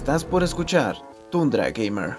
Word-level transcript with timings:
Estás 0.00 0.24
por 0.24 0.42
escuchar 0.42 0.96
Tundra 1.30 1.70
Gamer, 1.72 2.16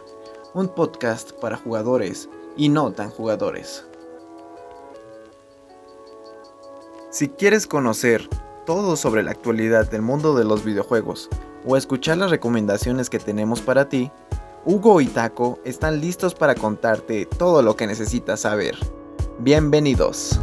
un 0.53 0.67
podcast 0.67 1.31
para 1.31 1.57
jugadores 1.57 2.29
y 2.55 2.69
no 2.69 2.91
tan 2.91 3.09
jugadores. 3.09 3.87
Si 7.09 7.27
quieres 7.27 7.65
conocer 7.65 8.29
todo 8.67 8.95
sobre 8.95 9.23
la 9.23 9.31
actualidad 9.31 9.89
del 9.89 10.03
mundo 10.03 10.35
de 10.35 10.45
los 10.45 10.63
videojuegos 10.63 11.27
o 11.65 11.75
escuchar 11.75 12.19
las 12.19 12.29
recomendaciones 12.29 13.09
que 13.09 13.17
tenemos 13.17 13.61
para 13.61 13.89
ti, 13.89 14.11
Hugo 14.63 15.01
y 15.01 15.07
Taco 15.07 15.57
están 15.65 16.01
listos 16.01 16.35
para 16.35 16.53
contarte 16.53 17.25
todo 17.25 17.63
lo 17.63 17.75
que 17.75 17.87
necesitas 17.87 18.41
saber. 18.41 18.77
Bienvenidos. 19.39 20.39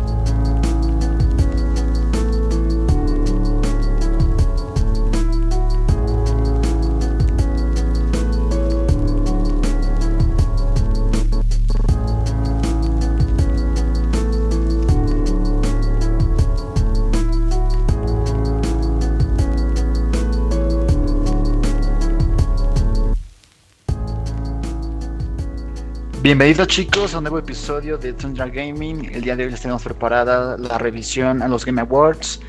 Bienvenidos 26.21 26.67
chicos 26.67 27.15
a 27.15 27.19
un 27.19 27.25
nuevo 27.25 27.39
episodio 27.39 27.97
de 27.97 28.13
Tundra 28.13 28.49
Gaming. 28.49 29.05
El 29.15 29.23
día 29.23 29.37
de 29.37 29.45
hoy 29.45 29.53
les 29.53 29.61
tenemos 29.61 29.85
preparada 29.85 30.59
la 30.59 30.77
revisión 30.77 31.43
a 31.43 31.49
los 31.49 31.65
Game 31.65 31.81
Awards, 31.81 32.41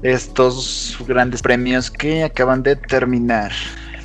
estos 0.00 0.96
grandes 1.06 1.42
premios 1.42 1.90
que 1.90 2.24
acaban 2.24 2.62
de 2.62 2.76
terminar. 2.76 3.52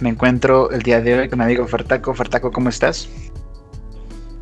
Me 0.02 0.10
encuentro 0.10 0.70
el 0.70 0.82
día 0.82 1.00
de 1.00 1.18
hoy 1.18 1.30
con 1.30 1.40
mi 1.40 1.46
amigo 1.46 1.66
Fertaco. 1.66 2.14
Fertaco, 2.14 2.52
¿cómo 2.52 2.68
estás? 2.68 3.08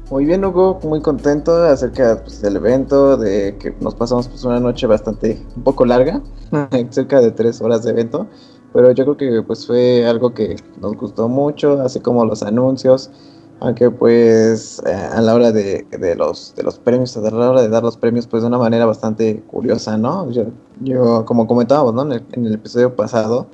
Muy 0.10 0.26
bien, 0.26 0.44
Hugo, 0.44 0.80
muy 0.84 1.02
contento 1.02 1.56
acerca 1.66 2.24
pues, 2.24 2.42
del 2.42 2.56
evento, 2.56 3.16
de 3.16 3.56
que 3.60 3.76
nos 3.80 3.94
pasamos 3.94 4.28
pues, 4.28 4.44
una 4.44 4.60
noche 4.60 4.88
bastante, 4.88 5.40
un 5.56 5.64
poco 5.64 5.86
larga, 5.86 6.20
cerca 6.90 7.22
de 7.22 7.30
tres 7.30 7.62
horas 7.62 7.84
de 7.84 7.92
evento, 7.92 8.26
pero 8.74 8.92
yo 8.92 9.04
creo 9.04 9.18
que 9.18 9.44
pues 9.44 9.68
fue 9.68 10.08
algo 10.08 10.34
que 10.34 10.56
nos 10.82 10.98
gustó 10.98 11.30
mucho, 11.30 11.80
así 11.80 12.00
como 12.00 12.26
los 12.26 12.42
anuncios, 12.42 13.12
aunque 13.60 13.90
pues 13.90 14.82
eh, 14.86 14.94
a 14.94 15.22
la 15.22 15.34
hora 15.36 15.52
de, 15.52 15.86
los, 16.18 16.54
de 16.56 16.64
los 16.64 16.80
premios, 16.80 17.16
a 17.16 17.22
la 17.22 17.50
hora 17.50 17.62
de 17.62 17.70
dar 17.70 17.84
los 17.84 17.98
premios, 17.98 18.28
pues 18.28 18.44
de 18.44 18.48
una 18.48 18.58
manera 18.58 18.86
bastante 18.86 19.42
curiosa, 19.48 19.98
¿no? 19.98 20.30
Yo, 20.32 20.46
yo 20.82 21.26
como 21.26 21.48
comentábamos, 21.48 21.94
¿no? 21.94 22.02
En 22.14 22.46
el, 22.46 22.54
episodio 22.54 22.96
pasado, 22.96 23.48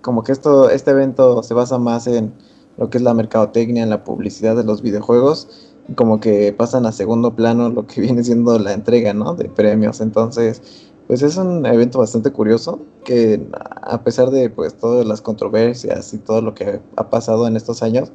como 0.00 0.22
que 0.22 0.32
esto, 0.32 0.70
este 0.70 0.92
evento 0.92 1.42
se 1.42 1.54
basa 1.54 1.78
más 1.78 2.06
en 2.06 2.32
lo 2.78 2.88
que 2.88 2.98
es 2.98 3.04
la 3.04 3.12
mercadotecnia, 3.12 3.82
en 3.82 3.90
la 3.90 4.04
publicidad 4.04 4.56
de 4.56 4.64
los 4.64 4.82
videojuegos, 4.82 5.68
como 5.94 6.20
que 6.20 6.52
pasan 6.52 6.86
a 6.86 6.92
segundo 6.92 7.34
plano 7.34 7.68
lo 7.70 7.86
que 7.86 8.00
viene 8.02 8.24
siendo 8.24 8.58
la 8.58 8.72
entrega, 8.72 9.12
¿no? 9.14 9.34
De 9.34 9.48
premios. 9.48 10.00
Entonces, 10.00 10.87
pues 11.08 11.22
es 11.22 11.38
un 11.38 11.64
evento 11.64 11.98
bastante 11.98 12.30
curioso 12.30 12.80
que 13.02 13.48
a 13.82 14.04
pesar 14.04 14.30
de 14.30 14.50
pues 14.50 14.76
todas 14.76 15.06
las 15.06 15.22
controversias 15.22 16.12
y 16.12 16.18
todo 16.18 16.42
lo 16.42 16.54
que 16.54 16.80
ha 16.96 17.08
pasado 17.08 17.48
en 17.48 17.56
estos 17.56 17.82
años, 17.82 18.12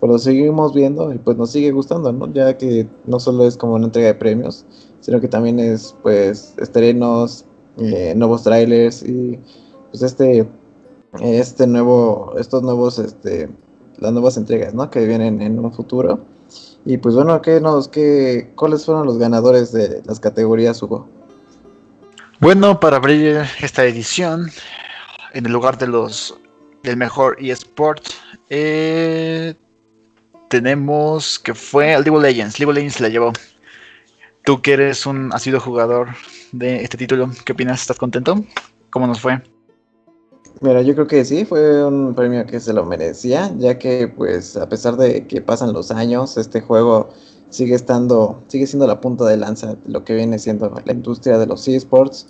pues 0.00 0.10
lo 0.10 0.18
seguimos 0.18 0.72
viendo 0.72 1.12
y 1.12 1.18
pues 1.18 1.36
nos 1.36 1.50
sigue 1.50 1.72
gustando, 1.72 2.10
¿no? 2.10 2.32
Ya 2.32 2.56
que 2.56 2.88
no 3.04 3.20
solo 3.20 3.46
es 3.46 3.58
como 3.58 3.74
una 3.74 3.84
entrega 3.84 4.08
de 4.08 4.14
premios, 4.14 4.64
sino 5.00 5.20
que 5.20 5.28
también 5.28 5.60
es 5.60 5.94
pues 6.02 6.54
estrenos, 6.56 7.44
eh, 7.76 8.14
nuevos 8.16 8.44
trailers 8.44 9.02
y 9.02 9.38
pues 9.90 10.02
este 10.02 10.48
este 11.20 11.66
nuevo 11.66 12.32
estos 12.38 12.62
nuevos 12.62 12.98
este 12.98 13.50
las 13.98 14.10
nuevas 14.10 14.38
entregas, 14.38 14.72
¿no? 14.72 14.90
Que 14.90 15.06
vienen 15.06 15.42
en 15.42 15.58
un 15.58 15.70
futuro. 15.70 16.20
Y 16.86 16.96
pues 16.96 17.14
bueno, 17.14 17.42
¿qué 17.42 17.60
nos 17.60 17.88
qué 17.88 18.52
cuáles 18.56 18.86
fueron 18.86 19.06
los 19.06 19.18
ganadores 19.18 19.70
de 19.70 20.02
las 20.06 20.18
categorías 20.18 20.82
Hugo? 20.82 21.06
Bueno, 22.42 22.80
para 22.80 22.96
abrir 22.96 23.40
esta 23.60 23.84
edición, 23.84 24.50
en 25.32 25.46
el 25.46 25.52
lugar 25.52 25.78
de 25.78 25.86
los 25.86 26.36
del 26.82 26.96
mejor 26.96 27.36
eSport, 27.38 28.02
eh, 28.50 29.54
tenemos 30.48 31.38
que 31.38 31.54
fue 31.54 31.94
el 31.94 32.02
League 32.02 32.10
of 32.10 32.20
Legends. 32.20 32.58
League 32.58 32.68
of 32.68 32.74
Legends 32.74 33.00
la 33.00 33.10
llevó. 33.10 33.32
Tú 34.44 34.60
que 34.60 34.72
eres 34.72 35.06
un 35.06 35.32
asiduo 35.32 35.60
jugador 35.60 36.08
de 36.50 36.82
este 36.82 36.98
título, 36.98 37.30
¿qué 37.44 37.52
opinas? 37.52 37.82
¿Estás 37.82 37.98
contento? 37.98 38.44
¿Cómo 38.90 39.06
nos 39.06 39.20
fue? 39.20 39.40
Mira, 40.62 40.82
yo 40.82 40.94
creo 40.94 41.06
que 41.06 41.24
sí, 41.24 41.44
fue 41.44 41.86
un 41.86 42.12
premio 42.16 42.44
que 42.44 42.58
se 42.58 42.72
lo 42.72 42.84
merecía, 42.84 43.52
ya 43.56 43.78
que 43.78 44.08
pues 44.08 44.56
a 44.56 44.68
pesar 44.68 44.96
de 44.96 45.28
que 45.28 45.42
pasan 45.42 45.72
los 45.72 45.92
años, 45.92 46.36
este 46.36 46.60
juego 46.60 47.10
sigue 47.52 47.74
estando, 47.74 48.42
sigue 48.48 48.66
siendo 48.66 48.86
la 48.86 49.00
punta 49.00 49.26
de 49.26 49.36
lanza 49.36 49.74
de 49.74 49.92
lo 49.92 50.04
que 50.04 50.14
viene 50.14 50.38
siendo 50.38 50.72
la 50.84 50.92
industria 50.92 51.38
de 51.38 51.46
los 51.46 51.68
esports 51.68 52.26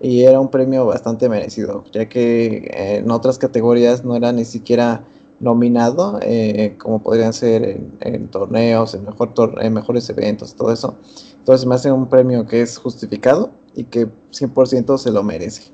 y 0.00 0.22
era 0.22 0.38
un 0.38 0.50
premio 0.50 0.84
bastante 0.84 1.28
merecido, 1.30 1.84
ya 1.92 2.08
que 2.08 2.70
en 2.72 3.10
otras 3.10 3.38
categorías 3.38 4.04
no 4.04 4.14
era 4.14 4.32
ni 4.32 4.44
siquiera 4.44 5.04
nominado, 5.40 6.18
eh, 6.22 6.76
como 6.78 7.02
podrían 7.02 7.32
ser 7.32 7.80
en, 8.00 8.28
torneos, 8.28 8.94
en, 8.94 9.04
mejor 9.04 9.32
en 9.60 9.72
mejores 9.72 10.08
eventos, 10.10 10.54
todo 10.54 10.70
eso. 10.70 10.96
Entonces 11.38 11.66
me 11.66 11.74
hace 11.74 11.90
un 11.90 12.08
premio 12.08 12.46
que 12.46 12.60
es 12.60 12.76
justificado 12.76 13.50
y 13.74 13.84
que 13.84 14.08
100% 14.32 14.98
se 14.98 15.10
lo 15.10 15.22
merece. 15.22 15.72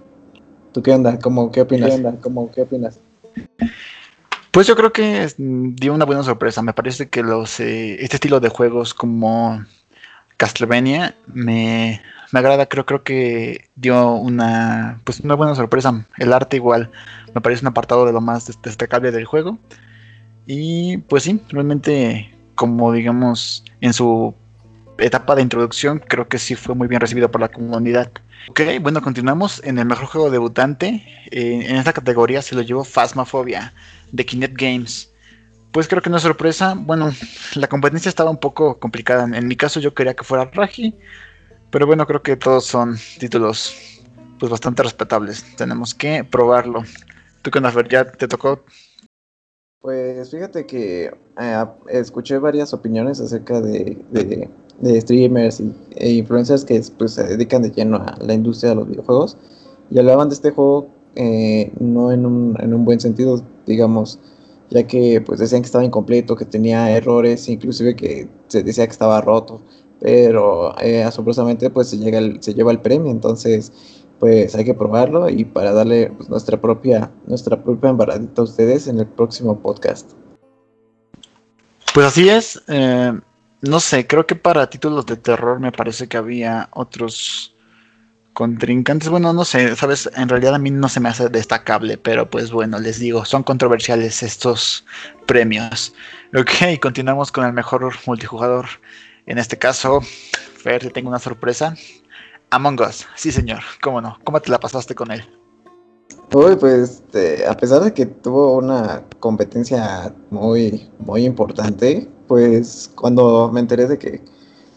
¿Tú 0.73 0.81
qué 0.81 0.93
onda? 0.93 1.19
¿Cómo, 1.19 1.51
qué 1.51 1.63
opinas? 1.63 1.91
¿Qué 1.91 1.97
onda? 1.97 2.17
¿Cómo, 2.23 2.51
qué 2.53 2.63
opinas? 2.63 3.01
Pues 4.53 4.67
yo 4.67 4.77
creo 4.77 4.93
que 4.93 5.33
dio 5.39 5.95
una 5.95 6.05
buena 6.05 6.23
sorpresa. 6.23 6.61
Me 6.61 6.75
parece 6.75 7.09
que 7.09 7.23
los 7.23 7.59
eh, 7.59 7.95
este 8.05 8.17
estilo 8.17 8.39
de 8.39 8.51
juegos 8.51 8.93
como 8.93 9.65
Castlevania 10.37 11.17
me, 11.27 12.03
agrada. 12.35 12.67
Creo, 12.67 12.85
creo 12.85 13.03
que 13.03 13.71
dio 13.77 14.13
una 14.13 15.01
pues 15.05 15.21
una 15.21 15.37
buena 15.37 15.55
sorpresa. 15.55 16.07
El 16.19 16.35
arte 16.35 16.57
igual 16.57 16.91
me 17.35 17.41
parece 17.41 17.63
un 17.63 17.69
apartado 17.69 18.05
de 18.05 18.13
lo 18.13 18.21
más 18.21 18.47
destacable 18.63 19.11
del 19.11 19.25
juego. 19.25 19.59
Y 20.47 20.99
pues 20.99 21.23
sí, 21.23 21.41
realmente 21.49 22.37
como 22.55 22.93
digamos 22.93 23.65
en 23.81 23.95
su 23.95 24.35
etapa 24.99 25.35
de 25.35 25.43
introducción 25.43 25.99
creo 25.99 26.29
que 26.29 26.39
sí 26.39 26.57
fue 26.57 26.75
muy 26.75 26.89
bien 26.89 27.01
recibido 27.01 27.31
por 27.31 27.41
la 27.41 27.49
comunidad. 27.49 28.11
Ok, 28.51 28.61
bueno, 28.83 29.01
continuamos 29.01 29.63
en 29.65 29.79
el 29.79 29.87
mejor 29.87 30.07
juego 30.07 30.31
debutante. 30.31 31.07
Eh, 31.31 31.69
en 31.71 31.77
esta 31.77 31.95
categoría 31.95 32.43
se 32.43 32.55
lo 32.55 32.61
llevó 32.61 32.85
Phasmophobia 32.85 33.73
de 34.13 34.25
Kinect 34.25 34.57
Games. 34.57 35.13
Pues 35.73 35.89
creo 35.89 36.03
que 36.03 36.11
no 36.11 36.19
es 36.19 36.23
sorpresa. 36.23 36.75
Bueno, 36.79 37.11
la 37.57 37.67
competencia 37.67 38.09
estaba 38.09 38.31
un 38.31 38.39
poco 38.39 38.79
complicada. 38.79 39.25
En 39.37 39.49
mi 39.49 39.57
caso 39.57 39.81
yo 39.81 39.95
quería 39.95 40.15
que 40.15 40.25
fuera 40.25 40.45
Raji. 40.45 40.95
Pero 41.71 41.87
bueno, 41.87 42.07
creo 42.07 42.23
que 42.23 42.37
todos 42.37 42.67
son 42.67 42.97
títulos 43.19 43.75
pues 44.39 44.51
bastante 44.51 44.83
respetables. 44.83 45.45
Tenemos 45.57 45.95
que 45.95 46.25
probarlo. 46.25 46.85
¿Tú 47.43 47.51
qué 47.51 47.59
onda, 47.59 47.73
¿Ya 47.89 48.05
te 48.05 48.29
tocó? 48.29 48.63
Pues 49.81 50.31
fíjate 50.31 50.65
que 50.65 51.13
eh, 51.41 51.65
escuché 51.89 52.39
varias 52.39 52.73
opiniones 52.73 53.21
acerca 53.21 53.61
de, 53.61 53.99
de, 54.11 55.01
streamers 55.01 55.59
y, 55.59 55.75
e 55.97 56.11
influencers 56.13 56.65
que 56.65 56.81
pues, 56.99 57.15
se 57.15 57.25
dedican 57.25 57.63
de 57.63 57.71
lleno 57.71 57.97
a 57.97 58.17
la 58.21 58.35
industria 58.35 58.71
de 58.71 58.77
los 58.77 58.89
videojuegos 58.89 59.37
y 59.91 59.99
hablaban 59.99 60.29
de 60.29 60.37
este 60.37 60.53
juego 60.53 60.89
eh, 61.17 61.73
no 61.81 62.13
en 62.13 62.25
un, 62.27 62.57
en 62.61 62.75
un 62.75 62.85
buen 62.85 63.01
sentido, 63.01 63.45
digamos, 63.67 64.19
ya 64.71 64.87
que 64.87 65.21
pues 65.21 65.41
decían 65.41 65.63
que 65.63 65.67
estaba 65.67 65.85
incompleto, 65.85 66.37
que 66.37 66.45
tenía 66.45 66.91
errores, 66.91 67.49
inclusive 67.49 67.95
que 67.95 68.29
se 68.49 68.63
decía 68.63 68.87
que 68.87 68.93
estaba 68.93 69.21
roto, 69.21 69.61
pero 70.01 70.79
eh, 70.81 71.03
asombrosamente 71.05 71.71
pues 71.71 71.89
se, 71.89 71.99
llega 71.99 72.21
se 72.41 72.55
lleva 72.55 72.73
el 72.73 72.81
premio, 72.81 73.11
entonces 73.11 73.73
pues 74.19 74.55
hay 74.55 74.65
que 74.65 74.75
probarlo 74.75 75.29
y 75.29 75.45
para 75.45 75.73
darle 75.73 76.13
pues, 76.17 76.29
nuestra 76.29 76.61
propia 76.61 77.11
nuestra 77.27 77.63
propia 77.63 77.91
embaradita 77.91 78.43
a 78.43 78.45
ustedes 78.45 78.87
en 78.87 79.01
el 79.01 79.07
próximo 79.07 79.59
podcast. 79.59 80.13
Pues 81.95 82.07
así 82.07 82.29
es, 82.29 82.63
eh, 82.69 83.13
no 83.61 83.81
sé, 83.81 84.07
creo 84.07 84.27
que 84.27 84.35
para 84.35 84.69
títulos 84.71 85.07
de 85.07 85.17
terror 85.17 85.61
me 85.61 85.71
parece 85.71 86.09
que 86.09 86.17
había 86.17 86.69
otros 86.73 87.52
contrincantes, 88.33 89.09
bueno, 89.09 89.33
no 89.33 89.45
sé, 89.45 89.77
sabes, 89.77 90.11
en 90.17 90.29
realidad 90.29 90.55
a 90.55 90.59
mí 90.59 90.71
no 90.71 90.89
se 90.89 91.01
me 91.01 91.09
hace 91.09 91.29
destacable, 91.29 91.99
pero 91.99 92.29
pues 92.29 92.51
bueno, 92.51 92.79
les 92.79 92.99
digo, 92.99 93.25
son 93.25 93.43
controversiales 93.43 94.23
estos 94.23 94.85
premios. 95.27 95.95
Ok, 96.35 96.81
continuamos 96.81 97.31
con 97.31 97.45
el 97.45 97.53
mejor 97.53 97.93
multijugador. 98.07 98.67
En 99.27 99.39
este 99.39 99.59
caso, 99.59 100.01
Fer, 100.01 100.83
te 100.83 100.91
tengo 100.91 101.09
una 101.09 101.19
sorpresa. 101.19 101.75
Among 102.51 102.81
Us, 102.81 103.07
sí 103.15 103.33
señor, 103.33 103.63
cómo 103.83 104.01
no, 104.01 104.19
¿cómo 104.25 104.41
te 104.41 104.51
la 104.51 104.61
pasaste 104.61 104.95
con 104.95 105.11
él? 105.11 105.23
Uy, 106.35 106.57
pues 106.57 106.91
este, 106.91 107.47
a 107.47 107.55
pesar 107.55 107.83
de 107.83 107.93
que 107.93 108.07
tuvo 108.07 108.57
una 108.57 109.05
competencia 109.21 110.15
muy, 110.31 110.89
muy 110.99 111.25
importante, 111.27 112.09
pues 112.27 112.91
cuando 112.95 113.51
me 113.53 113.61
enteré 113.61 113.87
de 113.87 113.99
que 113.99 114.23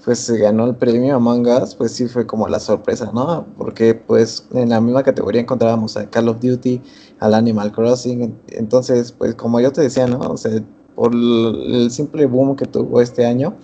pues 0.05 0.19
se 0.19 0.37
ganó 0.37 0.67
el 0.67 0.75
premio 0.75 1.15
Among 1.15 1.47
Us, 1.47 1.73
pues 1.73 1.93
sí 1.93 2.07
fue 2.07 2.27
como 2.27 2.47
la 2.47 2.59
sorpresa, 2.59 3.09
¿no? 3.11 3.47
Porque 3.57 3.95
pues 3.95 4.47
en 4.53 4.69
la 4.69 4.79
misma 4.79 5.01
categoría 5.01 5.41
encontrábamos 5.41 5.97
a 5.97 6.07
Call 6.07 6.29
of 6.29 6.39
Duty, 6.39 6.79
al 7.19 7.33
Animal 7.33 7.71
Crossing, 7.71 8.37
entonces 8.49 9.11
pues 9.11 9.33
como 9.33 9.59
yo 9.59 9.71
te 9.71 9.81
decía, 9.81 10.05
¿no? 10.05 10.19
O 10.19 10.37
sea, 10.37 10.61
por 10.93 11.11
el 11.11 11.89
simple 11.89 12.27
boom 12.27 12.55
que 12.55 12.65
tuvo 12.65 13.01
este 13.01 13.25
año, 13.25 13.55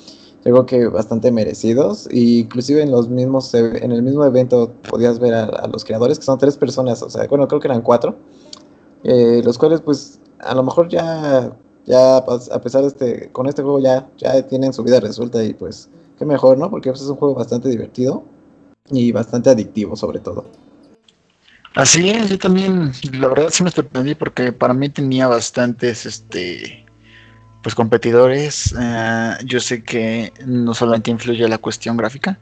yo 0.43 0.51
creo 0.51 0.65
que 0.65 0.87
bastante 0.87 1.31
merecidos, 1.31 2.07
e 2.09 2.19
inclusive 2.39 2.81
en 2.81 2.89
los 2.89 3.07
mismos, 3.07 3.53
en 3.53 3.91
el 3.91 4.01
mismo 4.01 4.25
evento 4.25 4.71
podías 4.89 5.19
ver 5.19 5.35
a, 5.35 5.67
los 5.67 5.85
creadores, 5.85 6.17
que 6.17 6.25
son 6.25 6.39
tres 6.39 6.57
personas, 6.57 7.03
o 7.03 7.09
sea, 7.11 7.27
bueno, 7.27 7.47
creo 7.47 7.61
que 7.61 7.67
eran 7.67 7.83
cuatro, 7.83 8.15
eh, 9.03 9.41
los 9.45 9.59
cuales 9.59 9.81
pues 9.81 10.19
a 10.39 10.55
lo 10.55 10.63
mejor 10.63 10.89
ya, 10.89 11.55
ya 11.85 12.17
a 12.17 12.61
pesar 12.61 12.81
de 12.81 12.87
este, 12.87 13.31
con 13.31 13.47
este 13.47 13.61
juego 13.61 13.77
ya, 13.79 14.09
ya 14.17 14.41
tienen 14.47 14.73
su 14.73 14.83
vida 14.83 14.99
resuelta 14.99 15.43
y 15.43 15.53
pues 15.53 15.89
mejor, 16.25 16.57
¿no? 16.57 16.69
Porque 16.69 16.89
es 16.89 17.01
un 17.01 17.15
juego 17.15 17.35
bastante 17.35 17.69
divertido 17.69 18.23
y 18.89 19.11
bastante 19.11 19.49
adictivo 19.49 19.95
sobre 19.95 20.19
todo. 20.19 20.45
Así 21.75 22.09
es, 22.09 22.29
yo 22.29 22.37
también, 22.37 22.91
la 23.13 23.29
verdad 23.29 23.49
sí 23.49 23.63
me 23.63 23.71
sorprendí 23.71 24.13
porque 24.13 24.51
para 24.51 24.73
mí 24.73 24.89
tenía 24.89 25.27
bastantes, 25.27 26.05
este, 26.05 26.85
pues 27.63 27.75
competidores. 27.75 28.75
Eh, 28.77 29.37
yo 29.45 29.59
sé 29.59 29.83
que 29.83 30.33
no 30.45 30.73
solamente 30.73 31.11
influye 31.11 31.47
la 31.47 31.57
cuestión 31.59 31.95
gráfica, 31.95 32.39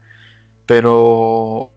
pero 0.65 1.71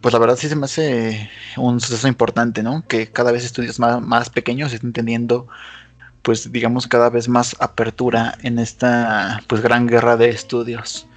pues 0.00 0.12
la 0.12 0.18
verdad 0.20 0.36
sí 0.36 0.48
se 0.48 0.54
me 0.54 0.66
hace 0.66 1.28
un 1.56 1.80
suceso 1.80 2.06
importante, 2.06 2.62
¿no? 2.62 2.84
Que 2.86 3.10
cada 3.10 3.32
vez 3.32 3.44
estudios 3.44 3.80
más, 3.80 4.00
más 4.00 4.30
pequeños 4.30 4.72
estén 4.72 4.92
teniendo, 4.92 5.48
pues 6.22 6.52
digamos, 6.52 6.86
cada 6.86 7.10
vez 7.10 7.28
más 7.28 7.56
apertura 7.58 8.38
en 8.42 8.60
esta, 8.60 9.42
pues 9.48 9.62
gran 9.62 9.88
guerra 9.88 10.16
de 10.16 10.28
estudios. 10.28 11.08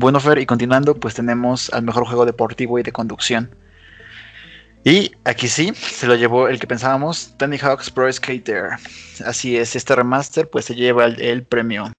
Bueno, 0.00 0.20
Fer, 0.20 0.38
y 0.38 0.46
continuando, 0.46 0.94
pues 0.94 1.14
tenemos 1.14 1.70
al 1.72 1.82
mejor 1.82 2.06
juego 2.06 2.24
deportivo 2.24 2.78
y 2.78 2.84
de 2.84 2.92
conducción. 2.92 3.50
Y 4.84 5.10
aquí 5.24 5.48
sí, 5.48 5.72
se 5.74 6.06
lo 6.06 6.14
llevó 6.14 6.46
el 6.46 6.60
que 6.60 6.68
pensábamos, 6.68 7.34
Tony 7.36 7.58
Hawk's 7.58 7.90
Pro 7.90 8.10
Skater. 8.12 8.78
Así 9.26 9.56
es, 9.56 9.74
este 9.74 9.96
remaster 9.96 10.48
pues 10.48 10.66
se 10.66 10.76
lleva 10.76 11.04
el, 11.06 11.42
premio. 11.42 11.92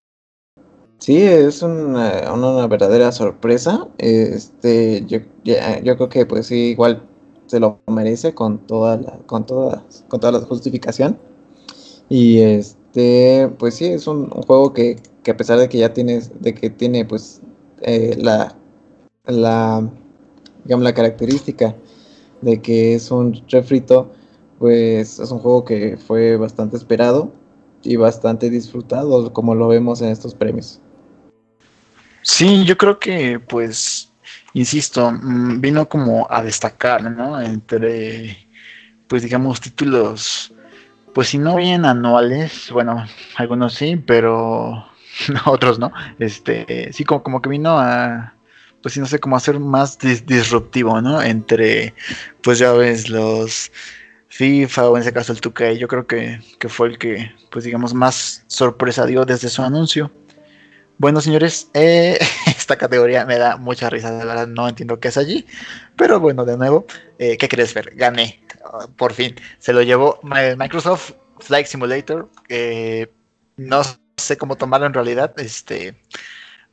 Sí, 1.00 1.22
es 1.22 1.62
una, 1.62 2.32
una, 2.32 2.68
verdadera 2.68 3.12
sorpresa. 3.12 3.86
Este, 3.98 5.04
yo, 5.06 5.20
yo 5.44 5.98
creo 5.98 6.08
que 6.08 6.26
pues 6.26 6.48
sí, 6.48 6.70
igual 6.70 7.04
se 7.48 7.60
lo 7.60 7.82
merece 7.88 8.34
con 8.34 8.60
toda 8.60 8.96
la, 8.96 9.18
con 9.26 9.46
toda, 9.46 9.84
con 10.08 10.22
toda 10.22 10.40
la 10.40 10.46
justificación. 10.46 11.20
Y 12.08 12.40
este, 12.40 13.50
pues 13.60 13.76
sí, 13.76 13.88
es 13.88 14.08
un, 14.08 14.32
un 14.34 14.44
juego 14.44 14.74
que, 14.74 15.02
que, 15.22 15.32
a 15.32 15.36
pesar 15.36 15.60
de 15.60 15.68
que 15.68 15.80
ya 15.80 15.94
tienes, 15.94 16.32
de 16.42 16.54
que 16.54 16.70
tiene 16.70 17.04
pues 17.04 17.42
eh, 17.82 18.16
la, 18.18 18.56
la, 19.26 19.90
digamos, 20.64 20.84
la 20.84 20.94
característica 20.94 21.76
de 22.42 22.62
que 22.62 22.96
es 22.96 23.12
un 23.12 23.42
refrito, 23.50 24.12
pues 24.58 25.20
es 25.20 25.32
un 25.32 25.40
juego 25.40 25.66
que 25.66 25.98
fue 25.98 26.38
bastante 26.38 26.78
esperado 26.78 27.32
y 27.82 27.96
bastante 27.96 28.50
disfrutado, 28.50 29.32
como 29.34 29.56
lo 29.56 29.68
vemos 29.68 30.02
en 30.02 30.10
estos 30.10 30.34
premios. 30.36 30.82
Sí, 32.22 32.66
yo 32.66 32.78
creo 32.78 33.00
que, 33.00 33.40
pues, 33.40 34.12
insisto, 34.54 35.12
mm, 35.12 35.62
vino 35.62 35.88
como 35.88 36.28
a 36.30 36.44
destacar, 36.44 37.04
¿no? 37.10 37.40
Entre, 37.40 38.48
pues, 39.08 39.24
digamos, 39.24 39.62
títulos, 39.62 40.54
pues, 41.14 41.30
si 41.30 41.38
no 41.38 41.56
bien 41.56 41.86
anuales, 41.86 42.70
bueno, 42.72 43.06
algunos 43.38 43.74
sí, 43.74 43.96
pero 43.96 44.86
otros 45.46 45.80
no. 45.80 45.92
Este, 46.20 46.92
sí, 46.94 47.04
como, 47.04 47.24
como 47.24 47.42
que 47.42 47.50
vino 47.50 47.78
a, 47.80 48.34
pues 48.82 48.94
sí, 48.94 49.00
no 49.00 49.06
sé, 49.06 49.20
cómo 49.20 49.36
hacer 49.36 49.60
más 49.60 49.98
disruptivo, 49.98 51.02
¿no? 51.02 51.22
Entre, 51.22 51.94
pues 52.42 52.60
ya 52.60 52.72
ves, 52.74 53.10
los 53.10 53.72
FIFA 54.30 54.90
o 54.90 54.96
en 54.96 55.02
ese 55.02 55.14
caso 55.14 55.34
el 55.34 55.42
2K, 55.42 55.78
yo 55.78 55.88
creo 55.88 56.08
que, 56.08 56.40
fue 56.70 56.90
el 56.90 56.98
que, 56.98 57.32
pues 57.52 57.66
digamos, 57.66 57.94
más 57.94 58.44
sorpresa 58.48 59.06
dio 59.06 59.26
desde 59.26 59.50
su 59.50 59.62
anuncio. 59.62 60.12
Bueno, 60.98 61.22
señores, 61.22 61.70
eh, 61.74 62.20
esta 62.46 62.78
categoría 62.78 63.26
me 63.26 63.38
da 63.38 63.58
mucha 63.58 63.90
risa, 63.90 64.12
de 64.12 64.26
verdad 64.26 64.48
no 64.48 64.68
entiendo 64.68 65.00
qué 65.00 65.08
es 65.10 65.18
allí, 65.18 65.46
pero 65.96 66.20
bueno, 66.20 66.46
de 66.46 66.58
nuevo, 66.58 66.86
eh, 67.20 67.38
¿qué 67.38 67.48
quieres 67.48 67.74
ver? 67.74 67.96
Gané, 67.96 68.44
por 68.98 69.14
fin, 69.14 69.36
se 69.60 69.74
lo 69.74 69.82
llevó 69.82 70.20
Microsoft 70.24 71.14
Flight 71.40 71.68
Simulator, 71.68 72.30
no 73.58 73.82
sé 74.20 74.38
cómo 74.38 74.56
tomarlo 74.56 74.86
en 74.86 74.94
realidad, 74.94 75.34
este, 75.40 75.96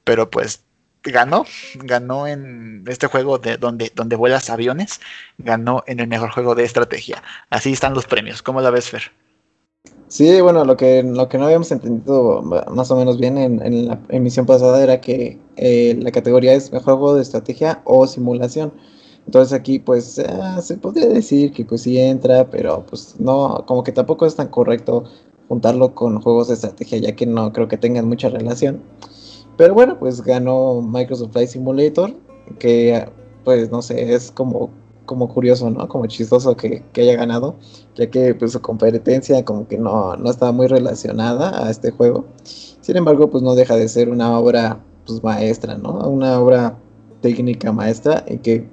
pero 0.05 0.29
pues 0.31 0.65
ganó, 1.03 1.45
ganó 1.77 2.27
en 2.27 2.85
este 2.87 3.07
juego 3.07 3.39
de 3.39 3.57
donde, 3.57 3.93
donde 3.95 4.17
vuelas 4.17 4.51
aviones, 4.51 5.01
ganó 5.39 5.83
en 5.87 6.01
el 6.01 6.09
mejor 6.09 6.31
juego 6.31 6.55
de 6.55 6.65
estrategia. 6.65 7.23
Así 7.51 7.73
están 7.73 7.95
los 7.95 8.07
premios. 8.07 8.43
¿Cómo 8.43 8.61
la 8.61 8.71
ves, 8.71 8.91
Fer? 8.91 9.13
Sí, 10.09 10.41
bueno, 10.41 10.65
lo 10.65 10.77
que, 10.77 11.03
lo 11.03 11.29
que 11.29 11.39
no 11.39 11.47
habíamos 11.47 11.71
entendido 11.73 12.43
más 12.43 12.91
o 12.91 12.97
menos 12.97 13.19
bien 13.19 13.39
en, 13.39 13.89
la 13.89 13.99
emisión 14.09 14.47
pasada 14.47 14.83
era 14.83 15.01
que 15.01 15.39
eh, 15.57 15.99
la 16.01 16.13
categoría 16.13 16.55
es 16.55 16.73
mejor 16.73 16.95
juego 16.95 17.15
de 17.17 17.23
estrategia 17.23 17.83
o 17.85 18.07
simulación. 18.07 18.73
Entonces 19.27 19.53
aquí 19.53 19.81
pues 19.81 20.19
eh, 20.19 20.27
se 20.63 20.77
podría 20.77 21.09
decir 21.09 21.53
que 21.53 21.65
pues 21.65 21.83
sí 21.83 21.99
entra, 21.99 22.49
pero 22.49 22.87
pues 22.87 23.17
no, 23.19 23.65
como 23.67 23.83
que 23.83 23.91
tampoco 23.91 24.27
es 24.27 24.37
tan 24.37 24.49
correcto 24.49 25.05
juntarlo 25.49 25.95
con 25.95 26.21
juegos 26.21 26.49
de 26.49 26.55
estrategia, 26.55 26.99
ya 26.99 27.17
que 27.17 27.27
no 27.27 27.53
creo 27.53 27.69
que 27.69 27.77
tengan 27.77 28.09
mucha 28.09 28.29
relación. 28.29 28.83
Pero 29.57 29.75
bueno, 29.75 29.99
pues 29.99 30.23
ganó 30.23 30.83
Microsoft 30.83 31.33
Flight 31.33 31.49
Simulator, 31.51 32.15
que 32.59 33.09
pues 33.45 33.71
no 33.71 33.81
sé, 33.81 34.13
es 34.13 34.31
como, 34.33 34.71
como 35.07 35.29
curioso, 35.29 35.71
¿no? 35.71 35.89
Como 35.89 36.07
chistoso 36.07 36.57
que, 36.57 36.83
haya 36.97 37.17
ganado, 37.17 37.57
ya 37.95 38.11
que 38.11 38.35
pues 38.35 38.53
su 38.53 38.61
competencia 38.61 39.45
como 39.45 39.69
que 39.69 39.79
no, 39.79 40.17
no 40.17 40.31
estaba 40.31 40.53
muy 40.53 40.67
relacionada 40.67 41.65
a 41.65 41.71
este 41.71 41.93
juego. 41.93 42.27
Sin 42.45 42.97
embargo, 42.97 43.31
pues 43.31 43.43
no 43.43 43.55
deja 43.55 43.77
de 43.77 43.89
ser 43.89 44.09
una 44.09 44.39
obra 44.39 44.81
pues 45.07 45.23
maestra, 45.23 45.79
¿no? 45.79 46.09
Una 46.09 46.41
obra 46.41 46.77
técnica 47.21 47.73
maestra 47.73 48.25
y 48.29 48.39
que 48.39 48.69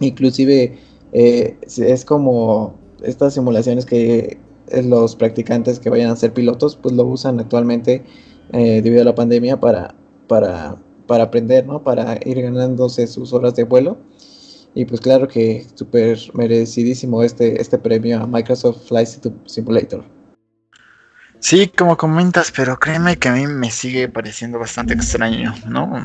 inclusive 0.00 0.78
eh, 1.12 1.56
es 1.62 2.04
como 2.04 2.74
estas 3.02 3.34
simulaciones 3.34 3.86
que 3.86 4.38
los 4.84 5.16
practicantes 5.16 5.78
que 5.78 5.90
vayan 5.90 6.10
a 6.10 6.16
ser 6.16 6.32
pilotos 6.32 6.76
pues 6.76 6.94
lo 6.94 7.04
usan 7.04 7.40
actualmente 7.40 8.04
eh, 8.52 8.80
debido 8.82 9.02
a 9.02 9.04
la 9.04 9.14
pandemia 9.14 9.58
para 9.58 9.94
para, 10.26 10.76
para 11.06 11.24
aprender, 11.24 11.66
¿no? 11.66 11.82
Para 11.82 12.18
ir 12.24 12.42
ganándose 12.42 13.06
sus 13.06 13.32
horas 13.32 13.54
de 13.54 13.64
vuelo. 13.64 13.98
Y 14.74 14.84
pues 14.84 15.00
claro 15.00 15.26
que 15.26 15.66
súper 15.74 16.18
merecidísimo 16.34 17.22
este, 17.22 17.60
este 17.60 17.78
premio 17.78 18.22
a 18.22 18.26
Microsoft 18.26 18.88
Flight 18.88 19.08
Simulator. 19.46 20.04
Sí, 21.38 21.68
como 21.68 21.96
comentas, 21.96 22.52
pero 22.54 22.78
créeme 22.78 23.16
que 23.16 23.28
a 23.28 23.32
mí 23.32 23.46
me 23.46 23.70
sigue 23.70 24.08
pareciendo 24.08 24.58
bastante 24.58 24.94
extraño, 24.94 25.54
¿no? 25.66 26.02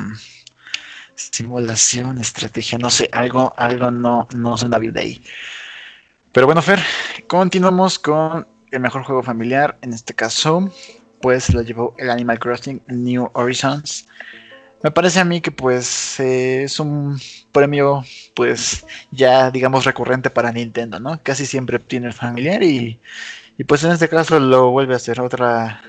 Simulación, 1.15 2.17
estrategia, 2.17 2.77
no 2.77 2.89
sé, 2.89 3.09
algo, 3.11 3.53
algo 3.57 3.91
no, 3.91 4.27
no 4.33 4.57
suena 4.57 4.77
bien 4.77 4.93
de 4.93 5.01
ahí. 5.01 5.23
Pero 6.31 6.45
bueno, 6.45 6.61
Fer, 6.61 6.79
continuamos 7.27 7.99
con 7.99 8.47
el 8.71 8.79
mejor 8.79 9.03
juego 9.03 9.23
familiar, 9.23 9.77
en 9.81 9.93
este 9.93 10.13
caso, 10.13 10.71
pues 11.21 11.53
lo 11.53 11.61
llevó 11.61 11.93
el 11.97 12.09
Animal 12.09 12.39
Crossing 12.39 12.81
New 12.87 13.29
Horizons. 13.33 14.07
Me 14.83 14.89
parece 14.89 15.19
a 15.19 15.25
mí 15.25 15.41
que 15.41 15.51
pues 15.51 16.19
es 16.19 16.79
un 16.79 17.19
premio 17.51 18.03
pues 18.35 18.85
ya 19.11 19.51
digamos 19.51 19.85
recurrente 19.85 20.29
para 20.31 20.51
Nintendo, 20.51 20.99
¿no? 20.99 21.19
Casi 21.21 21.45
siempre 21.45 21.77
tiene 21.77 22.07
el 22.07 22.13
familiar 22.13 22.63
y, 22.63 22.99
y 23.57 23.63
pues 23.63 23.83
en 23.83 23.91
este 23.91 24.09
caso 24.09 24.39
lo 24.39 24.71
vuelve 24.71 24.93
a 24.95 24.97
hacer 24.97 25.21
otra 25.21 25.81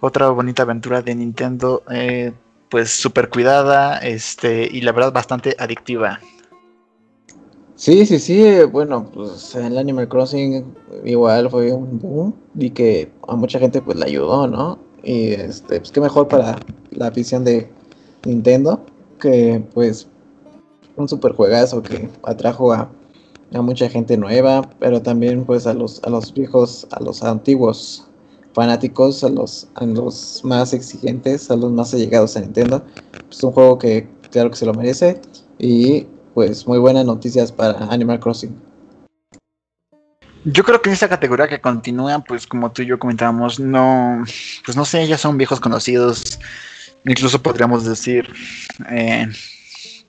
otra 0.00 0.28
bonita 0.30 0.64
aventura 0.64 1.02
de 1.02 1.14
Nintendo 1.14 1.84
eh, 1.90 2.32
pues 2.68 2.90
súper 2.90 3.28
cuidada 3.28 3.98
este 3.98 4.68
y 4.70 4.80
la 4.80 4.92
verdad 4.92 5.12
bastante 5.12 5.54
adictiva. 5.58 6.18
Sí, 7.82 8.06
sí, 8.06 8.20
sí, 8.20 8.44
bueno, 8.70 9.10
pues 9.12 9.56
el 9.56 9.76
Animal 9.76 10.08
Crossing 10.08 10.64
igual 11.04 11.50
fue 11.50 11.72
un 11.72 11.98
boom 11.98 12.32
y 12.56 12.70
que 12.70 13.10
a 13.26 13.34
mucha 13.34 13.58
gente 13.58 13.82
pues 13.82 13.98
le 13.98 14.04
ayudó, 14.04 14.46
¿no? 14.46 14.78
Y 15.02 15.32
este, 15.32 15.80
pues 15.80 15.90
qué 15.90 16.00
mejor 16.00 16.28
para 16.28 16.60
la 16.92 17.08
afición 17.08 17.42
de 17.42 17.68
Nintendo 18.24 18.86
que 19.18 19.64
pues 19.74 20.06
un 20.96 21.08
super 21.08 21.32
juegazo 21.32 21.82
que 21.82 22.08
atrajo 22.22 22.72
a, 22.72 22.88
mucha 23.50 23.88
gente 23.88 24.16
nueva, 24.16 24.62
pero 24.78 25.02
también 25.02 25.44
pues 25.44 25.66
a 25.66 25.74
los, 25.74 26.00
a 26.04 26.10
los 26.10 26.32
viejos, 26.32 26.86
a 26.92 27.02
los 27.02 27.24
antiguos 27.24 28.06
fanáticos, 28.52 29.24
a 29.24 29.28
los, 29.28 29.66
a 29.74 29.84
los 29.86 30.44
más 30.44 30.72
exigentes, 30.72 31.50
a 31.50 31.56
los 31.56 31.72
más 31.72 31.92
allegados 31.92 32.36
a 32.36 32.42
Nintendo. 32.42 32.84
Es 33.28 33.42
un 33.42 33.50
juego 33.50 33.76
que 33.76 34.08
claro 34.30 34.50
que 34.50 34.56
se 34.56 34.66
lo 34.66 34.72
merece 34.72 35.20
y 35.58 36.06
pues 36.34 36.66
muy 36.66 36.78
buenas 36.78 37.04
noticias 37.04 37.52
para 37.52 37.78
Animal 37.90 38.20
Crossing. 38.20 38.54
Yo 40.44 40.64
creo 40.64 40.82
que 40.82 40.90
en 40.90 40.94
esta 40.94 41.08
categoría 41.08 41.46
que 41.46 41.60
continúa, 41.60 42.18
pues 42.20 42.46
como 42.46 42.72
tú 42.72 42.82
y 42.82 42.86
yo 42.86 42.98
comentábamos, 42.98 43.60
no, 43.60 44.24
pues 44.64 44.76
no 44.76 44.84
sé, 44.84 45.06
ya 45.06 45.16
son 45.16 45.38
viejos 45.38 45.60
conocidos. 45.60 46.40
incluso 47.04 47.40
podríamos 47.40 47.84
decir 47.84 48.28
eh, 48.90 49.28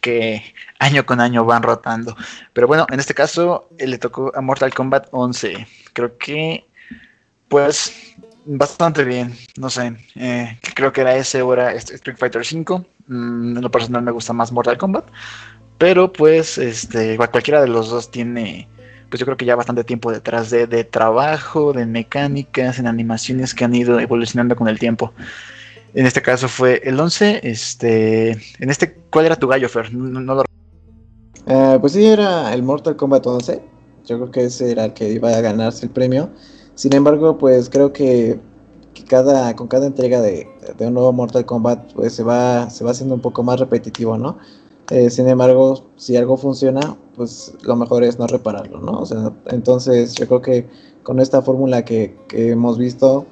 que 0.02 0.42
año 0.80 1.06
con 1.06 1.20
año 1.20 1.46
van 1.46 1.62
rotando. 1.62 2.16
Pero 2.54 2.68
bueno, 2.68 2.88
en 2.90 3.00
este 3.00 3.14
caso 3.14 3.70
eh, 3.78 3.88
le 3.88 4.00
tocó 4.00 4.32
a 4.36 4.42
Mortal 4.42 4.74
Kombat 4.74 5.08
11. 5.12 5.68
Creo 5.94 6.18
que, 6.18 6.68
pues, 7.48 8.16
bastante 8.46 9.04
bien. 9.04 9.36
No 9.58 9.70
sé, 9.70 9.96
eh, 10.16 10.58
creo 10.76 10.92
que 10.92 11.02
era 11.02 11.16
ese 11.16 11.40
era 11.40 11.74
Street 11.74 12.18
Fighter 12.18 12.44
5. 12.44 12.86
Mm, 13.08 13.58
en 13.58 13.62
lo 13.62 13.70
personal 13.70 14.02
me 14.02 14.12
gusta 14.12 14.34
más 14.34 14.52
Mortal 14.52 14.78
Kombat. 14.78 15.06
Pero 15.84 16.14
pues, 16.14 16.58
este, 16.58 17.18
cualquiera 17.18 17.60
de 17.60 17.68
los 17.68 17.90
dos 17.90 18.10
tiene, 18.10 18.70
pues 19.10 19.20
yo 19.20 19.26
creo 19.26 19.36
que 19.36 19.44
ya 19.44 19.58
bastante 19.58 19.84
tiempo 19.84 20.14
detrás 20.14 20.50
de, 20.50 20.66
de 20.66 20.86
trabajo, 20.86 21.74
de 21.74 21.86
mecánicas, 21.86 22.80
en 22.80 22.88
animaciones 22.88 23.54
que 23.54 23.66
han 23.66 23.76
ido 23.76 24.00
evolucionando 24.00 24.56
con 24.56 24.70
el 24.70 24.80
tiempo. 24.80 25.12
En 25.94 26.06
este 26.06 26.22
caso 26.22 26.48
fue 26.48 26.82
el 26.86 26.98
11. 26.98 27.42
Este, 27.44 28.32
en 28.32 28.70
este, 28.70 28.94
¿cuál 29.10 29.26
era 29.26 29.36
tu 29.36 29.50
gallo, 29.50 29.68
Fer? 29.68 29.94
No, 29.94 30.22
lo... 30.22 30.46
Eh, 31.48 31.78
pues 31.82 31.92
sí, 31.92 32.06
era 32.06 32.54
el 32.54 32.64
Mortal 32.64 32.96
Kombat 32.96 33.28
11. 33.28 33.62
Yo 34.06 34.20
creo 34.20 34.32
que 34.32 34.46
ese 34.46 34.72
era 34.72 34.86
el 34.86 34.94
que 34.94 35.10
iba 35.10 35.36
a 35.36 35.42
ganarse 35.42 35.86
el 35.86 35.92
premio. 35.92 36.30
Sin 36.76 36.96
embargo, 36.96 37.38
pues 37.38 37.70
creo 37.70 37.92
que, 37.92 38.40
cada, 39.10 39.54
con 39.58 39.68
cada 39.68 39.86
entrega 39.86 40.22
de, 40.22 40.48
un 40.80 40.94
nuevo 40.94 41.12
Mortal 41.12 41.46
Kombat, 41.46 41.92
pues 41.92 42.14
se 42.14 42.24
va, 42.24 42.70
se 42.70 42.86
va 42.86 42.92
haciendo 42.92 43.16
un 43.16 43.22
poco 43.22 43.44
más 43.44 43.60
repetitivo, 43.60 44.18
¿no? 44.18 44.38
Eh, 44.90 45.10
sin 45.10 45.28
embargo, 45.28 45.90
si 45.96 46.18
algo 46.18 46.38
funciona, 46.38 46.98
pues 47.16 47.54
lo 47.64 47.76
mejor 47.76 48.04
es 48.04 48.20
no 48.20 48.28
repararlo, 48.28 48.80
¿no? 48.80 49.00
O 49.00 49.06
sea, 49.06 49.32
entonces 49.46 50.14
yo 50.14 50.28
creo 50.28 50.42
que 50.42 50.68
con 51.04 51.20
esta 51.20 51.42
fórmula 51.42 51.86
que, 51.86 52.18
que 52.28 52.52
hemos 52.52 52.78
visto, 52.78 53.26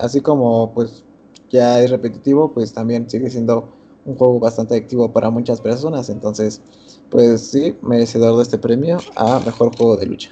así 0.00 0.20
como 0.20 0.72
pues 0.74 1.04
ya 1.50 1.80
es 1.80 1.90
repetitivo, 1.90 2.52
pues 2.52 2.72
también 2.72 3.08
sigue 3.08 3.30
siendo 3.30 3.72
un 4.04 4.16
juego 4.16 4.40
bastante 4.40 4.76
activo 4.76 5.12
para 5.12 5.30
muchas 5.30 5.60
personas. 5.60 6.08
Entonces, 6.08 6.60
pues 7.10 7.50
sí, 7.50 7.76
merecedor 7.82 8.36
de 8.36 8.42
este 8.42 8.58
premio 8.58 8.98
a 9.16 9.38
mejor 9.40 9.76
juego 9.76 9.96
de 9.96 10.06
lucha. 10.06 10.30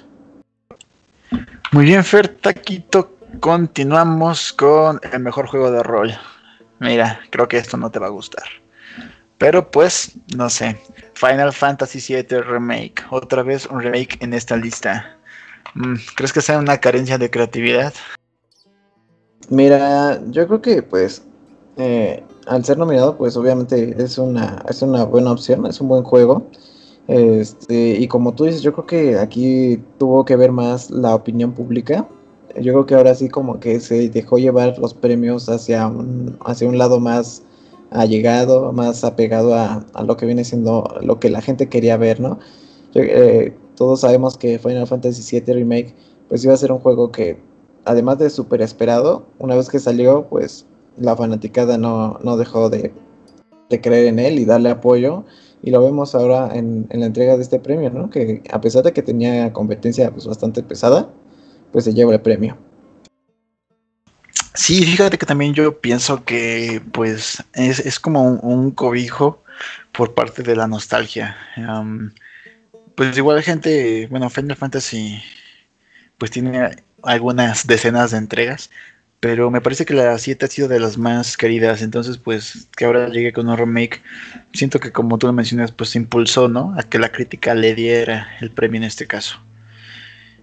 Muy 1.73 1.85
bien, 1.85 2.03
Fer 2.03 2.29
Taquito. 2.29 3.13
Continuamos 3.39 4.53
con 4.53 5.01
el 5.13 5.21
mejor 5.21 5.47
juego 5.47 5.71
de 5.71 5.83
rol. 5.83 6.13
Mira, 6.81 7.21
creo 7.31 7.47
que 7.47 7.59
esto 7.59 7.77
no 7.77 7.91
te 7.91 8.01
va 8.01 8.07
a 8.07 8.11
gustar. 8.11 8.45
Pero 9.41 9.71
pues, 9.71 10.13
no 10.37 10.51
sé. 10.51 10.77
Final 11.15 11.55
Fantasy 11.55 11.99
VII 11.99 12.43
Remake. 12.43 13.03
Otra 13.11 13.43
vez 13.43 13.67
un 13.67 13.81
remake 13.81 14.23
en 14.23 14.35
esta 14.35 14.55
lista. 14.55 15.17
Mm, 15.75 15.95
¿Crees 16.15 16.35
que 16.35 16.43
sea 16.43 16.59
una 16.59 16.77
carencia 16.77 17.17
de 17.17 17.31
creatividad? 17.31 17.95
Mira, 19.49 20.21
yo 20.27 20.47
creo 20.47 20.61
que 20.61 20.83
pues 20.83 21.23
eh, 21.79 22.23
al 22.47 22.67
ser 22.67 22.77
nominado, 22.77 23.17
pues 23.17 23.35
obviamente 23.35 23.97
es 23.99 24.19
una, 24.19 24.63
es 24.69 24.83
una 24.83 25.05
buena 25.05 25.33
opción, 25.33 25.65
es 25.65 25.81
un 25.81 25.89
buen 25.89 26.03
juego. 26.03 26.47
Este, 27.09 27.93
y 27.99 28.07
como 28.09 28.35
tú 28.35 28.45
dices, 28.45 28.61
yo 28.61 28.75
creo 28.75 28.87
que 28.87 29.19
aquí 29.19 29.83
tuvo 29.99 30.27
que 30.27 30.37
ver 30.37 30.53
más 30.53 30.91
la 30.91 31.15
opinión 31.15 31.53
pública. 31.53 32.07
Yo 32.57 32.75
creo 32.75 32.85
que 32.85 32.95
ahora 32.95 33.15
sí 33.15 33.31
como 33.31 33.59
que 33.59 33.81
se 33.81 34.11
dejó 34.11 34.37
llevar 34.37 34.79
los 34.79 34.93
premios 34.93 35.49
hacia 35.49 35.91
hacia 36.45 36.69
un 36.69 36.77
lado 36.77 37.01
más 37.01 37.43
allegado, 37.91 38.73
más 38.73 39.05
apegado 39.05 39.55
a, 39.55 39.85
lo 40.05 40.17
que 40.17 40.27
viene 40.27 40.45
siendo 40.45 40.85
lo 41.03 41.19
que 41.19 41.31
la 41.31 41.43
gente 41.43 41.69
quería 41.69 41.97
ver, 41.97 42.21
¿no? 42.21 42.39
Eh, 42.95 43.57
todos 43.77 44.01
sabemos 44.01 44.37
que 44.37 44.59
Final 44.59 44.87
Fantasy 44.87 45.41
VII 45.41 45.55
Remake 45.55 45.95
pues 46.29 46.45
iba 46.45 46.55
a 46.55 46.57
ser 46.57 46.73
un 46.73 46.79
juego 46.79 47.11
que 47.11 47.39
además 47.85 48.19
de 48.19 48.31
súper 48.31 48.63
esperado, 48.63 49.27
una 49.39 49.57
vez 49.57 49.69
que 49.69 49.79
salió, 49.79 50.27
pues 50.29 50.67
la 50.97 51.17
fanaticada 51.17 51.79
no, 51.79 52.19
no 52.23 52.37
dejó 52.37 52.71
de, 52.71 52.93
creer 53.69 54.07
en 54.07 54.19
él 54.19 54.39
y 54.39 54.45
darle 54.45 54.71
apoyo. 54.71 55.25
Y 55.63 55.71
lo 55.71 55.83
vemos 55.83 56.15
ahora 56.15 56.51
en, 56.55 56.89
la 56.91 57.07
entrega 57.07 57.37
de 57.37 57.43
este 57.43 57.59
premio, 57.61 57.91
¿no? 57.91 58.09
Que 58.11 58.43
a 58.51 58.61
pesar 58.61 58.83
de 58.83 58.93
que 58.93 59.03
tenía 59.03 59.53
competencia 59.53 60.11
pues, 60.11 60.27
bastante 60.27 60.63
pesada, 60.63 61.11
pues 61.73 61.85
se 61.85 61.93
lleva 61.93 62.15
el 62.15 62.21
premio. 62.21 62.57
Sí, 64.55 64.85
fíjate 64.85 65.17
que 65.17 65.27
también 65.27 65.55
yo 65.55 65.81
pienso 65.81 66.25
que 66.25 66.83
pues 66.93 67.43
es, 67.55 68.01
como 68.01 68.23
un, 68.25 68.73
cobijo 68.73 69.43
por 69.93 70.15
parte 70.15 70.43
de 70.43 70.57
la 70.57 70.67
nostalgia. 70.67 71.37
pues 72.95 73.17
igual 73.17 73.37
la 73.37 73.43
gente, 73.43 74.07
bueno, 74.11 74.29
Final 74.31 74.57
Fantasy 74.57 75.23
pues 76.19 76.31
tiene 76.31 76.71
algunas 77.03 77.67
decenas 77.67 78.11
de 78.11 78.19
entregas, 78.19 78.71
pero 79.21 79.51
me 79.51 79.61
parece 79.61 79.85
que 79.87 79.95
la 79.95 80.19
7 80.19 80.45
ha 80.45 80.49
sido 80.49 80.69
de 80.69 80.81
las 80.81 80.99
más 80.99 81.37
queridas, 81.37 81.83
entonces 81.83 82.19
pues 82.19 82.69
que 82.77 82.85
ahora 82.85 83.09
llegue 83.09 83.33
con 83.33 83.49
un 83.49 83.57
remake, 83.57 84.03
siento 84.53 84.81
que 84.81 84.93
como 84.93 85.19
tú 85.19 85.27
lo 85.27 85.33
mencionas, 85.33 85.73
pues 85.73 85.97
impulsó, 85.97 86.49
¿no? 86.49 86.75
A 86.79 86.83
que 86.83 86.99
la 86.99 87.11
crítica 87.13 87.55
le 87.55 87.75
diera 87.75 88.29
el 88.41 88.51
premio 88.51 88.79
en 88.79 88.85
este 88.85 89.07
caso. 89.07 89.41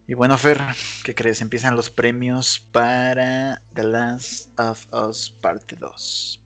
Y 0.10 0.14
bueno, 0.14 0.38
Fer, 0.38 0.62
¿qué 1.04 1.14
crees? 1.14 1.42
Empiezan 1.42 1.76
los 1.76 1.90
premios 1.90 2.66
para 2.72 3.62
The 3.74 3.84
Last 3.84 4.58
of 4.58 4.88
Us 4.94 5.30
Parte 5.30 5.76
2. 5.76 6.42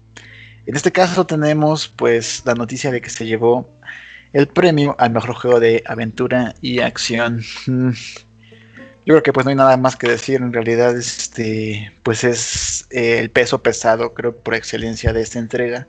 En 0.66 0.76
este 0.76 0.92
caso 0.92 1.28
tenemos 1.28 1.88
pues 1.88 2.42
la 2.44 2.56
noticia 2.56 2.90
de 2.90 3.02
que 3.02 3.12
se 3.12 3.28
llevó 3.28 3.70
el 4.34 4.48
premio 4.48 4.96
al 4.98 5.12
mejor 5.12 5.36
juego 5.36 5.60
de 5.60 5.84
aventura 5.86 6.56
y 6.62 6.80
acción. 6.80 7.44
Mm, 7.68 7.92
yo 9.06 9.14
creo 9.14 9.22
que 9.22 9.32
pues 9.32 9.46
no 9.46 9.52
hay 9.52 9.56
nada 9.56 9.78
más 9.78 9.96
que 9.96 10.08
decir, 10.08 10.42
en 10.42 10.54
realidad 10.54 10.98
este 10.98 11.94
pues 12.02 12.24
es 12.24 12.88
eh, 12.90 13.20
el 13.20 13.30
peso 13.30 13.62
pesado 13.62 14.16
creo 14.16 14.36
por 14.36 14.56
excelencia 14.56 15.14
de 15.14 15.22
esta 15.22 15.38
entrega. 15.38 15.88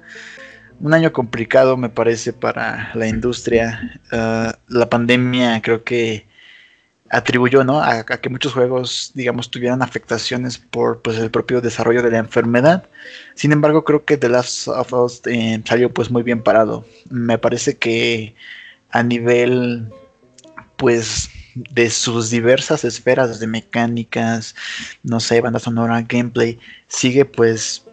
Un 0.79 0.93
año 0.93 1.11
complicado 1.11 1.79
me 1.79 1.89
parece 1.89 2.35
para 2.35 2.91
la 2.95 3.09
industria. 3.09 3.99
Ah, 4.11 4.59
la 4.69 4.91
pandemia 4.91 5.63
creo 5.63 5.85
que 5.85 6.31
atribuyó 7.13 7.63
¿no? 7.63 7.81
A, 7.81 8.05
que 8.05 8.29
muchos 8.31 8.55
juegos 8.55 9.13
digamos 9.15 9.51
tuvieran 9.51 9.83
afectaciones 9.83 10.59
por 10.59 11.03
pues, 11.03 11.19
el 11.19 11.31
propio 11.31 11.61
desarrollo 11.61 12.03
de 12.03 12.11
la 12.11 12.19
enfermedad. 12.19 12.89
Sin 13.35 13.53
embargo 13.53 13.85
creo 13.85 14.05
que 14.05 14.17
The 14.17 14.31
Last 14.31 14.67
of 14.69 14.93
Us 14.93 15.21
eh, 15.27 15.63
salió 15.65 15.93
pues 15.93 16.11
muy 16.11 16.23
bien 16.23 16.43
parado. 16.43 16.85
Me 17.11 17.39
parece 17.39 17.77
que 17.77 18.35
a 18.91 19.03
nivel 19.03 19.89
pues 20.77 21.31
de 21.55 21.91
sus 21.91 22.31
diversas 22.31 22.83
esferas 22.85 23.39
de 23.39 23.47
mecánicas, 23.47 24.55
no 25.03 25.21
sé, 25.21 25.43
banda 25.43 25.59
sonora, 25.59 26.03
gameplay, 26.09 26.59
sigue 26.89 27.27
pues 27.27 27.85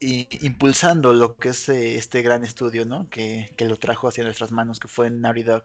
impulsando 0.00 1.12
lo 1.12 1.36
que 1.36 1.50
es 1.50 1.68
eh, 1.68 1.96
este 1.96 2.22
gran 2.22 2.44
estudio, 2.44 2.84
¿no? 2.84 3.08
Que, 3.08 3.54
lo 3.58 3.76
trajo 3.76 4.08
hacia 4.08 4.24
nuestras 4.24 4.50
manos, 4.50 4.80
que 4.80 4.88
fue 4.88 5.10
Naughty 5.10 5.42
Dog. 5.42 5.64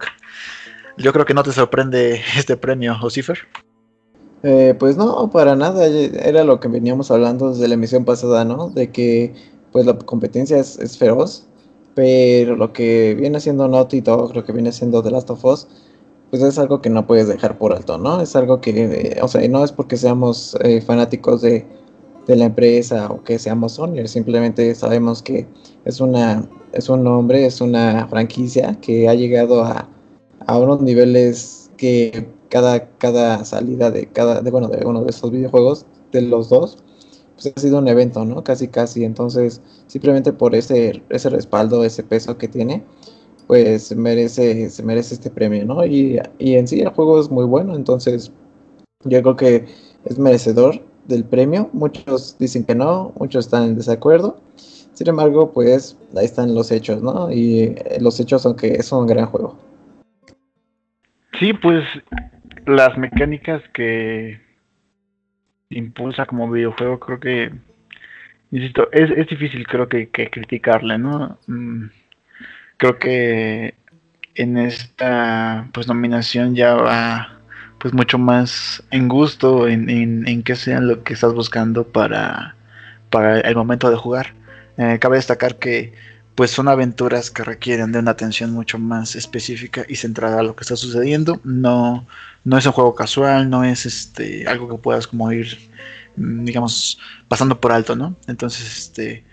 Yo 0.98 1.12
creo 1.12 1.24
que 1.24 1.34
no 1.34 1.42
te 1.42 1.52
sorprende 1.52 2.20
este 2.36 2.56
premio, 2.56 2.94
Osifer. 3.02 3.38
Eh, 4.42 4.74
pues 4.78 4.96
no, 4.96 5.30
para 5.30 5.56
nada. 5.56 5.86
Era 5.86 6.44
lo 6.44 6.60
que 6.60 6.68
veníamos 6.68 7.10
hablando 7.10 7.50
desde 7.50 7.68
la 7.68 7.74
emisión 7.74 8.04
pasada, 8.04 8.44
¿no? 8.44 8.70
De 8.70 8.90
que 8.90 9.34
pues 9.72 9.86
la 9.86 9.96
competencia 9.98 10.58
es, 10.58 10.96
feroz, 10.98 11.46
pero 11.94 12.56
lo 12.56 12.72
que 12.72 13.14
viene 13.18 13.38
siendo 13.38 13.68
Naughty 13.68 14.00
Dog, 14.00 14.34
lo 14.34 14.44
que 14.44 14.52
viene 14.52 14.72
siendo 14.72 15.02
The 15.02 15.10
Last 15.10 15.30
of 15.30 15.44
Us, 15.44 15.68
pues 16.30 16.42
es 16.42 16.58
algo 16.58 16.80
que 16.80 16.88
no 16.88 17.06
puedes 17.06 17.28
dejar 17.28 17.58
por 17.58 17.74
alto, 17.74 17.98
¿no? 17.98 18.20
Es 18.20 18.34
algo 18.34 18.60
que, 18.60 18.70
eh, 18.70 19.18
o 19.20 19.28
sea, 19.28 19.46
no 19.48 19.62
es 19.62 19.72
porque 19.72 19.96
seamos 19.96 20.56
eh, 20.62 20.80
fanáticos 20.80 21.42
de, 21.42 21.66
la 22.28 22.44
empresa 22.44 23.08
o 23.10 23.22
que 23.24 23.38
seamos 23.38 23.72
Sony, 23.72 24.06
simplemente 24.06 24.74
sabemos 24.74 25.22
que 25.22 25.46
es 25.86 25.98
una 25.98 26.46
es 26.72 26.90
un 26.90 27.02
nombre, 27.02 27.46
es 27.46 27.62
una 27.62 28.06
franquicia 28.08 28.78
que 28.82 29.08
ha 29.08 29.14
llegado 29.14 29.64
a, 29.64 29.88
unos 30.46 30.80
niveles 30.80 31.70
que 31.76 32.28
cada, 32.48 32.88
cada 32.98 33.44
salida 33.44 33.90
de 33.90 34.06
cada 34.06 34.40
de, 34.40 34.50
bueno, 34.50 34.68
de 34.68 34.84
uno 34.86 35.04
de 35.04 35.10
estos 35.10 35.30
videojuegos 35.30 35.86
de 36.12 36.22
los 36.22 36.48
dos 36.48 36.78
pues 37.34 37.52
ha 37.56 37.60
sido 37.60 37.78
un 37.78 37.86
evento, 37.86 38.24
¿no? 38.24 38.42
Casi 38.42 38.66
casi, 38.68 39.04
entonces 39.04 39.60
simplemente 39.86 40.32
por 40.32 40.54
ese 40.54 41.02
ese 41.10 41.30
respaldo, 41.30 41.84
ese 41.84 42.02
peso 42.02 42.36
que 42.36 42.48
tiene, 42.48 42.84
pues 43.48 43.96
merece, 43.96 44.70
se 44.70 44.82
merece 44.82 45.14
este 45.14 45.30
premio, 45.30 45.64
¿no? 45.64 45.84
Y, 45.84 46.20
en 46.38 46.68
sí 46.68 46.80
el 46.80 46.90
juego 46.90 47.20
es 47.20 47.30
muy 47.30 47.44
bueno, 47.46 47.74
entonces 47.74 48.30
yo 49.04 49.22
creo 49.22 49.36
que 49.36 49.64
es 50.04 50.18
merecedor 50.18 50.82
del 51.06 51.24
premio. 51.24 51.70
Muchos 51.72 52.36
dicen 52.38 52.64
que 52.64 52.74
no, 52.74 53.12
muchos 53.18 53.46
están 53.46 53.64
en 53.64 53.76
desacuerdo. 53.76 54.36
Sin 54.92 55.08
embargo, 55.08 55.52
pues 55.52 55.96
ahí 56.16 56.26
están 56.26 56.54
los 56.54 56.70
hechos, 56.70 57.02
¿no? 57.02 57.30
Y 57.32 57.60
eh, 57.60 57.98
los 58.00 58.20
hechos 58.20 58.42
son 58.42 58.54
que 58.56 58.68
es 58.74 58.92
un 58.92 59.06
gran 59.06 59.26
juego. 59.26 59.56
Sí, 61.38 61.52
pues 61.52 61.84
las 62.66 62.96
mecánicas 62.98 63.62
que 63.72 64.40
impulsa 65.70 66.26
como 66.26 66.50
videojuego, 66.50 66.98
creo 66.98 67.20
que, 67.20 67.52
insisto, 68.50 68.88
es, 68.92 69.10
es 69.10 69.26
difícil 69.28 69.66
creo 69.66 69.88
que, 69.88 70.08
que 70.08 70.30
criticarle, 70.30 70.98
¿no? 70.98 71.38
Mm, 71.46 71.86
creo 72.76 72.98
que 72.98 73.74
en 74.34 74.56
esta 74.56 75.68
pues 75.72 75.88
nominación 75.88 76.54
ya 76.54 76.74
va 76.74 77.40
pues 77.78 77.94
mucho 77.94 78.18
más 78.18 78.82
en 78.90 79.08
gusto 79.08 79.68
en, 79.68 79.88
en, 79.88 80.42
que 80.42 80.56
sea 80.56 80.80
lo 80.80 81.04
que 81.04 81.14
estás 81.14 81.34
buscando 81.34 81.86
para, 81.86 82.56
para 83.10 83.40
el 83.40 83.54
momento 83.54 83.90
de 83.90 83.96
jugar. 83.96 84.34
Eh, 84.76 84.98
cabe 85.00 85.16
destacar 85.16 85.56
que 85.56 85.92
pues 86.38 86.52
son 86.52 86.68
aventuras 86.68 87.32
que 87.32 87.42
requieren 87.42 87.90
de 87.90 87.98
una 87.98 88.12
atención 88.12 88.52
mucho 88.52 88.78
más 88.78 89.16
específica 89.16 89.84
y 89.88 89.96
centrada 89.96 90.38
a 90.38 90.44
lo 90.44 90.54
que 90.54 90.62
está 90.62 90.76
sucediendo. 90.76 91.40
No, 91.42 92.06
no 92.44 92.56
es 92.56 92.64
un 92.64 92.70
juego 92.70 92.94
casual, 92.94 93.50
no 93.50 93.64
es 93.64 93.86
este 93.86 94.46
algo 94.46 94.68
que 94.68 94.80
puedas 94.80 95.08
como 95.08 95.32
ir, 95.32 95.58
mm, 96.14 96.44
digamos, 96.44 97.00
pasando 97.26 97.60
por 97.60 97.72
alto, 97.72 97.96
¿no? 97.96 98.14
Entonces, 98.28 98.78
este, 98.78 99.24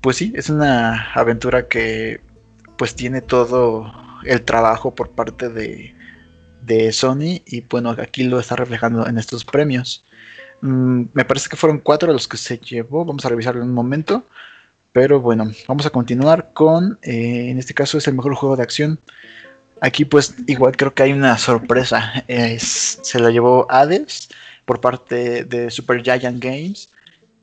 pues 0.00 0.16
sí, 0.16 0.32
es 0.34 0.48
una 0.48 1.12
aventura 1.12 1.68
que 1.68 2.22
pues 2.78 2.94
tiene 2.94 3.20
todo 3.20 3.92
el 4.24 4.40
trabajo 4.40 4.94
por 4.94 5.10
parte 5.10 5.50
de, 5.50 5.94
de 6.62 6.90
Sony 6.90 7.42
y 7.44 7.60
bueno, 7.68 7.90
aquí 7.90 8.24
lo 8.24 8.40
está 8.40 8.56
reflejando 8.56 9.06
en 9.06 9.18
estos 9.18 9.44
premios. 9.44 10.06
Mm, 10.62 11.02
me 11.12 11.26
parece 11.26 11.50
que 11.50 11.56
fueron 11.56 11.80
cuatro 11.80 12.10
los 12.14 12.26
que 12.26 12.38
se 12.38 12.56
llevó, 12.56 13.04
vamos 13.04 13.26
a 13.26 13.28
revisarlo 13.28 13.60
en 13.60 13.68
un 13.68 13.74
momento. 13.74 14.24
Pero 14.96 15.20
bueno, 15.20 15.52
vamos 15.68 15.84
a 15.84 15.90
continuar 15.90 16.52
con, 16.54 16.98
eh, 17.02 17.50
en 17.50 17.58
este 17.58 17.74
caso 17.74 17.98
es 17.98 18.08
el 18.08 18.14
mejor 18.14 18.34
juego 18.34 18.56
de 18.56 18.62
acción. 18.62 18.98
Aquí 19.82 20.06
pues 20.06 20.34
igual 20.46 20.74
creo 20.74 20.94
que 20.94 21.02
hay 21.02 21.12
una 21.12 21.36
sorpresa. 21.36 22.24
se 22.56 23.20
la 23.20 23.30
llevó 23.30 23.66
Hades 23.70 24.30
por 24.64 24.80
parte 24.80 25.44
de 25.44 25.70
Super 25.70 26.02
Giant 26.02 26.42
Games. 26.42 26.88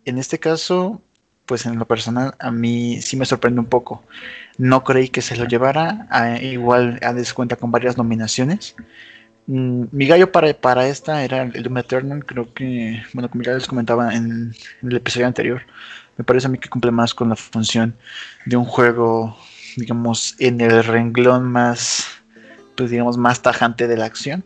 En 0.05 0.17
este 0.17 0.39
caso, 0.39 0.99
pues 1.45 1.67
en 1.67 1.77
lo 1.77 1.85
personal 1.85 2.33
a 2.39 2.49
mí 2.49 2.99
sí 3.03 3.17
me 3.17 3.25
sorprende 3.25 3.59
un 3.59 3.67
poco. 3.67 4.03
No 4.57 4.83
creí 4.83 5.09
que 5.09 5.21
se 5.21 5.37
lo 5.37 5.45
llevara. 5.45 6.07
igual 6.41 6.99
Hades 7.03 7.35
cuenta 7.35 7.55
con 7.55 7.69
varias 7.69 7.97
nominaciones. 7.97 8.75
Mm, 9.45 9.85
mi 9.91 10.07
gallo 10.07 10.31
para, 10.31 10.53
para 10.53 10.87
esta 10.87 11.23
era 11.23 11.43
el 11.43 11.63
Doom 11.63 11.77
Eternal. 11.77 12.25
Creo 12.25 12.53
que, 12.53 13.03
bueno, 13.13 13.29
como 13.29 13.43
ya 13.43 13.53
les 13.53 13.67
comentaba 13.67 14.13
en, 14.15 14.53
el 14.81 14.95
episodio 14.95 15.27
anterior, 15.27 15.63
me 16.17 16.23
parece 16.23 16.47
a 16.47 16.49
mí 16.49 16.57
que 16.57 16.69
cumple 16.69 16.91
más 16.91 17.13
con 17.13 17.29
la 17.29 17.35
función 17.35 17.95
de 18.45 18.57
un 18.57 18.65
juego, 18.65 19.37
digamos, 19.75 20.35
en 20.39 20.61
el 20.61 20.83
renglón 20.83 21.45
más, 21.45 22.05
pues 22.75 22.91
digamos, 22.91 23.17
más 23.17 23.41
tajante 23.41 23.87
de 23.87 23.97
la 23.97 24.05
acción. 24.05 24.43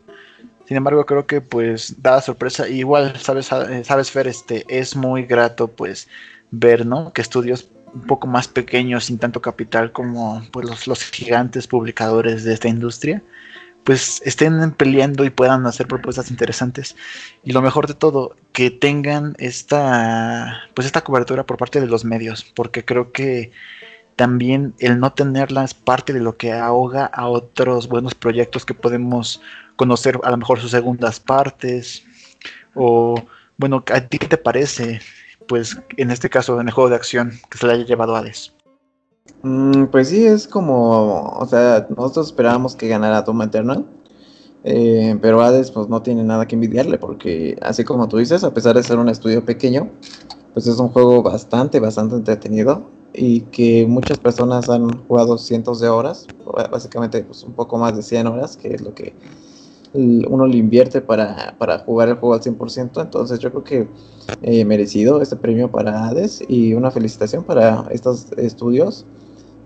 Sin 0.67 0.77
embargo, 0.77 1.05
creo 1.05 1.27
que 1.27 1.41
pues 1.41 2.01
da 2.01 2.21
sorpresa. 2.21 2.67
igual, 2.67 3.17
sabes, 3.19 3.45
sabes, 3.45 4.11
Fer, 4.11 4.27
este, 4.27 4.65
es 4.67 4.95
muy 4.95 5.23
grato 5.23 5.67
pues 5.67 6.07
ver, 6.51 6.85
¿no? 6.85 7.13
Que 7.13 7.21
estudios 7.21 7.69
un 7.93 8.01
poco 8.01 8.27
más 8.27 8.47
pequeños, 8.47 9.05
sin 9.05 9.17
tanto 9.17 9.41
capital 9.41 9.91
como 9.91 10.43
pues, 10.51 10.87
los 10.87 11.03
gigantes 11.03 11.67
publicadores 11.67 12.43
de 12.43 12.53
esta 12.53 12.67
industria, 12.67 13.21
pues 13.87 14.21
estén 14.25 14.71
peleando 14.73 15.23
y 15.23 15.29
puedan 15.29 15.65
hacer 15.65 15.87
propuestas 15.87 16.29
interesantes. 16.29 16.97
Y 17.45 17.53
lo 17.53 17.61
mejor 17.61 17.87
de 17.87 17.93
todo, 17.93 18.35
que 18.51 18.69
tengan 18.69 19.33
esta, 19.39 20.63
pues 20.73 20.85
esta 20.85 21.05
cobertura 21.05 21.45
por 21.45 21.55
parte 21.55 21.79
de 21.79 21.87
los 21.87 22.03
medios, 22.03 22.43
porque 22.53 22.83
creo 22.83 23.13
que 23.13 23.53
también 24.17 24.73
el 24.79 24.99
no 24.99 25.13
tenerla 25.13 25.63
es 25.63 25.73
parte 25.73 26.11
de 26.11 26.19
lo 26.19 26.35
que 26.35 26.51
ahoga 26.51 27.05
a 27.05 27.29
otros 27.29 27.87
buenos 27.87 28.13
proyectos 28.13 28.65
que 28.65 28.73
podemos 28.73 29.41
conocer 29.77 30.19
a 30.25 30.31
lo 30.31 30.37
mejor 30.37 30.59
sus 30.59 30.71
segundas 30.71 31.21
partes. 31.21 32.03
O, 32.75 33.15
bueno, 33.55 33.85
¿a 33.93 34.01
ti 34.01 34.17
qué 34.17 34.27
te 34.27 34.37
parece? 34.37 34.99
Pues 35.47 35.79
en 35.95 36.11
este 36.11 36.29
caso, 36.29 36.59
en 36.59 36.67
el 36.67 36.73
juego 36.73 36.89
de 36.89 36.97
acción 36.97 37.39
que 37.49 37.57
se 37.57 37.65
le 37.65 37.71
haya 37.71 37.85
llevado 37.85 38.17
a 38.17 38.19
Hades. 38.19 38.56
Mm, 39.43 39.85
pues 39.87 40.09
sí, 40.09 40.25
es 40.25 40.47
como, 40.47 41.29
o 41.29 41.45
sea, 41.45 41.87
nosotros 41.95 42.27
esperábamos 42.27 42.75
que 42.75 42.87
ganara 42.87 43.21
Doom 43.21 43.43
Eternal, 43.43 43.85
eh, 44.63 45.17
pero 45.21 45.41
Hades 45.41 45.71
pues 45.71 45.87
no 45.87 46.01
tiene 46.01 46.23
nada 46.23 46.47
que 46.47 46.55
envidiarle 46.55 46.97
porque 46.97 47.57
así 47.61 47.83
como 47.83 48.07
tú 48.07 48.17
dices, 48.17 48.43
a 48.43 48.53
pesar 48.53 48.75
de 48.75 48.83
ser 48.83 48.97
un 48.97 49.09
estudio 49.09 49.45
pequeño, 49.45 49.91
pues 50.53 50.67
es 50.67 50.79
un 50.79 50.89
juego 50.89 51.21
bastante, 51.23 51.79
bastante 51.79 52.15
entretenido 52.15 52.89
y 53.13 53.41
que 53.41 53.85
muchas 53.87 54.19
personas 54.19 54.69
han 54.69 54.89
jugado 55.07 55.37
cientos 55.37 55.79
de 55.79 55.89
horas, 55.89 56.27
básicamente 56.71 57.23
pues 57.23 57.43
un 57.43 57.53
poco 57.53 57.77
más 57.77 57.95
de 57.95 58.01
100 58.01 58.27
horas, 58.27 58.57
que 58.57 58.73
es 58.73 58.81
lo 58.81 58.93
que 58.93 59.13
uno 59.93 60.47
le 60.47 60.57
invierte 60.57 61.01
para, 61.01 61.55
para 61.57 61.79
jugar 61.79 62.09
el 62.09 62.15
juego 62.15 62.35
al 62.35 62.41
100%, 62.41 63.01
entonces 63.01 63.39
yo 63.39 63.51
creo 63.51 63.63
que 63.63 63.87
eh, 64.41 64.65
merecido 64.65 65.21
este 65.21 65.35
premio 65.35 65.71
para 65.71 66.07
Hades 66.07 66.43
y 66.47 66.73
una 66.73 66.91
felicitación 66.91 67.43
para 67.43 67.87
estos 67.91 68.31
estudios 68.33 69.05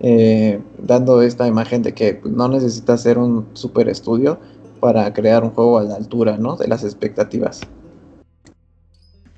eh, 0.02 0.60
dando 0.78 1.22
esta 1.22 1.46
imagen 1.46 1.82
de 1.82 1.94
que 1.94 2.20
no 2.24 2.48
necesita 2.48 2.98
ser 2.98 3.18
un 3.18 3.48
super 3.54 3.88
estudio 3.88 4.40
para 4.80 5.12
crear 5.12 5.44
un 5.44 5.50
juego 5.50 5.78
a 5.78 5.84
la 5.84 5.94
altura 5.94 6.36
¿no? 6.36 6.56
de 6.56 6.66
las 6.66 6.82
expectativas. 6.82 7.60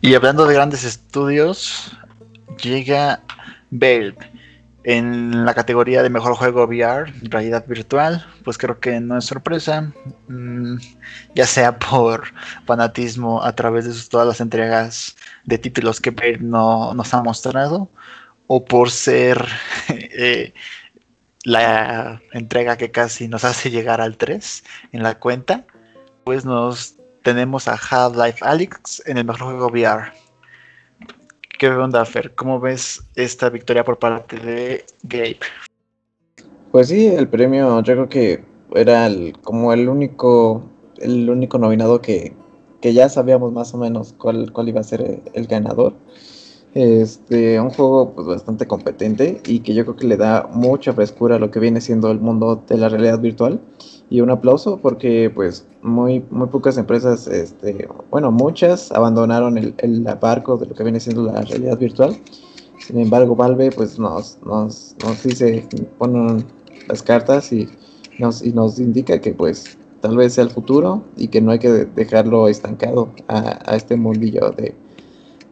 Y 0.01 0.15
hablando 0.15 0.47
de 0.47 0.55
grandes 0.55 0.85
estudios, 0.85 1.93
llega 2.63 3.21
Valve 3.71 4.17
en 4.85 5.45
la 5.45 5.55
categoría 5.55 6.03
de 6.03 6.11
mejor 6.11 6.35
juego 6.35 6.65
VR, 6.65 7.13
realidad 7.23 7.65
virtual, 7.67 8.25
pues 8.45 8.59
creo 8.59 8.81
que 8.81 9.01
no 9.01 9.19
es 9.19 9.25
sorpresa, 9.25 9.93
mm, 10.29 10.77
ya 11.35 11.47
sea 11.47 11.79
por 11.79 12.25
fanatismo 12.67 13.43
a 13.43 13.55
través 13.55 13.87
de 13.87 14.09
todas 14.11 14.27
las 14.27 14.41
entregas 14.41 15.17
de 15.45 15.59
títulos 15.59 16.01
que 16.01 16.11
Valve 16.11 16.39
no, 16.41 16.95
nos 16.95 17.13
ha 17.15 17.23
mostrado, 17.23 17.91
o 18.47 18.65
por 18.65 18.91
ser 18.91 19.45
eh, 19.89 20.53
la 21.45 22.23
entrega 22.33 22.77
que 22.77 22.91
casi 22.91 23.29
nos 23.29 23.45
hace 23.45 23.71
llegar 23.71 24.01
al 24.01 24.17
3 24.17 24.65
en 24.93 25.03
la 25.03 25.19
cuenta, 25.19 25.65
pues 26.25 26.45
nos 26.45 26.97
tenemos 27.23 27.69
a 27.69 27.75
Half-Life 27.75 28.39
Alyx 28.43 29.03
en 29.07 29.19
el 29.19 29.25
mejor 29.25 29.43
juego 29.43 29.69
VR. 29.69 30.13
¿Qué 31.59 31.69
onda, 31.69 32.05
Fer? 32.05 32.35
¿Cómo 32.35 32.61
ves 32.61 33.03
esta 33.15 33.49
victoria 33.49 33.85
por 33.85 33.99
parte 33.99 34.37
de 34.39 34.85
Gabe? 35.05 35.39
Pues 36.73 36.89
sí, 36.89 37.07
el 37.07 37.29
premio 37.29 37.83
yo 37.83 37.95
creo 37.95 38.09
que 38.09 38.45
era 38.75 39.09
como 39.43 39.73
el 39.73 39.89
único 39.89 40.69
el 40.99 41.29
único 41.31 41.59
nominado 41.59 42.01
que, 42.01 42.35
ya 42.83 43.09
sabíamos 43.09 43.53
más 43.53 43.73
o 43.73 43.79
menos 43.79 44.13
cuál, 44.19 44.53
cuál 44.53 44.69
iba 44.69 44.81
a 44.81 44.85
ser 44.85 45.23
el 45.33 45.47
ganador. 45.47 45.95
Este, 46.75 47.61
un 47.61 47.71
juego 47.71 48.13
pues, 48.15 48.27
bastante 48.27 48.67
competente 48.67 49.41
y 49.47 49.61
que 49.61 49.75
yo 49.75 49.85
creo 49.85 49.95
que 49.95 50.09
le 50.09 50.17
da 50.17 50.49
mucha 50.53 50.93
frescura 50.93 51.37
a 51.37 51.39
lo 51.39 51.53
que 51.53 51.61
viene 51.61 51.81
siendo 51.81 52.11
el 52.11 52.19
mundo 52.19 52.65
de 52.67 52.77
la 52.77 52.89
realidad 52.89 53.21
virtual. 53.21 53.61
Y 54.11 54.21
un 54.21 54.31
aplauso 54.31 54.79
porque 54.79 55.31
pues 55.33 55.67
muy, 55.83 56.25
muy 56.31 56.49
pocas 56.49 56.77
empresas, 56.77 57.27
este, 57.29 57.89
bueno, 58.11 58.31
muchas 58.31 58.93
abandonaron 58.93 59.57
el, 59.57 59.75
el 59.79 60.03
barco 60.21 60.57
de 60.57 60.67
lo 60.67 60.75
que 60.75 60.83
viene 60.83 61.01
siendo 61.01 61.23
la 61.23 61.43
realidad 61.43 61.79
virtual. 61.79 62.17
Sin 62.81 62.99
embargo, 62.99 63.37
Valve 63.37 63.71
pues 63.71 63.99
nos, 63.99 64.39
nos, 64.45 64.97
nos 65.03 65.23
dice, 65.23 65.67
ponen 65.99 66.45
las 66.89 67.03
cartas 67.03 67.53
y 67.53 67.69
nos, 68.19 68.45
y 68.45 68.53
nos 68.53 68.79
indica 68.81 69.21
que 69.21 69.33
pues 69.33 69.79
tal 70.01 70.17
vez 70.17 70.35
sea 70.35 70.45
el 70.45 70.51
futuro 70.51 71.05
y 71.17 71.29
que 71.29 71.41
no 71.41 71.53
hay 71.53 71.61
que 71.61 71.71
dejarlo 71.71 72.49
estancado 72.49 73.11
a, 73.29 73.59
a 73.65 73.77
este 73.77 73.97
mundillo 73.97 74.51
de, 74.51 74.75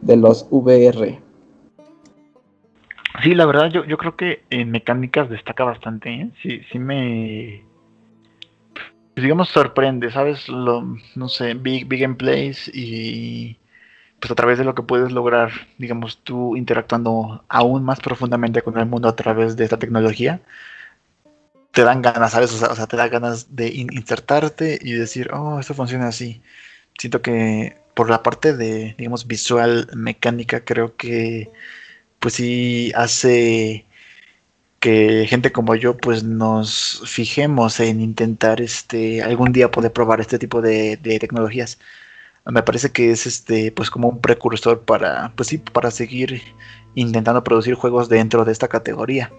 de 0.05 0.17
los 0.17 0.47
VR. 0.49 1.19
Sí, 3.21 3.35
la 3.35 3.45
verdad, 3.45 3.69
yo, 3.69 3.85
yo 3.85 3.97
creo 3.97 4.15
que 4.15 4.43
en 4.49 4.71
mecánicas 4.71 5.29
destaca 5.29 5.63
bastante. 5.63 6.09
¿eh? 6.09 6.29
Sí, 6.41 6.61
sí 6.71 6.79
me. 6.79 7.63
Pues, 9.13 9.23
digamos, 9.23 9.49
sorprende, 9.49 10.11
¿sabes? 10.11 10.49
Lo, 10.49 10.97
no 11.15 11.29
sé, 11.29 11.53
Big, 11.53 11.87
big 11.87 12.01
Gameplays 12.01 12.69
y. 12.73 13.57
Pues 14.19 14.31
a 14.31 14.35
través 14.35 14.57
de 14.57 14.63
lo 14.63 14.73
que 14.73 14.83
puedes 14.83 15.11
lograr, 15.11 15.51
digamos, 15.77 16.19
tú 16.23 16.55
interactuando 16.55 17.43
aún 17.49 17.83
más 17.83 17.99
profundamente 17.99 18.61
con 18.61 18.77
el 18.77 18.85
mundo 18.85 19.09
a 19.09 19.17
través 19.17 19.57
de 19.57 19.65
esta 19.65 19.77
tecnología, 19.77 20.39
te 21.71 21.83
dan 21.83 22.01
ganas, 22.01 22.31
¿sabes? 22.31 22.53
O 22.63 22.75
sea, 22.75 22.87
te 22.87 22.95
da 22.95 23.09
ganas 23.09 23.55
de 23.55 23.67
insertarte 23.67 24.79
y 24.81 24.93
decir, 24.93 25.29
oh, 25.33 25.59
esto 25.59 25.73
funciona 25.73 26.07
así. 26.07 26.41
Siento 26.97 27.21
que 27.21 27.82
por 27.93 28.09
la 28.09 28.23
parte 28.23 28.55
de, 28.55 28.95
digamos, 28.97 29.27
visual, 29.27 29.89
mecánica, 29.95 30.63
creo 30.65 30.95
que 30.95 31.51
pues 32.19 32.35
sí 32.35 32.91
hace 32.95 33.85
que 34.83 35.25
gente 35.29 35.53
como 35.53 35.75
yo 35.75 35.95
pues 35.97 36.23
nos 36.25 37.01
fijemos 37.05 37.79
en 37.79 38.01
intentar 38.01 38.61
este 38.61 39.23
algún 39.23 39.53
día 39.53 39.71
poder 39.71 39.93
probar 39.93 40.19
este 40.21 40.39
tipo 40.39 40.61
de, 40.61 40.97
tecnologías. 41.21 41.79
Me 42.45 42.63
parece 42.63 42.91
que 42.91 43.11
es 43.11 43.25
este 43.25 43.71
pues 43.71 43.89
como 43.89 44.09
un 44.09 44.19
precursor 44.21 44.81
para 44.81 45.31
pues 45.35 45.49
sí 45.49 45.57
para 45.57 45.91
seguir 45.91 46.41
intentando 46.95 47.43
producir 47.45 47.75
juegos 47.75 48.09
dentro 48.09 48.45
de 48.45 48.51
esta 48.51 48.67
categoría. 48.67 49.31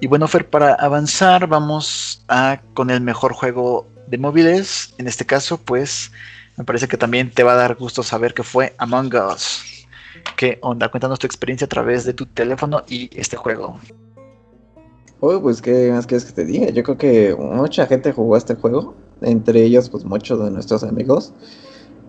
Y 0.00 0.06
bueno, 0.08 0.28
Fer, 0.28 0.48
para 0.48 0.74
avanzar 0.74 1.46
vamos 1.46 2.24
a 2.28 2.60
con 2.74 2.90
el 2.90 3.00
mejor 3.00 3.32
juego 3.32 3.88
de 4.08 4.18
móviles, 4.18 4.94
en 4.98 5.06
este 5.06 5.24
caso 5.26 5.58
pues 5.58 6.12
me 6.60 6.64
parece 6.64 6.88
que 6.88 6.98
también 6.98 7.30
te 7.30 7.42
va 7.42 7.54
a 7.54 7.56
dar 7.56 7.74
gusto 7.74 8.02
saber 8.02 8.34
que 8.34 8.42
fue 8.42 8.74
Among 8.76 9.14
Us. 9.14 9.86
¿Qué 10.36 10.58
onda? 10.60 10.90
Cuéntanos 10.90 11.18
tu 11.18 11.26
experiencia 11.26 11.64
a 11.64 11.68
través 11.68 12.04
de 12.04 12.12
tu 12.12 12.26
teléfono 12.26 12.82
y 12.86 13.08
este 13.18 13.38
juego. 13.38 13.80
Oh, 15.20 15.40
pues 15.40 15.62
qué 15.62 15.90
más 15.90 16.06
quieres 16.06 16.26
que 16.26 16.32
te 16.32 16.44
diga. 16.44 16.68
Yo 16.68 16.82
creo 16.82 16.98
que 16.98 17.34
mucha 17.34 17.86
gente 17.86 18.12
jugó 18.12 18.36
este 18.36 18.56
juego, 18.56 18.94
entre 19.22 19.62
ellos 19.62 19.88
pues 19.88 20.04
muchos 20.04 20.38
de 20.44 20.50
nuestros 20.50 20.84
amigos. 20.84 21.32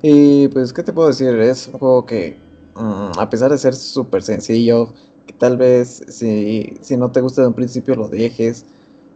Y 0.02 0.50
pues, 0.50 0.74
¿qué 0.74 0.84
te 0.84 0.92
puedo 0.92 1.08
decir? 1.08 1.30
Es 1.40 1.70
un 1.70 1.80
juego 1.80 2.06
que, 2.06 2.38
mm, 2.76 3.20
a 3.20 3.30
pesar 3.30 3.52
de 3.52 3.58
ser 3.58 3.74
súper 3.74 4.22
sencillo, 4.22 4.94
que 5.28 5.34
tal 5.34 5.56
vez 5.56 6.04
si, 6.10 6.78
si 6.82 6.98
no 6.98 7.10
te 7.10 7.22
gusta 7.22 7.44
de 7.44 7.48
un 7.48 7.54
principio 7.54 7.96
lo 7.96 8.10
dejes. 8.10 8.66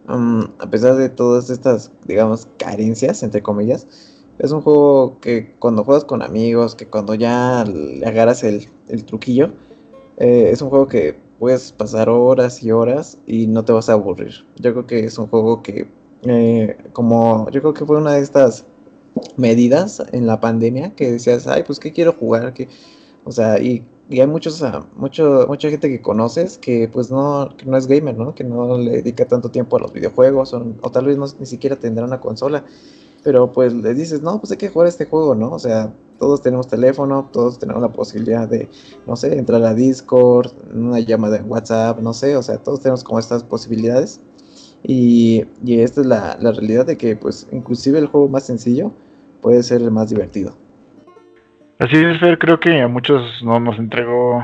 Mm, 0.08 0.44
a 0.60 0.70
pesar 0.70 0.96
de 0.96 1.10
todas 1.10 1.50
estas, 1.50 1.92
digamos, 2.06 2.48
carencias, 2.58 3.22
entre 3.22 3.44
comillas, 3.44 4.15
es 4.40 4.52
un 4.52 4.62
juego 4.62 5.20
que 5.20 5.56
cuando 5.60 5.84
juegas 5.84 6.06
con 6.06 6.22
amigos, 6.22 6.76
que 6.76 6.88
cuando 6.88 7.16
ya 7.16 7.64
le 7.66 8.06
agarras 8.06 8.44
el, 8.44 8.68
truquillo, 9.06 9.54
eh, 10.18 10.50
es 10.52 10.62
un 10.62 10.70
juego 10.70 10.88
que 10.88 11.18
puedes 11.40 11.72
pasar 11.72 12.10
horas 12.10 12.64
y 12.64 12.72
horas 12.72 13.18
y 13.28 13.48
no 13.48 13.64
te 13.66 13.74
vas 13.74 13.90
a 13.90 13.94
aburrir. 13.94 14.46
Yo 14.58 14.74
creo 14.74 14.88
que 14.88 15.00
es 15.06 15.18
un 15.18 15.28
juego 15.28 15.62
que, 15.62 15.88
eh, 16.24 16.78
como, 16.94 17.50
yo 17.52 17.62
creo 17.62 17.74
que 17.74 17.86
fue 17.86 17.98
una 17.98 18.14
de 18.14 18.22
estas 18.22 18.66
medidas 19.38 20.04
en 20.12 20.28
la 20.28 20.40
pandemia 20.40 20.94
que 20.96 21.14
decías, 21.14 21.48
ay, 21.48 21.64
pues, 21.64 21.80
¿qué 21.80 21.92
quiero 21.92 22.14
jugar? 22.14 22.54
que 22.54 22.68
O 23.24 23.32
sea, 23.32 23.60
y, 23.60 23.86
hay 24.12 24.28
muchos, 24.28 24.62
uh, 24.62 24.86
mucho, 24.96 25.46
mucha 25.48 25.70
gente 25.70 25.90
que 25.90 26.02
conoces 26.02 26.58
que, 26.58 26.88
pues, 26.90 27.10
no, 27.10 27.50
que 27.58 27.66
no 27.66 27.78
es 27.78 27.88
gamer, 27.88 28.18
¿no? 28.18 28.36
Que 28.36 28.44
no 28.44 28.78
le 28.78 28.92
dedica 29.02 29.26
tanto 29.28 29.50
tiempo 29.50 29.78
a 29.78 29.80
los 29.80 29.94
videojuegos 29.94 30.54
o, 30.54 30.76
o 30.82 30.92
tal 30.92 31.06
vez 31.06 31.18
no, 31.18 31.26
ni 31.40 31.46
siquiera 31.46 31.76
tendrá 31.78 32.06
una 32.06 32.20
consola. 32.20 32.66
Pero, 33.26 33.52
pues, 33.52 33.74
le 33.74 33.96
dices, 33.96 34.22
no, 34.22 34.40
pues 34.40 34.52
hay 34.52 34.58
que 34.58 34.70
jugar 34.70 34.88
este 34.88 35.08
juego, 35.08 35.34
¿no? 35.34 35.52
O 35.52 35.58
sea, 35.58 35.92
todos 36.20 36.44
tenemos 36.44 36.68
teléfono, 36.68 37.28
todos 37.34 37.58
tenemos 37.58 37.82
la 37.82 37.92
posibilidad 37.92 38.48
de, 38.48 38.70
no 39.08 39.16
sé, 39.16 39.36
entrar 39.36 39.64
a 39.64 39.74
Discord, 39.74 40.52
una 40.72 41.00
llamada 41.00 41.38
en 41.38 41.50
WhatsApp, 41.50 42.00
no 42.02 42.14
sé, 42.14 42.38
o 42.38 42.44
sea, 42.44 42.60
todos 42.60 42.82
tenemos 42.82 43.04
como 43.04 43.18
estas 43.18 43.44
posibilidades. 43.44 44.22
Y, 44.84 45.46
y 45.66 45.80
esta 45.80 46.02
es 46.02 46.08
la, 46.08 46.38
la, 46.40 46.52
realidad 46.52 46.86
de 46.86 46.98
que, 46.98 47.16
pues, 47.16 47.50
inclusive 47.52 47.98
el 47.98 48.06
juego 48.06 48.30
más 48.30 48.46
sencillo 48.46 48.92
puede 49.42 49.64
ser 49.64 49.82
el 49.82 49.90
más 49.90 50.12
divertido. 50.12 50.56
Así 51.80 51.98
es, 51.98 52.20
Fer, 52.20 52.38
creo 52.38 52.60
que 52.60 52.80
a 52.80 52.88
muchos 52.88 53.42
no 53.44 53.60
nos 53.60 53.80
entregó, 53.80 54.44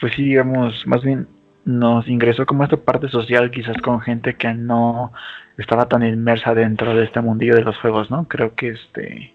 pues 0.00 0.12
sí, 0.16 0.24
digamos, 0.24 0.84
más 0.88 1.04
bien 1.04 1.28
nos 1.64 2.08
ingresó 2.08 2.46
como 2.46 2.64
esta 2.64 2.76
parte 2.76 3.08
social, 3.08 3.50
quizás 3.50 3.76
con 3.82 4.00
gente 4.00 4.34
que 4.36 4.52
no 4.54 5.12
estaba 5.58 5.88
tan 5.88 6.02
inmersa 6.02 6.54
dentro 6.54 6.94
de 6.94 7.04
este 7.04 7.20
mundillo 7.20 7.54
de 7.54 7.64
los 7.64 7.76
juegos, 7.78 8.10
¿no? 8.10 8.26
Creo 8.28 8.54
que 8.54 8.70
este 8.70 9.34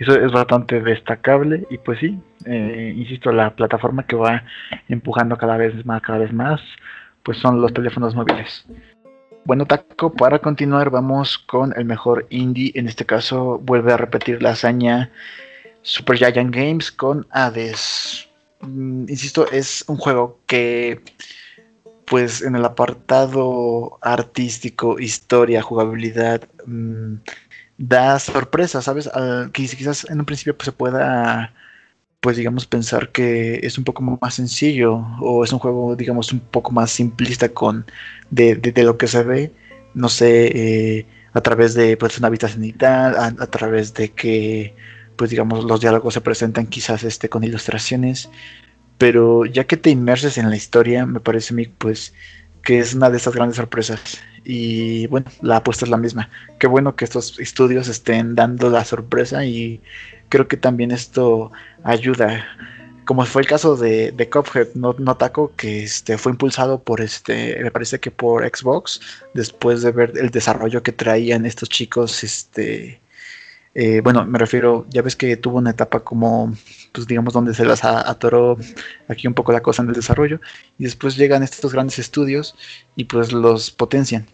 eso 0.00 0.14
es 0.14 0.32
bastante 0.32 0.80
destacable 0.80 1.66
y 1.70 1.76
pues 1.76 1.98
sí, 1.98 2.18
eh, 2.46 2.94
insisto, 2.96 3.32
la 3.32 3.54
plataforma 3.54 4.06
que 4.06 4.16
va 4.16 4.44
empujando 4.88 5.36
cada 5.36 5.58
vez 5.58 5.84
más, 5.84 6.00
cada 6.00 6.18
vez 6.18 6.32
más, 6.32 6.58
pues 7.22 7.36
son 7.36 7.60
los 7.60 7.74
teléfonos 7.74 8.14
móviles. 8.14 8.66
Bueno, 9.44 9.66
Taco, 9.66 10.10
para 10.10 10.38
continuar 10.38 10.88
vamos 10.88 11.36
con 11.36 11.74
el 11.76 11.84
mejor 11.84 12.26
indie. 12.30 12.72
En 12.74 12.88
este 12.88 13.04
caso 13.04 13.58
vuelve 13.58 13.92
a 13.92 13.98
repetir 13.98 14.42
la 14.42 14.50
hazaña 14.50 15.10
Super 15.82 16.16
Giant 16.16 16.54
Games 16.54 16.90
con 16.90 17.26
Hades. 17.30 18.26
Mm, 18.62 19.02
insisto, 19.02 19.50
es 19.50 19.84
un 19.86 19.96
juego 19.96 20.38
que 20.46 21.02
pues 22.10 22.42
en 22.42 22.56
el 22.56 22.64
apartado 22.64 23.98
artístico, 24.02 24.98
historia, 24.98 25.62
jugabilidad, 25.62 26.48
mm, 26.66 27.18
da 27.78 28.18
sorpresa, 28.18 28.82
¿sabes? 28.82 29.08
quizás 29.52 30.06
en 30.10 30.18
un 30.18 30.26
principio 30.26 30.56
pues, 30.56 30.66
se 30.66 30.72
pueda, 30.72 31.54
pues 32.20 32.36
digamos, 32.36 32.66
pensar 32.66 33.10
que 33.12 33.60
es 33.62 33.78
un 33.78 33.84
poco 33.84 34.02
más 34.02 34.34
sencillo 34.34 34.94
o 35.20 35.44
es 35.44 35.52
un 35.52 35.60
juego, 35.60 35.94
digamos, 35.94 36.32
un 36.32 36.40
poco 36.40 36.72
más 36.72 36.90
simplista 36.90 37.50
con 37.50 37.86
de, 38.30 38.60
lo 38.84 38.98
que 38.98 39.06
se 39.06 39.22
ve, 39.22 39.52
no 39.94 40.08
sé, 40.08 40.98
eh, 40.98 41.06
a 41.32 41.40
través 41.42 41.74
de 41.74 41.96
pues 41.96 42.18
una 42.18 42.28
vista 42.30 42.48
cenital, 42.48 43.14
a, 43.16 43.26
a, 43.26 43.46
través 43.46 43.94
de 43.94 44.10
que, 44.12 44.74
pues 45.16 45.30
digamos, 45.30 45.64
los 45.64 45.80
diálogos 45.80 46.14
se 46.14 46.20
presentan 46.22 46.66
quizás 46.66 47.04
este 47.04 47.28
con 47.28 47.44
ilustraciones, 47.44 48.30
pero 49.00 49.46
ya 49.46 49.64
que 49.64 49.78
te 49.78 49.88
inmerses 49.88 50.36
en 50.36 50.50
la 50.50 50.56
historia, 50.56 51.06
me 51.06 51.20
parece 51.20 51.54
a 51.54 51.56
mí, 51.56 51.64
pues, 51.64 52.12
que 52.62 52.80
es 52.80 52.92
una 52.92 53.08
de 53.08 53.16
esas 53.16 53.34
grandes 53.34 53.56
sorpresas. 53.56 54.20
Y 54.44 55.06
bueno, 55.06 55.30
la 55.40 55.56
apuesta 55.56 55.86
es 55.86 55.90
la 55.90 55.96
misma. 55.96 56.28
Qué 56.58 56.66
bueno 56.66 56.96
que 56.96 57.06
estos 57.06 57.38
estudios 57.40 57.88
estén 57.88 58.34
dando 58.34 58.68
la 58.68 58.84
sorpresa 58.84 59.42
y 59.46 59.80
creo 60.28 60.48
que 60.48 60.58
también 60.58 60.90
esto 60.90 61.50
ayuda. 61.82 62.44
Como 63.06 63.24
fue 63.24 63.40
el 63.40 63.48
caso 63.48 63.74
de, 63.74 64.12
de 64.12 64.28
no, 64.74 64.94
no 64.98 65.16
taco, 65.16 65.52
que 65.56 65.84
este, 65.84 66.18
fue 66.18 66.32
impulsado 66.32 66.82
por 66.82 67.00
este, 67.00 67.58
me 67.62 67.70
parece 67.70 68.00
que 68.00 68.10
por 68.10 68.46
Xbox, 68.46 69.00
después 69.32 69.80
de 69.80 69.92
ver 69.92 70.12
el 70.16 70.28
desarrollo 70.28 70.82
que 70.82 70.92
traían 70.92 71.46
estos 71.46 71.70
chicos, 71.70 72.22
este, 72.22 73.00
eh, 73.74 74.00
bueno, 74.02 74.24
me 74.26 74.38
refiero, 74.38 74.86
ya 74.90 75.02
ves 75.02 75.16
que 75.16 75.36
tuvo 75.36 75.58
una 75.58 75.70
etapa 75.70 76.00
como, 76.00 76.52
pues 76.92 77.06
digamos, 77.06 77.32
donde 77.32 77.54
se 77.54 77.64
las 77.64 77.84
atoró 77.84 78.56
aquí 79.08 79.28
un 79.28 79.34
poco 79.34 79.52
la 79.52 79.62
cosa 79.62 79.82
en 79.82 79.88
el 79.88 79.94
desarrollo, 79.94 80.40
y 80.78 80.84
después 80.84 81.16
llegan 81.16 81.42
estos 81.42 81.72
grandes 81.72 81.98
estudios 81.98 82.54
y 82.96 83.04
pues 83.04 83.32
los 83.32 83.70
potencian. 83.70 84.26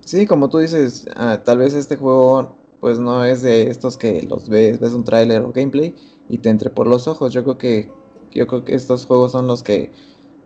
Sí, 0.00 0.26
como 0.26 0.48
tú 0.48 0.58
dices, 0.58 1.06
ah, 1.16 1.42
tal 1.44 1.58
vez 1.58 1.74
este 1.74 1.96
juego 1.96 2.56
pues 2.80 2.98
no 2.98 3.24
es 3.24 3.42
de 3.42 3.64
estos 3.64 3.98
que 3.98 4.22
los 4.22 4.48
ves, 4.48 4.80
ves 4.80 4.92
un 4.92 5.04
tráiler 5.04 5.42
o 5.42 5.52
gameplay 5.52 5.94
y 6.30 6.38
te 6.38 6.48
entre 6.48 6.70
por 6.70 6.86
los 6.86 7.06
ojos. 7.06 7.32
Yo 7.32 7.44
creo 7.44 7.58
que 7.58 7.92
yo 8.32 8.46
creo 8.46 8.64
que 8.64 8.74
estos 8.74 9.06
juegos 9.06 9.32
son 9.32 9.46
los 9.46 9.62
que 9.62 9.92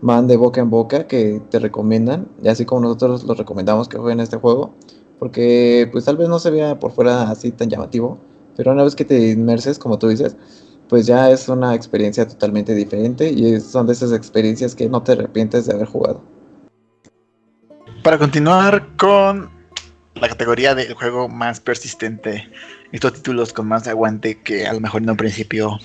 van 0.00 0.26
de 0.26 0.36
boca 0.36 0.60
en 0.60 0.70
boca, 0.70 1.06
que 1.06 1.40
te 1.50 1.58
recomiendan, 1.58 2.28
y 2.42 2.48
así 2.48 2.64
como 2.64 2.82
nosotros 2.82 3.24
los 3.24 3.38
recomendamos 3.38 3.88
que 3.88 3.98
jueguen 3.98 4.20
este 4.20 4.36
juego, 4.36 4.74
porque 5.18 5.88
pues 5.92 6.04
tal 6.04 6.16
vez 6.16 6.28
no 6.28 6.38
se 6.38 6.50
vea 6.50 6.78
por 6.78 6.92
fuera 6.92 7.30
así 7.30 7.50
tan 7.50 7.70
llamativo, 7.70 8.18
pero 8.56 8.72
una 8.72 8.84
vez 8.84 8.94
que 8.94 9.04
te 9.04 9.30
inmerses, 9.30 9.78
como 9.78 9.98
tú 9.98 10.08
dices, 10.08 10.36
pues 10.88 11.06
ya 11.06 11.30
es 11.30 11.48
una 11.48 11.74
experiencia 11.74 12.26
totalmente 12.26 12.74
diferente 12.74 13.30
y 13.30 13.60
son 13.60 13.86
de 13.86 13.94
esas 13.94 14.12
experiencias 14.12 14.74
que 14.74 14.88
no 14.88 15.02
te 15.02 15.12
arrepientes 15.12 15.66
de 15.66 15.74
haber 15.74 15.86
jugado. 15.86 16.22
Para 18.02 18.18
continuar 18.18 18.96
con 18.96 19.50
la 20.14 20.28
categoría 20.28 20.74
del 20.74 20.94
juego 20.94 21.28
más 21.28 21.60
persistente, 21.60 22.48
estos 22.92 23.14
títulos 23.14 23.52
con 23.52 23.66
más 23.66 23.88
aguante 23.88 24.40
que 24.42 24.66
a 24.66 24.72
lo 24.72 24.80
mejor 24.80 25.02
en 25.02 25.10
un 25.10 25.16
principio 25.16 25.78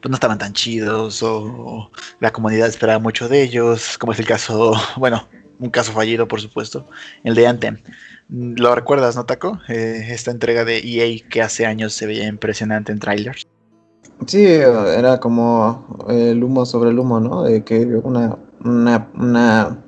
pues 0.00 0.10
no 0.10 0.14
estaban 0.14 0.38
tan 0.38 0.52
chidos 0.52 1.22
o 1.22 1.90
la 2.20 2.32
comunidad 2.32 2.68
esperaba 2.68 3.00
mucho 3.00 3.28
de 3.28 3.42
ellos, 3.42 3.98
como 3.98 4.12
es 4.12 4.20
el 4.20 4.26
caso, 4.26 4.74
bueno, 4.96 5.28
un 5.58 5.70
caso 5.70 5.92
fallido 5.92 6.28
por 6.28 6.40
supuesto, 6.40 6.88
el 7.24 7.34
de 7.34 7.46
Anthem. 7.46 7.78
¿Lo 8.28 8.74
recuerdas, 8.74 9.16
no, 9.16 9.24
Taco? 9.24 9.58
Eh, 9.68 10.08
esta 10.10 10.30
entrega 10.30 10.64
de 10.64 10.78
EA 10.78 11.26
que 11.30 11.40
hace 11.40 11.64
años 11.64 11.94
se 11.94 12.06
veía 12.06 12.26
impresionante 12.26 12.92
en 12.92 12.98
trailers. 12.98 13.46
Sí, 14.26 14.44
era 14.44 15.18
como 15.18 16.04
el 16.08 16.42
humo 16.42 16.66
sobre 16.66 16.90
el 16.90 16.98
humo, 16.98 17.20
¿no? 17.20 17.44
De 17.44 17.64
que 17.64 17.86
una, 17.86 18.36
una, 18.62 19.10
una, 19.14 19.78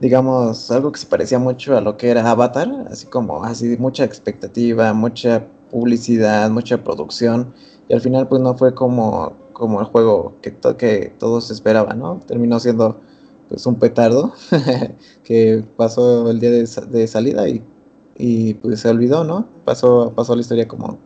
digamos, 0.00 0.70
algo 0.70 0.92
que 0.92 1.00
se 1.00 1.06
parecía 1.06 1.38
mucho 1.38 1.76
a 1.76 1.80
lo 1.80 1.96
que 1.96 2.08
era 2.08 2.30
Avatar, 2.30 2.86
así 2.90 3.06
como, 3.06 3.44
así, 3.44 3.76
mucha 3.78 4.04
expectativa, 4.04 4.94
mucha 4.94 5.44
publicidad, 5.70 6.48
mucha 6.50 6.82
producción, 6.82 7.52
y 7.88 7.94
al 7.94 8.00
final 8.00 8.28
pues 8.28 8.40
no 8.40 8.56
fue 8.56 8.74
como, 8.74 9.36
como 9.52 9.80
el 9.80 9.86
juego 9.86 10.36
que, 10.40 10.56
que 10.78 11.12
todos 11.18 11.50
esperaban, 11.50 11.98
¿no? 11.98 12.20
Terminó 12.26 12.60
siendo 12.60 13.00
pues 13.48 13.66
un 13.66 13.78
petardo 13.78 14.34
que 15.24 15.64
pasó 15.76 16.30
el 16.30 16.40
día 16.40 16.50
de, 16.50 17.06
salida 17.06 17.48
y, 17.48 17.62
y, 18.16 18.54
pues 18.54 18.80
se 18.80 18.88
olvidó, 18.88 19.24
¿no? 19.24 19.48
Pasó, 19.64 20.12
pasó 20.14 20.34
la 20.34 20.42
historia 20.42 20.68
como 20.68 20.98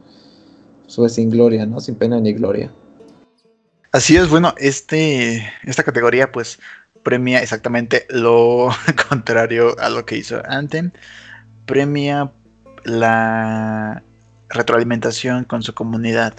su 0.87 1.09
sin 1.09 1.31
gloria, 1.31 1.65
¿no? 1.67 1.81
Sin 1.81 1.95
pena 1.95 2.21
ni 2.21 2.33
gloria. 2.33 2.73
Así 3.93 4.17
es, 4.17 4.29
bueno, 4.29 4.55
este, 4.59 5.47
esta 5.65 5.83
categoría 5.83 6.33
pues 6.33 6.59
premia 7.03 7.43
exactamente 7.43 8.07
lo 8.09 8.71
contrario 9.09 9.79
a 9.79 9.91
lo 9.91 10.07
que 10.07 10.17
hizo 10.17 10.43
Anthem. 10.47 10.93
Premia 11.67 12.33
la 12.85 14.03
retroalimentación 14.49 15.45
con 15.45 15.63
su 15.63 15.75
comunidad. 15.75 16.35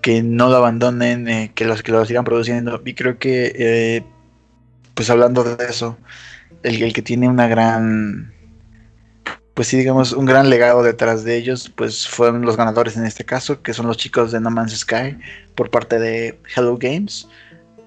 Que 0.00 0.22
no 0.22 0.48
lo 0.48 0.56
abandonen, 0.56 1.28
eh, 1.28 1.52
que 1.54 1.66
los 1.66 1.82
que 1.82 1.92
lo 1.92 2.04
sigan 2.06 2.24
produciendo. 2.24 2.80
Y 2.84 2.94
creo 2.94 3.18
que 3.18 3.52
eh, 3.54 4.04
pues 4.94 5.10
hablando 5.10 5.44
de 5.44 5.64
eso, 5.64 5.98
el, 6.62 6.92
que 6.92 7.02
tiene 7.02 7.28
una 7.28 7.48
gran, 7.48 8.32
pues 9.54 9.68
sí, 9.68 9.76
digamos, 9.76 10.12
un 10.12 10.26
gran 10.26 10.50
legado 10.50 10.82
detrás 10.82 11.24
de 11.24 11.36
ellos, 11.36 11.72
pues 11.74 12.08
fueron 12.08 12.42
los 12.42 12.56
ganadores 12.56 12.96
en 12.96 13.04
este 13.04 13.24
caso, 13.24 13.62
que 13.62 13.74
son 13.74 13.86
los 13.86 13.96
chicos 13.96 14.32
de 14.32 14.40
No 14.40 14.50
Man's 14.50 14.78
Sky 14.78 15.18
por 15.54 15.70
parte 15.70 15.98
de 15.98 16.38
Hello 16.54 16.76
Games. 16.76 17.28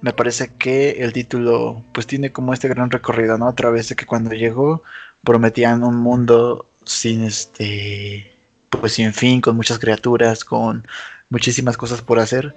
Me 0.02 0.14
parece 0.14 0.50
que 0.58 1.04
el 1.04 1.14
título 1.14 1.84
pues 1.94 2.08
tiene 2.08 2.32
como 2.32 2.54
este 2.54 2.68
gran 2.68 2.92
recorrido, 2.92 3.38
¿no? 3.38 3.48
A 3.48 3.56
través 3.56 3.90
de 3.90 3.96
que 3.96 4.06
cuando 4.06 4.34
llegó 4.36 4.84
prometían 5.24 5.84
un 5.84 5.98
mundo 5.98 6.70
sin 6.86 7.24
este 7.24 8.34
pues 8.70 8.94
sin 8.94 9.14
fin, 9.14 9.40
con 9.40 9.56
muchas 9.56 9.80
criaturas, 9.80 10.44
con 10.44 10.86
muchísimas 11.30 11.78
cosas 11.78 12.02
por 12.02 12.20
hacer 12.20 12.56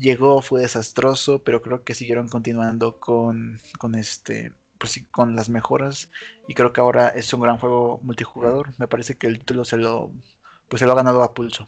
llegó, 0.00 0.42
fue 0.42 0.62
desastroso, 0.62 1.42
pero 1.44 1.62
creo 1.62 1.84
que 1.84 1.94
siguieron 1.94 2.28
continuando 2.28 2.98
con, 2.98 3.60
con 3.78 3.94
este 3.94 4.52
pues 4.78 4.92
sí, 4.92 5.04
con 5.04 5.36
las 5.36 5.50
mejoras 5.50 6.10
y 6.48 6.54
creo 6.54 6.72
que 6.72 6.80
ahora 6.80 7.10
es 7.10 7.32
un 7.34 7.42
gran 7.42 7.58
juego 7.58 8.00
multijugador. 8.02 8.70
Me 8.78 8.88
parece 8.88 9.16
que 9.16 9.26
el 9.26 9.38
título 9.38 9.64
se 9.64 9.76
lo 9.76 10.10
pues 10.68 10.80
se 10.80 10.86
lo 10.86 10.92
ha 10.92 10.96
ganado 10.96 11.22
a 11.22 11.34
pulso. 11.34 11.66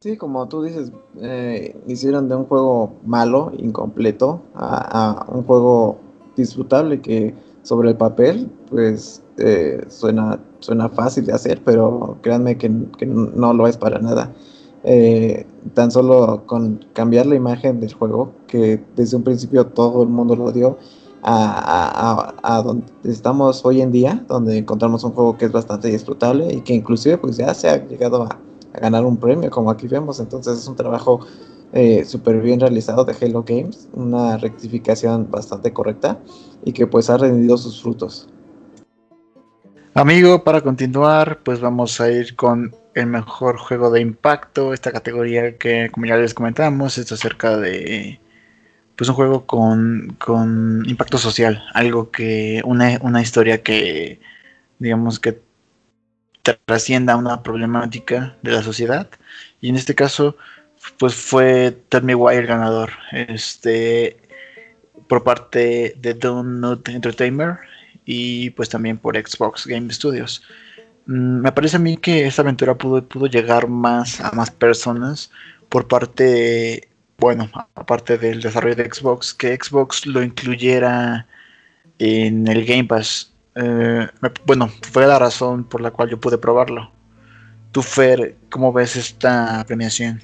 Sí, 0.00 0.16
como 0.16 0.46
tú 0.46 0.62
dices, 0.62 0.92
eh, 1.22 1.74
hicieron 1.88 2.28
de 2.28 2.36
un 2.36 2.44
juego 2.44 2.96
malo, 3.04 3.50
incompleto, 3.56 4.42
a, 4.54 5.24
un 5.28 5.42
juego 5.42 5.98
disfrutable 6.36 7.00
que 7.00 7.34
sobre 7.62 7.88
el 7.88 7.96
papel, 7.96 8.48
pues 8.70 9.22
eh, 9.38 9.84
suena, 9.88 10.38
suena 10.60 10.90
fácil 10.90 11.24
de 11.26 11.32
hacer, 11.32 11.62
pero 11.64 12.18
créanme 12.22 12.58
que, 12.58 12.68
no 12.68 13.54
lo 13.54 13.66
es 13.66 13.78
para 13.78 13.98
nada. 13.98 14.32
Eh, 14.88 15.44
tan 15.74 15.90
solo 15.90 16.44
con 16.46 16.84
cambiar 16.92 17.26
la 17.26 17.34
imagen 17.34 17.80
del 17.80 17.92
juego, 17.92 18.32
que 18.46 18.80
desde 18.94 19.16
un 19.16 19.24
principio 19.24 19.66
todo 19.66 20.04
el 20.04 20.08
mundo 20.08 20.36
lo 20.36 20.52
dio, 20.52 20.78
a, 21.24 22.62
donde 22.64 22.86
estamos 23.02 23.64
hoy 23.64 23.80
en 23.80 23.90
día, 23.90 24.24
donde 24.28 24.58
encontramos 24.58 25.02
un 25.02 25.10
juego 25.10 25.36
que 25.36 25.46
es 25.46 25.50
bastante 25.50 25.88
disfrutable 25.88 26.54
y 26.54 26.60
que 26.60 26.72
inclusive 26.72 27.18
pues 27.18 27.36
ya 27.36 27.52
se 27.52 27.68
ha 27.68 27.84
llegado 27.84 28.22
a, 28.22 28.38
ganar 28.80 29.04
un 29.04 29.16
premio, 29.16 29.50
como 29.50 29.72
aquí 29.72 29.88
vemos. 29.88 30.20
Entonces 30.20 30.56
es 30.58 30.68
un 30.68 30.76
trabajo 30.76 31.18
eh, 31.72 32.04
súper 32.04 32.40
bien 32.40 32.60
realizado 32.60 33.04
de 33.04 33.16
Halo 33.20 33.42
Games, 33.42 33.88
una 33.92 34.36
rectificación 34.36 35.28
bastante 35.28 35.72
correcta 35.72 36.20
y 36.64 36.72
que 36.72 36.86
pues 36.86 37.10
ha 37.10 37.16
rendido 37.16 37.56
sus 37.56 37.82
frutos. 37.82 38.28
Amigo, 39.94 40.44
para 40.44 40.60
continuar, 40.60 41.40
pues 41.42 41.58
vamos 41.58 42.00
a 42.00 42.10
ir 42.10 42.36
con 42.36 42.72
el 42.96 43.06
mejor 43.06 43.58
juego 43.58 43.90
de 43.90 44.00
impacto, 44.00 44.72
esta 44.74 44.92
categoría 44.92 45.58
que 45.58 45.90
como 45.92 46.06
ya 46.06 46.16
les 46.16 46.34
comentamos, 46.34 46.98
es 46.98 47.12
acerca 47.12 47.56
de 47.58 48.20
pues 48.96 49.08
un 49.10 49.14
juego 49.16 49.46
con, 49.46 50.16
con 50.18 50.82
impacto 50.88 51.18
social, 51.18 51.62
algo 51.74 52.10
que, 52.10 52.62
una, 52.64 52.98
una 53.02 53.20
historia 53.22 53.62
que 53.62 54.20
digamos 54.78 55.20
que 55.20 55.40
trascienda 56.64 57.16
una 57.16 57.42
problemática 57.42 58.36
de 58.42 58.52
la 58.52 58.62
sociedad. 58.62 59.10
Y 59.60 59.68
en 59.68 59.76
este 59.76 59.94
caso, 59.94 60.36
pues 60.98 61.14
fue 61.14 61.76
Me 62.02 62.14
Why 62.14 62.36
el 62.36 62.46
ganador. 62.46 62.92
Este 63.12 64.16
por 65.08 65.22
parte 65.24 65.94
de 65.98 66.14
Donut 66.14 66.88
Entertainer 66.88 67.58
y 68.04 68.50
pues 68.50 68.68
también 68.68 68.98
por 68.98 69.16
Xbox 69.16 69.66
Game 69.66 69.92
Studios. 69.92 70.42
Mm, 71.06 71.40
me 71.40 71.52
parece 71.52 71.76
a 71.76 71.80
mí 71.80 71.96
que 71.96 72.26
esta 72.26 72.42
aventura 72.42 72.76
pudo, 72.76 73.02
pudo 73.06 73.26
llegar 73.26 73.68
más 73.68 74.20
a 74.20 74.32
más 74.32 74.50
personas 74.50 75.30
por 75.68 75.88
parte, 75.88 76.88
bueno, 77.18 77.48
aparte 77.74 78.18
del 78.18 78.40
desarrollo 78.42 78.76
de 78.76 78.92
Xbox, 78.92 79.34
que 79.34 79.56
Xbox 79.56 80.06
lo 80.06 80.22
incluyera 80.22 81.26
en 81.98 82.46
el 82.48 82.64
Game 82.64 82.84
Pass. 82.84 83.32
Eh, 83.54 84.06
bueno, 84.46 84.68
fue 84.92 85.06
la 85.06 85.18
razón 85.18 85.64
por 85.64 85.80
la 85.80 85.90
cual 85.90 86.10
yo 86.10 86.20
pude 86.20 86.38
probarlo. 86.38 86.90
Tú, 87.72 87.82
Fer, 87.82 88.36
¿cómo 88.50 88.72
ves 88.72 88.96
esta 88.96 89.64
premiación? 89.66 90.20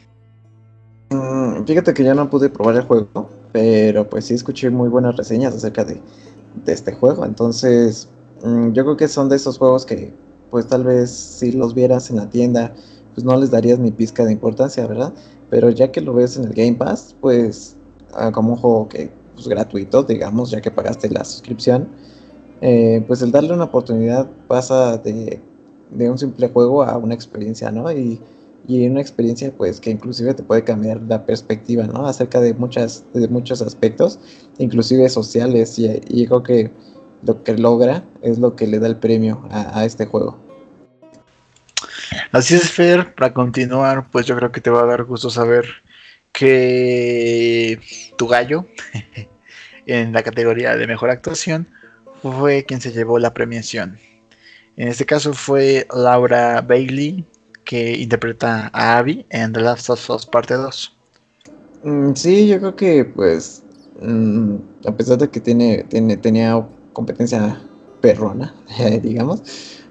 Mm, 1.11 1.65
fíjate 1.65 1.95
que 1.95 2.05
ya 2.05 2.15
no 2.15 2.29
pude 2.31 2.49
probar 2.49 2.77
el 2.77 2.83
juego, 2.83 3.31
pero 3.53 4.09
pues 4.09 4.27
sí 4.27 4.35
escuché 4.35 4.71
muy 4.71 4.89
buenas 4.89 5.17
reseñas 5.17 5.55
acerca 5.55 5.85
de, 5.85 6.01
este 6.67 6.93
juego. 6.93 7.25
Entonces, 7.25 8.09
mm, 8.43 8.73
yo 8.73 8.85
creo 8.85 8.97
que 8.97 9.09
son 9.09 9.29
de 9.29 9.37
esos 9.37 9.59
juegos 9.59 9.85
que, 9.87 10.13
pues 10.53 10.67
tal 10.67 10.85
vez 10.85 11.11
si 11.11 11.51
los 11.51 11.73
vieras 11.73 12.11
en 12.11 12.17
la 12.17 12.29
tienda, 12.29 12.75
pues 13.15 13.25
no 13.25 13.35
les 13.41 13.51
darías 13.51 13.79
ni 13.79 13.91
pizca 13.91 14.27
de 14.27 14.33
importancia, 14.33 14.87
¿verdad? 14.87 15.15
Pero 15.49 15.71
ya 15.71 15.91
que 15.91 16.03
lo 16.03 16.13
ves 16.13 16.37
en 16.37 16.45
el 16.45 16.53
Game 16.53 16.75
Pass, 16.75 17.17
pues 17.23 17.79
ah, 18.13 18.31
como 18.31 18.51
un 18.53 18.59
juego 18.59 18.87
que 18.87 19.11
pues 19.35 19.49
gratuito, 19.49 20.03
digamos, 20.03 20.51
ya 20.51 20.61
que 20.61 20.71
pagaste 20.71 21.09
la 21.09 21.25
suscripción, 21.25 21.89
eh, 22.61 23.03
pues 23.07 23.23
el 23.23 23.33
darle 23.33 23.55
una 23.55 23.65
oportunidad 23.65 24.31
pasa 24.47 24.99
de, 24.99 25.41
un 25.91 26.19
simple 26.19 26.51
juego 26.51 26.83
a 26.83 26.99
una 26.99 27.15
experiencia, 27.15 27.71
¿no? 27.71 27.91
Y, 27.91 28.21
y, 28.69 28.87
una 28.87 29.01
experiencia 29.01 29.55
pues 29.57 29.81
que 29.81 29.91
inclusive 29.91 30.35
te 30.35 30.43
puede 30.43 30.65
cambiar 30.65 31.01
la 31.09 31.25
perspectiva, 31.25 31.87
¿no? 31.87 32.07
Acerca 32.07 32.43
de, 32.43 32.53
muchas, 32.53 33.07
de 33.15 33.27
muchos 33.27 33.63
aspectos, 33.63 34.21
inclusive 34.59 35.09
sociales, 35.09 35.79
y, 35.79 35.99
y 36.09 36.27
creo 36.27 36.43
que 36.43 36.71
lo 37.23 37.43
que 37.43 37.57
logra 37.57 38.05
es 38.21 38.39
lo 38.39 38.57
que 38.57 38.67
le 38.67 38.79
da 38.79 38.89
el 38.89 38.97
premio 38.97 39.43
a, 39.51 39.85
este 39.85 40.07
juego. 40.07 40.39
Así 42.33 42.55
es, 42.55 42.71
Fer, 42.71 43.15
para 43.15 43.35
continuar, 43.35 44.11
pues 44.11 44.25
yo 44.25 44.35
creo 44.37 44.51
que 44.51 44.63
te 44.63 44.71
va 44.71 44.81
a 44.81 44.87
dar 44.87 45.05
gusto 45.05 45.29
saber 45.29 45.67
que 46.33 47.79
tu 48.17 48.27
gallo 48.27 48.65
en 49.87 50.15
la 50.15 50.23
categoría 50.23 50.75
de 50.77 50.87
mejor 50.87 51.11
actuación 51.11 51.69
fue 52.23 52.65
quien 52.65 52.81
se 52.81 52.91
llevó 52.91 53.19
la 53.19 53.35
premiación. 53.35 53.99
En 54.79 54.89
este 54.89 55.05
caso 55.05 55.35
fue 55.35 55.87
Laura 55.95 56.63
Bailey, 56.63 57.27
que 57.65 57.99
interpreta 57.99 58.71
a 58.73 58.97
Abby 58.97 59.27
en 59.29 59.53
The 59.53 59.61
Last 59.61 59.91
of 59.91 60.09
Us 60.09 60.25
Parte 60.25 60.55
2. 60.55 60.97
Mm, 61.85 62.15
sí, 62.15 62.49
yo 62.49 62.59
creo 62.61 62.77
que 62.77 63.05
pues 63.05 63.63
mm, 64.01 64.57
a 64.87 64.97
pesar 64.97 65.19
de 65.19 65.29
que 65.29 65.41
tiene, 65.41 65.85
tiene 65.85 66.17
tenía 66.17 66.67
competencia 66.95 67.61
perrona, 68.01 68.55
digamos, 69.03 69.43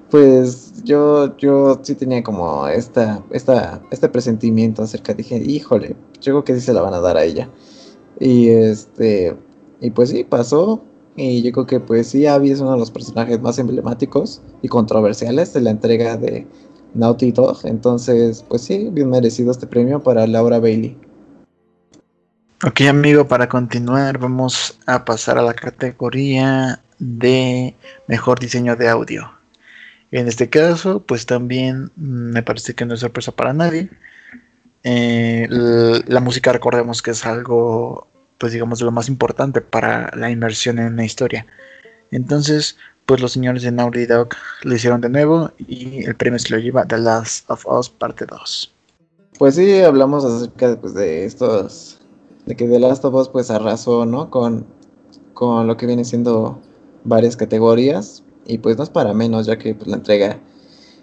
pues 0.09 0.70
yo, 0.83 1.37
yo 1.37 1.79
sí 1.83 1.95
tenía 1.95 2.23
como 2.23 2.67
esta, 2.67 3.23
esta, 3.31 3.81
este 3.91 4.09
presentimiento 4.09 4.83
acerca, 4.83 5.13
dije, 5.13 5.37
híjole, 5.37 5.95
yo 6.21 6.33
creo 6.33 6.43
que 6.43 6.55
sí 6.55 6.61
se 6.61 6.73
la 6.73 6.81
van 6.81 6.93
a 6.93 6.99
dar 6.99 7.17
a 7.17 7.23
ella. 7.23 7.49
Y 8.19 8.49
este, 8.49 9.35
y 9.79 9.91
pues 9.91 10.09
sí, 10.09 10.23
pasó, 10.23 10.83
y 11.15 11.41
yo 11.41 11.51
creo 11.51 11.65
que 11.65 11.79
pues 11.79 12.07
sí, 12.07 12.25
Abby 12.25 12.51
es 12.51 12.61
uno 12.61 12.73
de 12.73 12.79
los 12.79 12.91
personajes 12.91 13.41
más 13.41 13.59
emblemáticos 13.59 14.41
y 14.61 14.67
controversiales 14.67 15.53
de 15.53 15.61
la 15.61 15.71
entrega 15.71 16.17
de 16.17 16.47
Naughty 16.93 17.31
Dog. 17.31 17.59
Entonces, 17.63 18.45
pues 18.47 18.61
sí, 18.61 18.89
bien 18.91 19.09
merecido 19.09 19.51
este 19.51 19.67
premio 19.67 20.01
para 20.01 20.27
Laura 20.27 20.59
Bailey. 20.59 20.97
Ok, 22.65 22.81
amigo, 22.81 23.27
para 23.27 23.49
continuar 23.49 24.19
vamos 24.19 24.77
a 24.85 25.03
pasar 25.03 25.39
a 25.39 25.41
la 25.41 25.53
categoría 25.53 26.81
de 26.99 27.75
mejor 28.07 28.39
diseño 28.39 28.75
de 28.75 28.87
audio. 28.87 29.40
En 30.11 30.27
este 30.27 30.49
caso, 30.49 31.03
pues 31.03 31.25
también 31.25 31.91
me 31.95 32.43
parece 32.43 32.73
que 32.75 32.85
no 32.85 32.93
es 32.93 32.99
sorpresa 32.99 33.31
para 33.31 33.53
nadie. 33.53 33.89
Eh, 34.83 35.47
la 35.49 36.19
música, 36.19 36.51
recordemos 36.51 37.01
que 37.01 37.11
es 37.11 37.25
algo 37.25 38.11
pues 38.41 38.53
digamos, 38.53 38.81
lo 38.81 38.91
más 38.91 39.07
importante 39.07 39.61
para 39.61 40.11
la 40.15 40.31
inversión 40.31 40.79
en 40.79 40.93
una 40.93 41.05
historia. 41.05 41.45
Entonces, 42.09 42.75
pues 43.05 43.21
los 43.21 43.33
señores 43.33 43.61
de 43.61 43.71
Naughty 43.71 44.07
Dog 44.07 44.29
lo 44.63 44.73
hicieron 44.75 44.99
de 44.99 45.09
nuevo 45.09 45.51
y 45.59 46.03
el 46.05 46.15
premio 46.15 46.39
se 46.39 46.49
lo 46.49 46.57
lleva 46.57 46.87
The 46.87 46.97
Last 46.97 47.47
of 47.51 47.63
Us 47.67 47.91
parte 47.91 48.25
2. 48.25 48.73
Pues 49.37 49.55
sí, 49.55 49.81
hablamos 49.81 50.25
acerca 50.25 50.75
pues, 50.81 50.95
de 50.95 51.23
estos, 51.23 52.01
de 52.47 52.55
que 52.55 52.67
The 52.67 52.79
Last 52.79 53.05
of 53.05 53.13
Us 53.13 53.29
pues 53.29 53.51
arrasó, 53.51 54.07
¿no? 54.07 54.31
Con, 54.31 54.65
con 55.35 55.67
lo 55.67 55.77
que 55.77 55.85
viene 55.85 56.03
siendo 56.03 56.59
varias 57.03 57.37
categorías 57.37 58.23
y 58.45 58.57
pues 58.57 58.77
no 58.77 58.83
es 58.83 58.89
para 58.89 59.13
menos 59.13 59.45
ya 59.45 59.57
que 59.57 59.75
pues, 59.75 59.87
la 59.87 59.97
entrega 59.97 60.39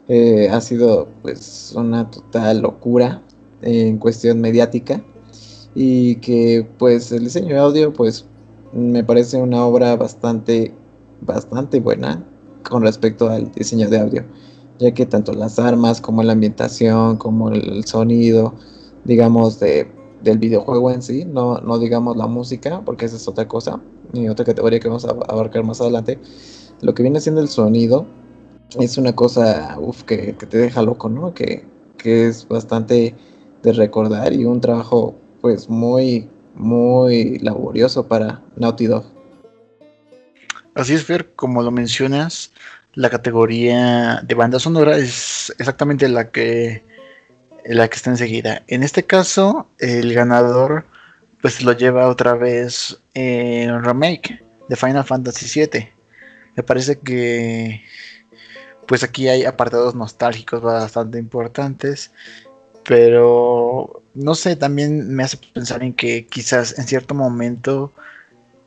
eh, 0.09 0.48
ha 0.51 0.61
sido 0.61 1.09
pues 1.22 1.72
una 1.77 2.11
total 2.11 2.61
locura 2.61 3.22
en 3.62 3.98
cuestión 3.98 4.40
mediática. 4.40 5.03
Y 5.74 6.16
que 6.16 6.66
pues 6.79 7.12
el 7.12 7.24
diseño 7.24 7.55
de 7.55 7.59
audio 7.61 7.92
pues 7.92 8.27
me 8.72 9.05
parece 9.05 9.37
una 9.40 9.64
obra 9.64 9.96
bastante 9.96 10.74
bastante 11.20 11.81
buena 11.81 12.24
con 12.68 12.83
respecto 12.83 13.29
al 13.29 13.51
diseño 13.53 13.88
de 13.88 13.98
audio 13.98 14.24
ya 14.79 14.92
que 14.92 15.07
tanto 15.07 15.33
las 15.33 15.59
armas 15.59 16.01
como 16.01 16.22
la 16.22 16.33
ambientación 16.33 17.16
como 17.16 17.51
el 17.51 17.85
sonido 17.85 18.55
digamos 19.05 19.59
de, 19.59 19.90
del 20.22 20.38
videojuego 20.38 20.90
en 20.90 21.03
sí 21.03 21.24
no, 21.24 21.59
no 21.59 21.79
digamos 21.79 22.16
la 22.16 22.27
música 22.27 22.83
porque 22.85 23.07
esa 23.07 23.16
es 23.16 23.27
otra 23.27 23.48
cosa 23.48 23.81
y 24.12 24.29
otra 24.29 24.44
categoría 24.44 24.81
que 24.81 24.88
vamos 24.88 25.05
a 25.05 25.11
abarcar 25.11 25.64
más 25.64 25.81
adelante 25.81 26.18
lo 26.80 26.94
que 26.94 27.02
viene 27.02 27.20
siendo 27.20 27.40
el 27.40 27.48
sonido 27.48 28.06
es 28.78 28.98
una 28.98 29.14
cosa 29.14 29.76
que, 30.06 30.34
te 30.34 30.58
deja 30.58 30.82
loco 30.82 31.08
no 31.08 31.32
que, 31.32 31.64
que 31.96 32.26
es 32.26 32.46
bastante 32.46 33.14
de 33.62 33.72
recordar 33.72 34.32
y 34.32 34.44
un 34.44 34.60
trabajo 34.60 35.14
pues 35.40 35.68
muy, 35.68 36.28
muy 36.54 37.38
laborioso 37.38 38.06
para 38.06 38.42
Naughty 38.56 38.86
Dog. 38.86 39.04
Así 40.74 40.94
es, 40.94 41.04
Fer, 41.04 41.34
como 41.34 41.62
lo 41.62 41.70
mencionas, 41.70 42.52
la 42.94 43.10
categoría 43.10 44.22
de 44.24 44.34
banda 44.34 44.58
sonora 44.58 44.96
es 44.96 45.52
exactamente 45.58 46.08
la 46.08 46.30
que, 46.30 46.84
la 47.64 47.88
que 47.88 47.96
está 47.96 48.10
enseguida. 48.10 48.62
En 48.68 48.82
este 48.82 49.04
caso, 49.04 49.68
el 49.78 50.14
ganador 50.14 50.86
pues 51.40 51.62
lo 51.62 51.72
lleva 51.72 52.08
otra 52.08 52.34
vez 52.34 53.00
en 53.14 53.82
remake 53.84 54.42
de 54.68 54.76
Final 54.76 55.04
Fantasy 55.04 55.60
VII. 55.60 55.97
Me 56.58 56.64
parece 56.64 56.98
que 56.98 57.84
pues 58.88 59.04
aquí 59.04 59.28
hay 59.28 59.44
apartados 59.44 59.94
nostálgicos 59.94 60.60
bastante 60.60 61.16
importantes, 61.16 62.10
pero 62.84 64.02
no 64.14 64.34
sé, 64.34 64.56
también 64.56 65.14
me 65.14 65.22
hace 65.22 65.36
pensar 65.36 65.84
en 65.84 65.94
que 65.94 66.26
quizás 66.26 66.76
en 66.76 66.88
cierto 66.88 67.14
momento 67.14 67.92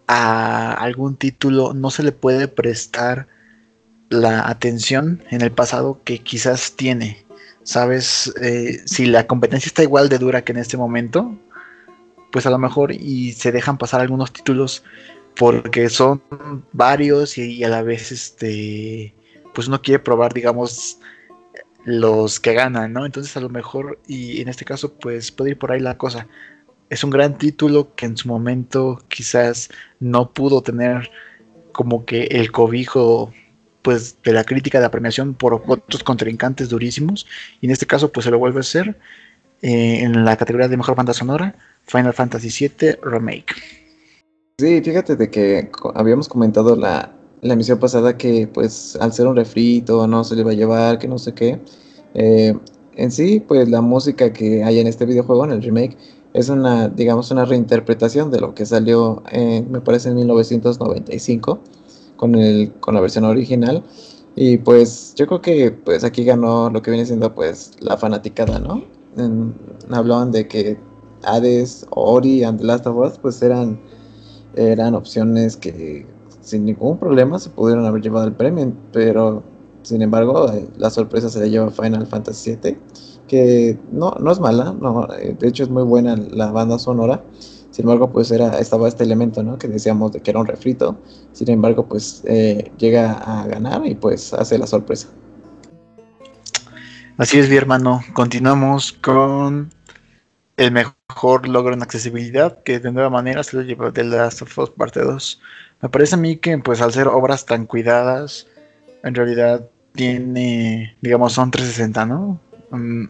a 0.07 0.71
algún 0.71 1.17
título 1.17 1.73
no 1.73 1.91
se 1.91 2.03
le 2.03 2.13
puede 2.13 2.47
prestar 2.47 3.27
la 4.07 4.47
atención 4.47 5.21
en 5.29 5.41
el 5.41 5.51
pasado 5.51 5.99
que 6.05 6.19
quizás 6.19 6.77
tiene, 6.77 7.25
¿sabes? 7.63 8.33
Eh, 8.41 8.79
si 8.85 9.05
la 9.05 9.27
competencia 9.27 9.67
está 9.67 9.83
igual 9.83 10.07
de 10.07 10.17
dura 10.17 10.45
que 10.45 10.53
en 10.53 10.59
este 10.59 10.77
momento, 10.77 11.37
pues 12.31 12.45
a 12.45 12.51
lo 12.51 12.57
mejor 12.57 12.93
y 12.93 13.33
se 13.33 13.51
dejan 13.51 13.77
pasar 13.77 13.99
algunos 13.99 14.31
títulos 14.31 14.81
porque 15.35 15.89
son 15.89 16.21
varios 16.71 17.37
y, 17.37 17.63
a 17.63 17.69
la 17.69 17.81
vez 17.81 18.11
este 18.11 19.13
pues 19.53 19.67
uno 19.67 19.81
quiere 19.81 19.99
probar 19.99 20.33
digamos 20.33 20.99
los 21.83 22.39
que 22.39 22.53
ganan, 22.53 22.93
¿no? 22.93 23.05
Entonces 23.05 23.35
a 23.37 23.41
lo 23.41 23.49
mejor 23.49 23.99
y 24.07 24.41
en 24.41 24.49
este 24.49 24.65
caso 24.65 24.93
pues 24.93 25.31
puede 25.31 25.51
ir 25.51 25.57
por 25.57 25.71
ahí 25.71 25.79
la 25.79 25.97
cosa. 25.97 26.27
Es 26.89 27.03
un 27.03 27.09
gran 27.09 27.37
título 27.37 27.95
que 27.95 28.05
en 28.05 28.17
su 28.17 28.27
momento 28.27 29.01
quizás 29.07 29.69
no 29.99 30.31
pudo 30.31 30.61
tener 30.61 31.09
como 31.71 32.05
que 32.05 32.23
el 32.25 32.51
cobijo 32.51 33.33
pues 33.81 34.21
de 34.23 34.33
la 34.33 34.43
crítica 34.43 34.77
de 34.77 34.83
la 34.83 34.91
premiación 34.91 35.33
por 35.33 35.63
otros 35.65 36.03
contrincantes 36.03 36.69
durísimos 36.69 37.25
y 37.61 37.65
en 37.65 37.71
este 37.71 37.87
caso 37.87 38.11
pues 38.11 38.25
se 38.25 38.31
lo 38.31 38.37
vuelve 38.37 38.59
a 38.59 38.61
hacer 38.61 38.99
eh, 39.61 40.01
en 40.01 40.23
la 40.25 40.37
categoría 40.37 40.67
de 40.67 40.77
mejor 40.77 40.95
banda 40.95 41.13
sonora 41.13 41.55
Final 41.85 42.13
Fantasy 42.13 42.67
VII 42.69 42.97
Remake. 43.03 43.80
Sí, 44.57 44.81
fíjate 44.81 45.15
de 45.15 45.29
que 45.31 45.71
habíamos 45.95 46.29
comentado 46.29 46.75
la, 46.75 47.15
la 47.41 47.53
emisión 47.53 47.79
pasada 47.79 48.17
que 48.17 48.47
pues 48.47 48.95
al 48.97 49.11
ser 49.13 49.27
un 49.27 49.35
refrito 49.35 50.05
no 50.07 50.23
se 50.23 50.35
le 50.35 50.43
va 50.43 50.51
a 50.51 50.53
llevar, 50.53 50.99
que 50.99 51.07
no 51.07 51.17
sé 51.17 51.33
qué. 51.33 51.59
Eh, 52.13 52.55
en 52.95 53.11
sí, 53.11 53.39
pues 53.39 53.69
la 53.69 53.81
música 53.81 54.31
que 54.33 54.63
hay 54.63 54.79
en 54.79 54.87
este 54.87 55.05
videojuego, 55.05 55.45
en 55.45 55.51
el 55.51 55.63
remake, 55.63 55.97
es 56.33 56.49
una, 56.49 56.89
digamos, 56.89 57.31
una 57.31 57.45
reinterpretación 57.45 58.31
de 58.31 58.39
lo 58.39 58.53
que 58.53 58.65
salió, 58.65 59.23
en, 59.31 59.71
me 59.71 59.81
parece, 59.81 60.09
en 60.09 60.15
1995 60.15 61.59
con, 62.15 62.35
el, 62.35 62.71
con 62.79 62.93
la 62.95 63.01
versión 63.01 63.25
original. 63.25 63.83
Y 64.35 64.57
pues 64.59 65.13
yo 65.15 65.27
creo 65.27 65.41
que 65.41 65.71
pues 65.71 66.03
aquí 66.03 66.23
ganó 66.23 66.69
lo 66.69 66.81
que 66.81 66.91
viene 66.91 67.05
siendo 67.05 67.33
pues 67.33 67.71
la 67.79 67.97
fanaticada, 67.97 68.59
¿no? 68.59 68.83
hablaban 69.91 70.31
de 70.31 70.47
que 70.47 70.77
Hades, 71.23 71.85
Ori 71.89 72.43
and 72.45 72.59
The 72.59 72.65
Last 72.65 72.87
of 72.87 72.95
Us 72.97 73.17
pues 73.19 73.41
eran, 73.41 73.79
eran 74.55 74.95
opciones 74.95 75.57
que 75.57 76.05
sin 76.41 76.65
ningún 76.65 76.97
problema 76.97 77.39
se 77.39 77.49
pudieron 77.49 77.85
haber 77.85 78.01
llevado 78.01 78.27
el 78.27 78.33
premio, 78.33 78.73
pero 78.91 79.43
sin 79.83 80.01
embargo 80.01 80.51
eh, 80.51 80.67
la 80.77 80.89
sorpresa 80.89 81.29
se 81.29 81.39
la 81.39 81.47
lleva 81.47 81.71
Final 81.71 82.07
Fantasy 82.07 82.57
VII, 82.61 82.77
que 83.27 83.79
no, 83.91 84.11
no 84.19 84.31
es 84.31 84.39
mala, 84.39 84.75
no, 84.79 85.07
eh, 85.13 85.35
de 85.39 85.47
hecho 85.47 85.63
es 85.63 85.69
muy 85.69 85.83
buena 85.83 86.15
la 86.15 86.51
banda 86.51 86.77
sonora 86.79 87.23
sin 87.71 87.85
embargo, 87.85 88.11
pues 88.11 88.29
era, 88.31 88.59
estaba 88.59 88.89
este 88.89 89.05
elemento, 89.05 89.43
¿no? 89.43 89.57
Que 89.57 89.69
decíamos 89.69 90.11
de 90.11 90.19
que 90.19 90.31
era 90.31 90.41
un 90.41 90.45
refrito. 90.45 90.97
Sin 91.31 91.49
embargo, 91.49 91.87
pues 91.87 92.21
eh, 92.25 92.69
llega 92.77 93.13
a 93.13 93.47
ganar 93.47 93.85
y 93.85 93.95
pues 93.95 94.33
hace 94.33 94.57
la 94.57 94.67
sorpresa. 94.67 95.07
Así 97.17 97.39
es, 97.39 97.49
mi 97.49 97.55
hermano. 97.55 98.01
Continuamos 98.13 98.91
con 98.91 99.69
el 100.57 100.71
mejor 100.71 101.47
logro 101.47 101.73
en 101.73 101.83
accesibilidad, 101.83 102.61
que 102.63 102.79
de 102.79 102.91
nueva 102.91 103.09
manera 103.09 103.43
se 103.43 103.57
lo 103.57 103.63
lleva 103.63 103.91
de 103.91 104.03
Last 104.03 104.41
of 104.41 104.57
Us 104.57 104.69
parte 104.69 105.01
2. 105.01 105.41
Me 105.81 105.89
parece 105.89 106.15
a 106.15 106.17
mí 106.17 106.37
que 106.37 106.57
pues 106.59 106.81
al 106.81 106.93
ser 106.93 107.07
obras 107.07 107.45
tan 107.45 107.65
cuidadas, 107.65 108.47
en 109.03 109.15
realidad 109.15 109.67
tiene, 109.93 110.95
digamos, 111.01 111.33
son 111.33 111.51
360, 111.51 112.05
¿no? 112.05 112.39
Mm, 112.71 113.05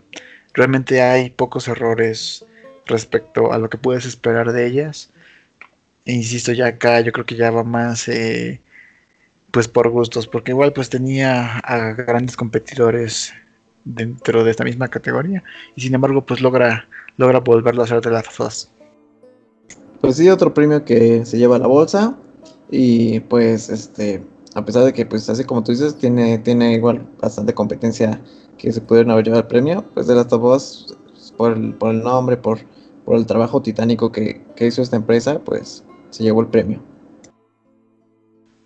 realmente 0.54 1.02
hay 1.02 1.30
pocos 1.30 1.68
errores 1.68 2.46
respecto 2.86 3.52
a 3.54 3.58
lo 3.58 3.70
que 3.70 3.78
puedes 3.78 4.06
esperar 4.06 4.52
de 4.52 4.66
ellas. 4.66 5.12
E 6.06 6.14
insisto, 6.14 6.52
ya 6.54 6.68
acá 6.68 7.02
yo 7.02 7.12
creo 7.12 7.26
que 7.26 7.36
ya 7.36 7.52
va 7.52 7.64
más 7.64 8.08
eh, 8.08 8.62
pues 9.52 9.68
por 9.68 9.90
gustos, 9.90 10.28
porque 10.28 10.52
igual 10.52 10.74
pues 10.74 10.90
tenía 10.90 11.60
a 11.60 11.94
grandes 11.94 12.36
competidores 12.38 13.34
dentro 13.84 14.44
de 14.44 14.52
esta 14.52 14.64
misma 14.64 14.90
categoría 14.90 15.44
y 15.76 15.82
sin 15.82 15.96
embargo 15.96 16.26
pues 16.26 16.42
logra 16.42 16.88
logra 17.18 17.40
volverlo 17.40 17.82
a 17.82 17.86
hacer 17.86 18.02
de 18.02 18.12
las 18.12 18.26
dos. 18.38 18.70
Pues 20.00 20.18
sí, 20.18 20.30
otro 20.30 20.54
premio 20.54 20.84
que 20.84 21.26
se 21.26 21.38
lleva 21.38 21.58
a 21.58 21.60
la 21.60 21.68
bolsa 21.68 22.18
y 22.70 23.20
pues 23.22 23.70
este 23.70 24.24
a 24.56 24.66
pesar 24.66 24.84
de 24.84 24.94
que 24.94 25.06
pues 25.06 25.30
así 25.30 25.44
como 25.44 25.64
tú 25.64 25.72
dices 25.72 25.98
tiene 25.98 26.40
tiene 26.40 26.74
igual 26.74 27.08
bastante 27.22 27.54
competencia 27.54 28.22
que 28.58 28.72
se 28.72 28.82
pudieron 28.82 29.12
haber 29.12 29.26
llevado 29.26 29.42
el 29.42 29.48
premio, 29.48 29.86
pues 29.94 30.08
de 30.08 30.16
las 30.16 30.28
dos 30.28 30.98
por 31.38 31.54
el, 31.54 31.74
por 31.76 31.92
el 31.92 32.04
nombre, 32.04 32.38
por 32.38 32.60
por 33.06 33.18
el 33.18 33.26
trabajo 33.26 33.62
titánico 33.62 34.12
que, 34.12 34.42
hizo 34.60 34.82
esta 34.82 34.96
empresa, 34.96 35.40
pues 35.40 35.84
se 36.12 36.24
llevó 36.24 36.42
el 36.42 36.48
premio. 36.48 36.82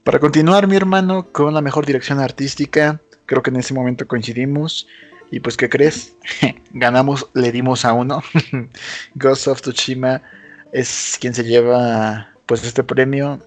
Para 0.04 0.20
continuar, 0.20 0.68
mi 0.68 0.76
hermano, 0.76 1.28
con 1.32 1.54
la 1.54 1.62
mejor 1.62 1.86
dirección 1.86 2.20
artística, 2.20 3.02
creo 3.26 3.42
que 3.42 3.50
en 3.50 3.56
ese 3.56 3.74
momento 3.74 4.08
coincidimos. 4.08 4.88
Y 5.32 5.40
pues, 5.40 5.58
¿qué 5.58 5.70
crees? 5.70 6.16
Ganamos, 6.72 7.28
le 7.34 7.52
dimos 7.52 7.86
a 7.86 7.94
uno. 7.94 8.22
Ghost 9.16 9.48
of 9.48 9.62
Tsushima 9.62 10.22
es 10.72 11.18
quien 11.20 11.34
se 11.34 11.44
lleva 11.44 12.34
pues 12.46 12.64
este 12.64 12.84
premio. 12.84 13.40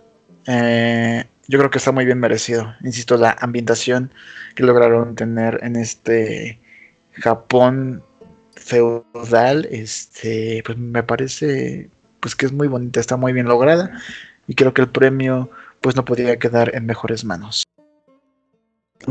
Eh, 0.46 1.24
yo 1.46 1.58
creo 1.58 1.70
que 1.70 1.78
está 1.78 1.92
muy 1.92 2.04
bien 2.04 2.20
merecido. 2.20 2.74
Insisto, 2.82 3.16
la 3.16 3.36
ambientación 3.40 4.12
que 4.54 4.62
lograron 4.64 5.14
tener 5.14 5.60
en 5.62 5.76
este 5.76 6.60
Japón 7.12 8.02
feudal, 8.56 9.66
este, 9.70 10.62
pues 10.64 10.76
me 10.78 11.02
parece 11.02 11.90
pues 12.20 12.34
que 12.34 12.46
es 12.46 12.52
muy 12.52 12.68
bonita, 12.68 13.00
está 13.00 13.16
muy 13.16 13.32
bien 13.32 13.46
lograda 13.46 13.92
y 14.46 14.54
creo 14.54 14.74
que 14.74 14.82
el 14.82 14.88
premio 14.88 15.50
pues 15.80 15.94
no 15.94 16.04
podría 16.04 16.38
quedar 16.38 16.74
en 16.74 16.86
mejores 16.86 17.24
manos. 17.24 17.67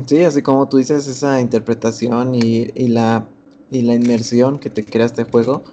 Sí, 0.05 0.23
así 0.23 0.41
como 0.41 0.67
tú 0.67 0.77
dices, 0.77 1.07
esa 1.07 1.41
interpretación 1.41 2.35
y, 2.35 2.67
la, 2.87 3.29
y 3.71 3.81
la 3.81 3.95
inmersión 3.95 4.59
que 4.59 4.69
te 4.69 4.85
crea 4.85 5.05
este 5.05 5.23
juego 5.23 5.63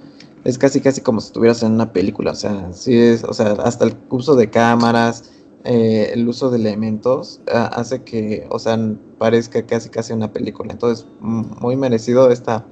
es 0.43 0.57
casi 0.57 0.79
casi 0.79 1.01
como 1.01 1.21
si 1.21 1.27
estuvieras 1.27 1.63
en 1.63 1.73
una 1.73 1.91
película, 1.91 2.31
o 2.31 2.35
sea, 2.35 2.71
sí 2.71 2.97
es, 2.97 3.23
o 3.23 3.33
sea, 3.33 3.51
hasta 3.63 3.85
el 3.85 3.95
uso 4.09 4.35
de 4.35 4.49
cámaras, 4.49 5.31
eh, 5.63 6.11
el 6.13 6.27
uso 6.29 6.51
de 6.51 6.57
elementos 6.57 7.41
hace 7.51 8.03
que, 8.03 8.47
o 8.51 8.59
sea, 8.59 8.77
parezca 9.17 9.65
casi 9.65 9.89
casi 9.89 10.13
una 10.13 10.31
película. 10.31 10.71
Entonces, 10.71 11.07
muy 11.19 11.75
merecido 11.75 12.29
esta 12.29 12.65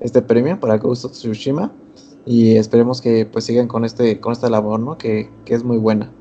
este 0.00 0.22
premio 0.22 0.60
para 0.60 0.76
Ghost 0.78 1.06
of 1.06 1.12
Tsushima 1.12 1.72
y 2.24 2.56
esperemos 2.56 3.00
que 3.00 3.26
pues 3.26 3.44
sigan 3.44 3.68
con 3.68 3.84
este 3.84 4.20
con 4.20 4.32
esta 4.32 4.48
labor, 4.48 4.80
¿no? 4.80 4.98
Que, 4.98 5.30
es 5.46 5.64
muy 5.64 5.78
buena. 5.78 6.12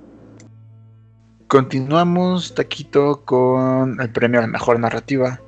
Continuamos, 1.48 2.56
Taquito, 2.56 3.22
con 3.24 4.02
el 4.02 4.10
premio 4.10 4.40
a 4.40 4.44
la 4.44 4.48
mejor 4.48 4.80
narrativa. 4.80 5.40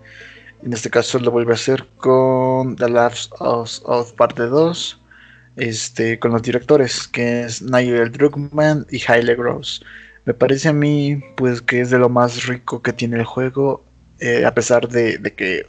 En 0.64 0.72
este 0.72 0.90
caso 0.90 1.18
lo 1.20 1.32
vuelve 1.32 1.54
a 1.54 1.56
hacer 1.56 1.86
con 1.98 2.76
The 2.76 2.90
Last 2.90 3.34
of, 3.40 4.12
Parte 4.14 4.44
2, 4.44 5.02
este, 5.56 6.20
con 6.20 6.32
los 6.32 6.44
directores, 6.44 7.08
que 7.08 7.42
es 7.42 7.62
Nigel 7.62 8.12
Druckmann 8.12 8.86
y 8.92 9.02
Haile 9.08 9.36
Gross. 9.36 9.84
Me 10.26 10.34
parece 10.34 10.70
a 10.70 10.74
mí, 10.74 11.22
pues, 11.36 11.62
que 11.62 11.82
es 11.82 11.90
de 11.90 11.98
lo 11.98 12.10
más 12.10 12.46
rico 12.46 12.82
que 12.82 12.94
tiene 12.94 13.18
el 13.18 13.26
juego, 13.26 13.84
eh, 14.20 14.46
a 14.46 14.54
pesar 14.54 14.88
de, 14.88 15.18
de, 15.18 15.34
que 15.34 15.68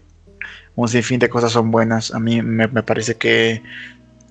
un 0.75 0.89
sinfín 0.89 1.21
de 1.21 1.29
cosas 1.29 1.53
son 1.53 1.71
buenas. 1.71 2.13
A 2.15 2.21
mí 2.21 2.43
me, 2.43 2.69
parece 2.69 3.17
que 3.17 3.63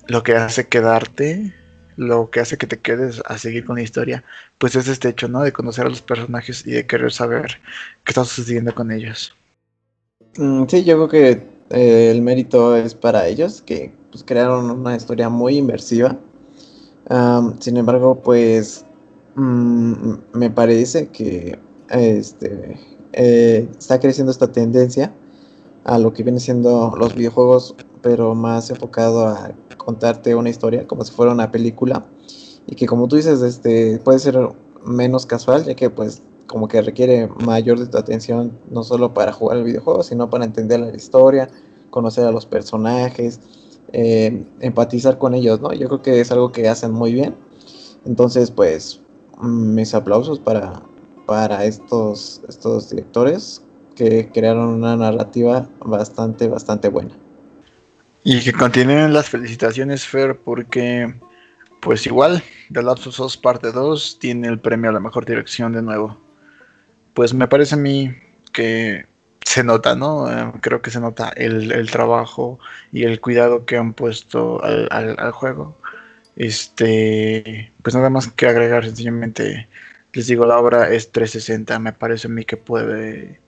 lo 0.08 0.24
que 0.24 0.36
hace 0.36 0.68
quedarte, 0.68 1.54
lo 1.98 2.30
que 2.30 2.40
hace 2.40 2.58
que 2.58 2.68
te 2.68 2.80
quedes 2.80 3.22
a 3.26 3.38
seguir 3.38 3.66
con 3.66 3.76
la 3.76 3.82
historia, 3.82 4.24
pues 4.58 4.76
es 4.76 4.88
este 4.88 5.10
hecho, 5.10 5.28
¿no? 5.28 5.44
De 5.44 5.52
conocer 5.52 5.86
a 5.86 5.90
los 5.90 6.02
personajes 6.02 6.66
y 6.66 6.72
de 6.72 6.88
querer 6.88 7.12
saber 7.12 7.60
qué 8.06 8.12
está 8.12 8.24
sucediendo 8.24 8.74
con 8.74 8.92
ellos. 8.92 9.36
Mm, 10.38 10.66
sí, 10.68 10.84
yo 10.84 10.96
creo 10.96 11.10
que 11.10 11.58
eh, 11.72 12.12
el 12.12 12.22
mérito 12.22 12.78
es 12.78 12.96
para 12.96 13.28
ellos, 13.28 13.62
que 13.62 13.94
pues, 14.12 14.24
crearon 14.24 14.70
una 14.70 14.96
historia 14.96 15.30
muy 15.30 15.58
inmersiva. 15.58 16.18
sin 17.60 17.78
embargo, 17.78 18.22
pues 18.22 18.86
mm, 19.36 20.14
me 20.34 20.50
parece 20.50 21.08
que 21.08 21.58
este, 21.90 22.80
eh, 23.14 23.68
está 23.78 24.00
creciendo 24.00 24.32
esta 24.32 24.52
tendencia 24.52 25.14
a 25.86 25.98
lo 25.98 26.14
que 26.14 26.24
viene 26.24 26.40
siendo 26.40 26.94
los 26.98 27.16
videojuegos, 27.16 27.76
pero 28.02 28.36
más 28.36 28.70
enfocado 28.70 29.28
a 29.28 29.52
contarte 29.88 30.36
una 30.36 30.50
historia 30.50 30.86
como 30.86 31.06
si 31.06 31.14
fuera 31.14 31.32
una 31.32 31.50
película 31.50 32.04
y 32.68 32.76
que 32.76 32.88
como 32.88 33.08
tú 33.08 33.16
dices, 33.16 33.42
este 33.42 34.00
puede 34.00 34.20
ser 34.20 34.38
menos 34.84 35.26
casual, 35.26 35.64
ya 35.64 35.76
que 35.76 35.90
pues 35.90 36.22
como 36.46 36.68
que 36.68 36.82
requiere 36.82 37.30
mayor 37.46 37.80
de 37.80 37.86
tu 37.86 37.98
atención 37.98 38.52
no 38.70 38.84
solo 38.84 39.14
para 39.14 39.32
jugar 39.32 39.60
el 39.60 39.64
videojuego, 39.64 40.04
sino 40.04 40.30
para 40.30 40.44
entender 40.44 40.82
la 40.82 40.94
historia, 40.94 41.50
conocer 41.90 42.26
a 42.26 42.34
los 42.34 42.46
personajes, 42.46 43.40
eh, 43.94 44.46
empatizar 44.60 45.18
con 45.18 45.34
ellos, 45.34 45.62
¿no? 45.62 45.72
Yo 45.72 45.88
creo 45.88 46.02
que 46.02 46.20
es 46.20 46.34
algo 46.34 46.52
que 46.52 46.68
hacen 46.68 46.92
muy 46.92 47.14
bien. 47.14 47.38
Entonces, 48.06 48.52
pues, 48.52 49.00
mis 49.42 49.94
aplausos 49.94 50.38
para, 50.38 50.84
para 51.26 51.64
estos, 51.64 52.42
estos 52.50 52.90
directores 52.90 53.62
que 53.96 54.30
crearon 54.34 54.68
una 54.68 54.98
narrativa 54.98 55.70
bastante, 55.80 56.50
bastante 56.50 56.90
buena. 56.90 57.18
Y 58.30 58.42
que 58.42 58.52
continúen 58.52 59.14
las 59.14 59.30
felicitaciones, 59.30 60.06
Fer, 60.06 60.38
porque 60.38 61.16
pues 61.80 62.06
igual, 62.06 62.44
The 62.70 62.84
Last 62.84 63.08
of 63.08 63.18
Us 63.22 63.38
Parte 63.38 63.72
2 63.72 64.20
tiene 64.20 64.50
el 64.50 64.60
premio 64.60 64.90
a 64.90 64.94
la 64.94 65.00
mejor 65.00 65.26
dirección 65.26 65.72
de 65.72 65.82
nuevo. 65.82 66.18
Pues 67.14 67.34
me 67.34 67.48
parece 67.48 67.76
a 67.76 67.78
mí 67.78 68.14
que 68.52 69.06
se 69.46 69.64
nota, 69.64 69.96
¿no? 69.96 70.30
Eh, 70.30 70.52
creo 70.60 70.82
que 70.82 70.92
se 70.92 71.00
nota 71.00 71.30
el, 71.38 71.90
trabajo 71.90 72.60
y 72.92 73.06
el 73.06 73.22
cuidado 73.22 73.66
que 73.66 73.78
han 73.78 73.94
puesto 73.94 74.62
al, 74.62 75.32
juego. 75.32 75.78
Este, 76.36 77.72
pues 77.82 77.96
nada 77.96 78.10
más 78.10 78.28
que 78.28 78.48
agregar, 78.48 78.84
sencillamente 78.84 79.70
les 80.12 80.28
digo, 80.28 80.46
la 80.46 80.60
obra 80.60 80.92
es 80.92 81.14
360, 81.14 81.80
me 81.80 81.94
parece 81.94 82.28
a 82.28 82.32
mí 82.32 82.44
que 82.44 82.58
puede, 82.58 83.40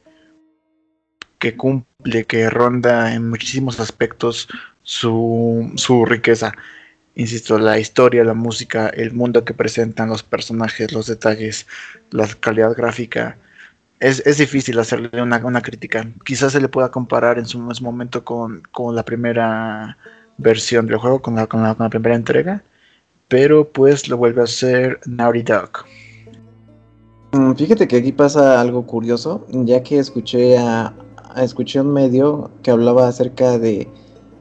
que 1.39 1.55
cumple, 1.55 2.25
que 2.25 2.49
ronda 2.49 3.13
en 3.13 3.29
muchísimos 3.29 3.79
aspectos 3.79 4.47
su, 4.83 5.71
su 5.75 6.05
riqueza. 6.05 6.53
Insisto, 7.15 7.57
la 7.59 7.79
historia, 7.79 8.23
la 8.23 8.33
música, 8.33 8.89
el 8.89 9.13
mundo 9.13 9.43
que 9.43 9.53
presentan, 9.53 10.09
los 10.09 10.23
personajes, 10.23 10.91
los 10.93 11.07
detalles, 11.07 11.67
la 12.11 12.27
calidad 12.27 12.75
gráfica, 12.75 13.37
es, 13.99 14.37
difícil 14.37 14.79
hacerle 14.79 15.21
una, 15.21 15.37
una, 15.45 15.61
crítica. 15.61 16.07
Quizás 16.23 16.53
se 16.53 16.61
le 16.61 16.69
pueda 16.69 16.89
comparar 16.89 17.37
en 17.37 17.45
su, 17.45 17.59
momento 17.59 18.23
con, 18.23 18.63
la 18.93 19.03
primera 19.03 19.97
versión 20.37 20.87
del 20.87 20.97
juego, 20.97 21.21
con 21.21 21.35
la, 21.35 21.47
con 21.47 21.63
la, 21.63 21.89
primera 21.89 22.15
entrega, 22.15 22.63
pero 23.27 23.69
pues 23.69 24.07
lo 24.07 24.17
vuelve 24.17 24.41
a 24.41 24.45
hacer 24.45 24.99
Naughty 25.05 25.43
Dog. 25.43 25.85
Mm, 27.33 27.53
fíjate 27.53 27.87
que 27.87 27.97
aquí 27.97 28.11
pasa 28.11 28.59
algo 28.61 28.87
curioso, 28.87 29.45
ya 29.49 29.83
que 29.83 29.99
escuché 29.99 30.57
a, 30.57 30.93
escuché 31.37 31.81
un 31.81 31.91
medio 31.91 32.51
que 32.63 32.71
hablaba 32.71 33.07
acerca 33.07 33.57
de, 33.59 33.87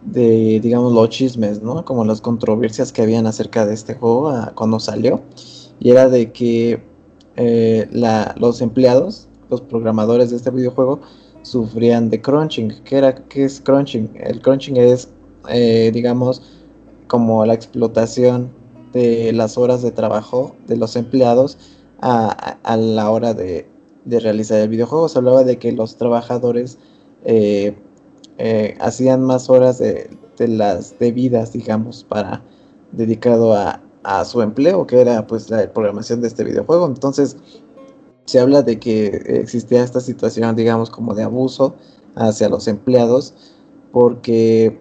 de, 0.03 0.61
digamos, 0.61 0.93
los 0.93 1.09
chismes, 1.11 1.63
¿no? 1.63 1.85
Como 1.85 2.05
las 2.05 2.21
controversias 2.21 2.93
que 2.93 3.03
habían 3.03 3.27
acerca 3.27 3.67
de 3.67 3.75
este 3.75 3.95
juego 3.95 4.33
cuando 4.55 4.81
salió. 4.81 5.23
Y 5.81 5.91
era 5.91 6.09
de 6.09 6.33
que 6.33 6.83
eh, 7.37 7.89
los 8.37 8.61
empleados 8.61 9.29
los 9.51 9.61
programadores 9.61 10.31
de 10.31 10.37
este 10.37 10.51
videojuego 10.51 11.01
sufrían 11.43 12.11
de 12.11 12.21
crunching. 12.21 12.83
¿Qué, 12.85 12.99
era, 12.99 13.15
qué 13.15 13.45
es 13.45 13.61
crunching? 13.61 14.11
El 14.17 14.41
crunching 14.41 14.77
es, 14.77 15.09
eh, 15.49 15.91
digamos, 15.93 16.43
como 17.07 17.45
la 17.47 17.55
explotación 17.55 18.51
de 18.93 19.33
las 19.33 19.59
horas 19.59 19.83
de 19.83 19.91
trabajo 19.91 20.55
de 20.67 20.77
los 20.77 20.97
empleados 20.97 21.59
a, 22.01 22.57
la 22.77 23.11
hora 23.11 23.35
de, 23.35 23.68
realizar 24.09 24.59
el 24.59 24.69
videojuego. 24.69 25.09
Se 25.09 25.19
hablaba 25.19 25.45
de 25.45 25.59
que 25.59 25.73
los 25.73 25.97
trabajadores 25.97 26.79
eh, 27.25 27.77
eh, 28.39 28.77
hacían 28.81 29.23
más 29.23 29.51
horas 29.51 29.79
de, 29.79 30.11
las 30.39 30.99
debidas, 30.99 31.53
digamos, 31.53 32.05
para 32.05 32.43
dedicado 32.93 33.55
a, 33.55 33.83
a, 34.05 34.25
su 34.25 34.41
empleo, 34.41 34.87
que 34.87 35.01
era 35.01 35.27
pues 35.27 35.51
la 35.51 35.73
programación 35.73 36.21
de 36.21 36.29
este 36.29 36.45
videojuego. 36.45 36.87
Entonces, 36.87 37.37
se 38.25 38.39
habla 38.39 38.63
de 38.63 38.79
que 38.79 39.07
existía 39.27 39.83
esta 39.83 40.01
situación, 40.01 40.55
digamos, 40.55 40.91
como 40.91 41.15
de 41.15 41.25
abuso 41.25 41.75
hacia 42.15 42.49
los 42.49 42.69
empleados, 42.69 43.35
porque, 43.91 44.81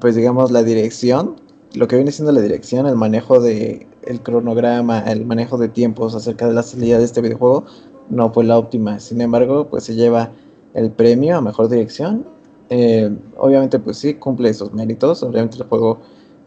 pues 0.00 0.14
digamos, 0.14 0.50
la 0.50 0.62
dirección, 0.62 1.36
lo 1.74 1.88
que 1.88 1.96
viene 1.96 2.12
siendo 2.12 2.32
la 2.32 2.40
dirección, 2.40 2.86
el 2.86 2.96
manejo 2.96 3.40
de 3.40 3.86
el 4.08 4.22
cronograma, 4.22 5.00
el 5.00 5.26
manejo 5.26 5.58
de 5.58 5.68
tiempos 5.68 6.14
acerca 6.14 6.48
de 6.48 6.54
la 6.54 6.62
salida 6.62 6.98
de 6.98 7.04
este 7.04 7.20
videojuego, 7.20 7.66
no 8.10 8.32
fue 8.32 8.44
la 8.44 8.58
óptima. 8.58 9.00
Sin 9.00 9.20
embargo, 9.20 9.68
pues 9.68 9.84
se 9.84 9.94
lleva 9.94 10.30
el 10.74 10.90
premio 10.90 11.36
a 11.36 11.40
mejor 11.40 11.68
dirección. 11.68 12.26
Eh, 12.70 13.14
obviamente, 13.36 13.78
pues 13.78 13.98
sí, 13.98 14.14
cumple 14.14 14.50
esos 14.50 14.72
méritos. 14.72 15.22
Obviamente 15.22 15.58
el 15.58 15.64
juego 15.64 15.98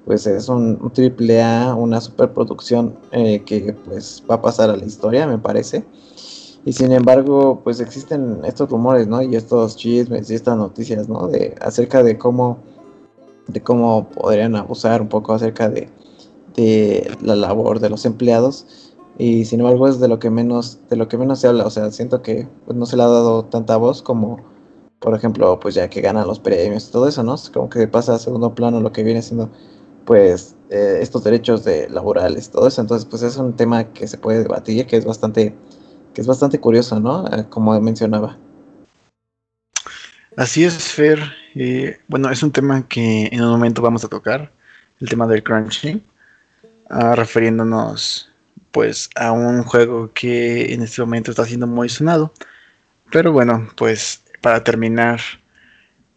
pues 0.05 0.25
es 0.25 0.49
un, 0.49 0.91
triple 0.93 1.41
A, 1.41 1.75
una 1.75 2.01
superproducción 2.01 2.95
eh, 3.11 3.43
que 3.45 3.73
pues 3.85 4.23
va 4.29 4.35
a 4.35 4.41
pasar 4.41 4.69
a 4.69 4.75
la 4.75 4.85
historia, 4.85 5.27
me 5.27 5.37
parece. 5.37 5.85
Y 6.65 6.73
sin 6.73 6.91
embargo, 6.91 7.61
pues 7.63 7.79
existen 7.79 8.39
estos 8.45 8.69
rumores, 8.69 9.07
¿no? 9.07 9.21
Y 9.21 9.35
estos 9.35 9.75
chismes 9.75 10.29
y 10.29 10.35
estas 10.35 10.57
noticias, 10.57 11.09
¿no? 11.09 11.27
De 11.27 11.55
acerca 11.61 12.03
de 12.03 12.17
cómo 12.17 12.59
de 13.47 13.61
cómo 13.61 14.07
podrían 14.09 14.55
abusar 14.55 15.01
un 15.01 15.09
poco 15.09 15.33
acerca 15.33 15.67
de, 15.69 15.89
de 16.55 17.11
la 17.21 17.35
labor 17.35 17.79
de 17.79 17.89
los 17.89 18.05
empleados 18.05 18.80
y 19.21 19.45
sin 19.45 19.59
embargo 19.59 19.87
es 19.87 19.99
de 19.99 20.07
lo 20.07 20.19
que 20.19 20.29
menos 20.29 20.79
de 20.89 20.95
lo 20.95 21.07
que 21.07 21.17
menos 21.17 21.39
se 21.39 21.47
habla 21.47 21.65
o 21.65 21.69
sea 21.69 21.91
siento 21.91 22.21
que 22.21 22.47
pues, 22.65 22.77
no 22.77 22.85
se 22.85 22.97
le 22.97 23.03
ha 23.03 23.07
dado 23.07 23.45
tanta 23.45 23.77
voz 23.77 24.01
como 24.01 24.43
por 24.99 25.15
ejemplo 25.15 25.59
pues 25.59 25.75
ya 25.75 25.89
que 25.89 26.01
ganan 26.01 26.27
los 26.27 26.39
premios 26.39 26.89
y 26.89 26.91
todo 26.91 27.07
eso 27.07 27.23
no 27.23 27.35
como 27.53 27.69
que 27.69 27.87
pasa 27.87 28.15
a 28.15 28.19
segundo 28.19 28.55
plano 28.55 28.81
lo 28.81 28.91
que 28.91 29.03
viene 29.03 29.21
siendo 29.21 29.51
pues 30.05 30.55
eh, 30.69 30.99
estos 31.01 31.23
derechos 31.23 31.63
de 31.63 31.89
laborales 31.89 32.49
todo 32.49 32.67
eso 32.67 32.81
entonces 32.81 33.05
pues 33.05 33.21
es 33.21 33.37
un 33.37 33.53
tema 33.55 33.93
que 33.93 34.07
se 34.07 34.17
puede 34.17 34.43
debatir 34.43 34.87
que 34.87 34.97
es 34.97 35.05
bastante 35.05 35.55
que 36.13 36.21
es 36.21 36.27
bastante 36.27 36.59
curioso, 36.59 36.99
¿no? 36.99 37.25
Eh, 37.27 37.45
como 37.49 37.79
mencionaba. 37.79 38.37
Así 40.37 40.63
es, 40.63 40.93
Fer. 40.93 41.19
bueno, 42.07 42.29
es 42.29 42.41
un 42.41 42.51
tema 42.51 42.87
que 42.87 43.27
en 43.31 43.41
un 43.43 43.49
momento 43.49 43.81
vamos 43.81 44.03
a 44.05 44.07
tocar, 44.07 44.51
el 44.99 45.09
tema 45.09 45.27
del 45.27 45.43
crunching, 45.43 46.01
ah, 46.89 47.15
refiriéndonos 47.15 48.30
pues 48.71 49.09
a 49.15 49.31
un 49.31 49.63
juego 49.63 50.11
que 50.13 50.73
en 50.73 50.81
este 50.81 51.01
momento 51.01 51.31
está 51.31 51.45
siendo 51.45 51.67
muy 51.67 51.89
sonado. 51.89 52.33
Pero 53.11 53.31
bueno, 53.31 53.69
pues 53.75 54.23
para 54.41 54.63
terminar 54.63 55.19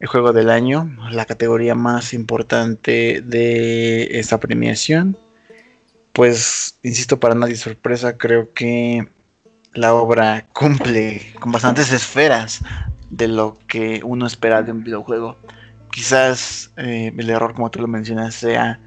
el 0.00 0.08
juego 0.08 0.32
del 0.32 0.50
año, 0.50 0.96
la 1.10 1.26
categoría 1.26 1.74
más 1.74 2.14
importante 2.14 3.22
de 3.24 4.18
esta 4.18 4.38
premiación, 4.38 5.18
pues 6.12 6.78
insisto, 6.82 7.18
para 7.18 7.34
nadie 7.34 7.56
sorpresa, 7.56 8.16
creo 8.16 8.52
que 8.52 9.08
la 9.72 9.94
obra 9.94 10.46
cumple 10.52 11.32
con 11.40 11.52
bastantes 11.52 11.92
esferas 11.92 12.62
de 13.10 13.28
lo 13.28 13.58
que 13.66 14.00
uno 14.04 14.26
espera 14.26 14.62
de 14.62 14.72
un 14.72 14.84
videojuego. 14.84 15.36
Quizás 15.90 16.72
eh, 16.76 17.12
el 17.16 17.30
error, 17.30 17.54
como 17.54 17.70
tú 17.70 17.80
lo 17.80 17.88
mencionas, 17.88 18.34
sea 18.34 18.80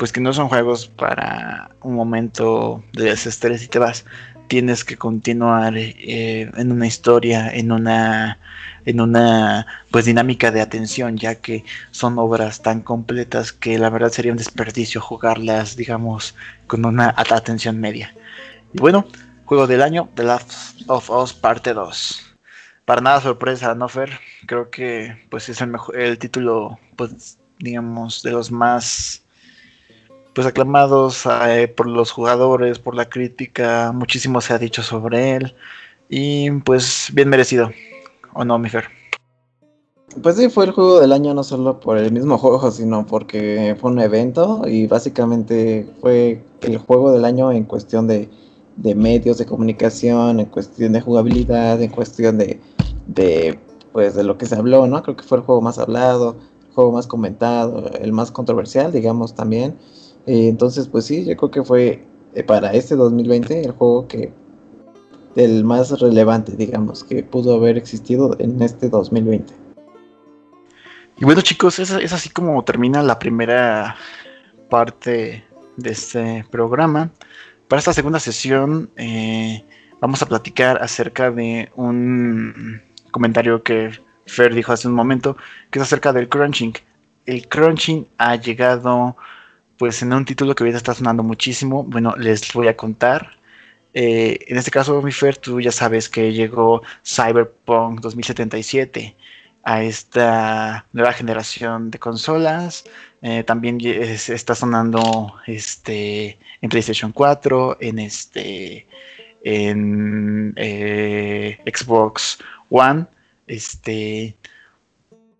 pues 0.00 0.12
que 0.12 0.20
no 0.22 0.32
son 0.32 0.48
juegos 0.48 0.86
para 0.86 1.72
un 1.82 1.94
momento 1.94 2.82
de 2.94 3.04
desestrés 3.04 3.62
y 3.62 3.68
te 3.68 3.78
vas. 3.78 4.06
Tienes 4.48 4.82
que 4.82 4.96
continuar 4.96 5.74
eh, 5.76 6.50
en 6.56 6.72
una 6.72 6.86
historia, 6.86 7.50
en 7.52 7.70
una, 7.70 8.38
en 8.86 9.02
una 9.02 9.66
pues 9.90 10.06
dinámica 10.06 10.50
de 10.52 10.62
atención, 10.62 11.18
ya 11.18 11.34
que 11.34 11.66
son 11.90 12.18
obras 12.18 12.62
tan 12.62 12.80
completas 12.80 13.52
que 13.52 13.78
la 13.78 13.90
verdad 13.90 14.08
sería 14.08 14.32
un 14.32 14.38
desperdicio 14.38 15.02
jugarlas, 15.02 15.76
digamos, 15.76 16.34
con 16.66 16.86
una 16.86 17.14
atención 17.18 17.78
media. 17.78 18.14
Y 18.72 18.78
bueno, 18.78 19.04
Juego 19.44 19.66
del 19.66 19.82
año, 19.82 20.08
The 20.14 20.22
Last 20.22 20.80
of 20.86 21.10
Us 21.10 21.34
Parte 21.34 21.74
2. 21.74 22.36
Para 22.86 23.02
nada 23.02 23.20
sorpresa, 23.20 23.74
¿no, 23.74 23.86
Fer? 23.88 24.18
Creo 24.46 24.70
que 24.70 25.26
pues 25.28 25.50
es 25.50 25.60
el 25.60 25.66
mejor, 25.66 25.98
el 25.98 26.18
título, 26.18 26.78
pues, 26.96 27.38
digamos, 27.58 28.22
de 28.22 28.30
los 28.30 28.50
más 28.50 29.24
pues 30.40 30.48
aclamados 30.48 31.26
eh, 31.48 31.68
por 31.68 31.86
los 31.86 32.12
jugadores, 32.12 32.78
por 32.78 32.94
la 32.94 33.10
crítica, 33.10 33.92
muchísimo 33.92 34.40
se 34.40 34.54
ha 34.54 34.58
dicho 34.58 34.82
sobre 34.82 35.36
él 35.36 35.54
y 36.08 36.50
pues 36.62 37.10
bien 37.12 37.28
merecido, 37.28 37.70
¿o 38.32 38.42
no, 38.42 38.58
mi 38.58 38.70
Fer? 38.70 38.86
Pues 40.22 40.36
sí, 40.36 40.48
fue 40.48 40.64
el 40.64 40.70
juego 40.70 40.98
del 40.98 41.12
año 41.12 41.34
no 41.34 41.44
solo 41.44 41.78
por 41.78 41.98
el 41.98 42.10
mismo 42.10 42.38
juego, 42.38 42.70
sino 42.70 43.04
porque 43.04 43.76
fue 43.78 43.90
un 43.90 44.00
evento 44.00 44.62
y 44.66 44.86
básicamente 44.86 45.86
fue 46.00 46.42
el 46.62 46.78
juego 46.78 47.12
del 47.12 47.26
año 47.26 47.52
en 47.52 47.64
cuestión 47.64 48.08
de 48.08 48.30
medios 48.94 49.36
de 49.36 49.44
comunicación, 49.44 50.40
en 50.40 50.46
cuestión 50.46 50.94
de 50.94 51.02
jugabilidad, 51.02 51.82
en 51.82 51.90
cuestión 51.90 52.38
de, 52.38 53.58
pues, 53.92 54.14
de 54.14 54.24
lo 54.24 54.38
que 54.38 54.46
se 54.46 54.54
habló, 54.54 54.86
¿no? 54.86 55.02
Creo 55.02 55.16
que 55.16 55.22
fue 55.24 55.36
el 55.36 55.44
juego 55.44 55.60
más 55.60 55.78
hablado, 55.78 56.38
el 56.66 56.74
juego 56.74 56.92
más 56.92 57.06
comentado, 57.06 57.90
el 58.00 58.14
más 58.14 58.30
controversial, 58.30 58.90
digamos, 58.90 59.34
también. 59.34 59.76
Eh, 60.26 60.48
entonces, 60.48 60.88
pues 60.88 61.06
sí, 61.06 61.24
yo 61.24 61.36
creo 61.36 61.50
que 61.50 61.62
fue 61.62 62.06
eh, 62.34 62.42
para 62.42 62.72
este 62.72 62.96
2020 62.96 63.62
el 63.62 63.72
juego 63.72 64.06
que 64.06 64.32
el 65.36 65.64
más 65.64 65.98
relevante, 66.00 66.52
digamos, 66.56 67.04
que 67.04 67.22
pudo 67.22 67.54
haber 67.54 67.76
existido 67.76 68.36
en 68.38 68.60
este 68.62 68.88
2020. 68.88 69.52
Y 71.18 71.24
bueno, 71.24 71.40
chicos, 71.40 71.78
es, 71.78 71.90
es 71.90 72.12
así 72.12 72.30
como 72.30 72.64
termina 72.64 73.02
la 73.02 73.18
primera 73.18 73.96
parte 74.68 75.44
de 75.76 75.90
este 75.90 76.44
programa. 76.50 77.10
Para 77.68 77.78
esta 77.78 77.92
segunda 77.92 78.18
sesión 78.18 78.90
eh, 78.96 79.64
vamos 80.00 80.22
a 80.22 80.26
platicar 80.26 80.82
acerca 80.82 81.30
de 81.30 81.70
un 81.76 82.82
comentario 83.10 83.62
que 83.62 83.92
Fer 84.26 84.54
dijo 84.54 84.72
hace 84.72 84.88
un 84.88 84.94
momento, 84.94 85.36
que 85.70 85.78
es 85.78 85.84
acerca 85.84 86.12
del 86.12 86.28
crunching. 86.28 86.74
El 87.26 87.48
crunching 87.48 88.08
ha 88.18 88.36
llegado 88.36 89.16
pues 89.80 90.02
en 90.02 90.12
un 90.12 90.26
título 90.26 90.54
que 90.54 90.62
ahorita 90.62 90.76
está 90.76 90.92
sonando 90.92 91.22
muchísimo. 91.22 91.84
Bueno, 91.84 92.14
les 92.18 92.52
voy 92.52 92.68
a 92.68 92.76
contar. 92.76 93.38
Eh, 93.94 94.38
en 94.48 94.58
este 94.58 94.70
caso, 94.70 95.00
mi 95.00 95.10
Fer, 95.10 95.38
tú 95.38 95.58
ya 95.58 95.72
sabes 95.72 96.10
que 96.10 96.34
llegó 96.34 96.82
Cyberpunk 97.02 98.00
2077 98.00 99.16
a 99.64 99.82
esta 99.82 100.84
nueva 100.92 101.14
generación 101.14 101.90
de 101.90 101.98
consolas. 101.98 102.84
Eh, 103.22 103.42
también 103.44 103.78
está 103.80 104.54
sonando 104.54 105.34
este 105.46 106.38
en 106.60 106.68
PlayStation 106.68 107.12
4, 107.12 107.78
en 107.80 108.00
este 108.00 108.86
en 109.42 110.52
eh, 110.56 111.58
Xbox 111.64 112.38
One. 112.68 113.06
Este, 113.46 114.36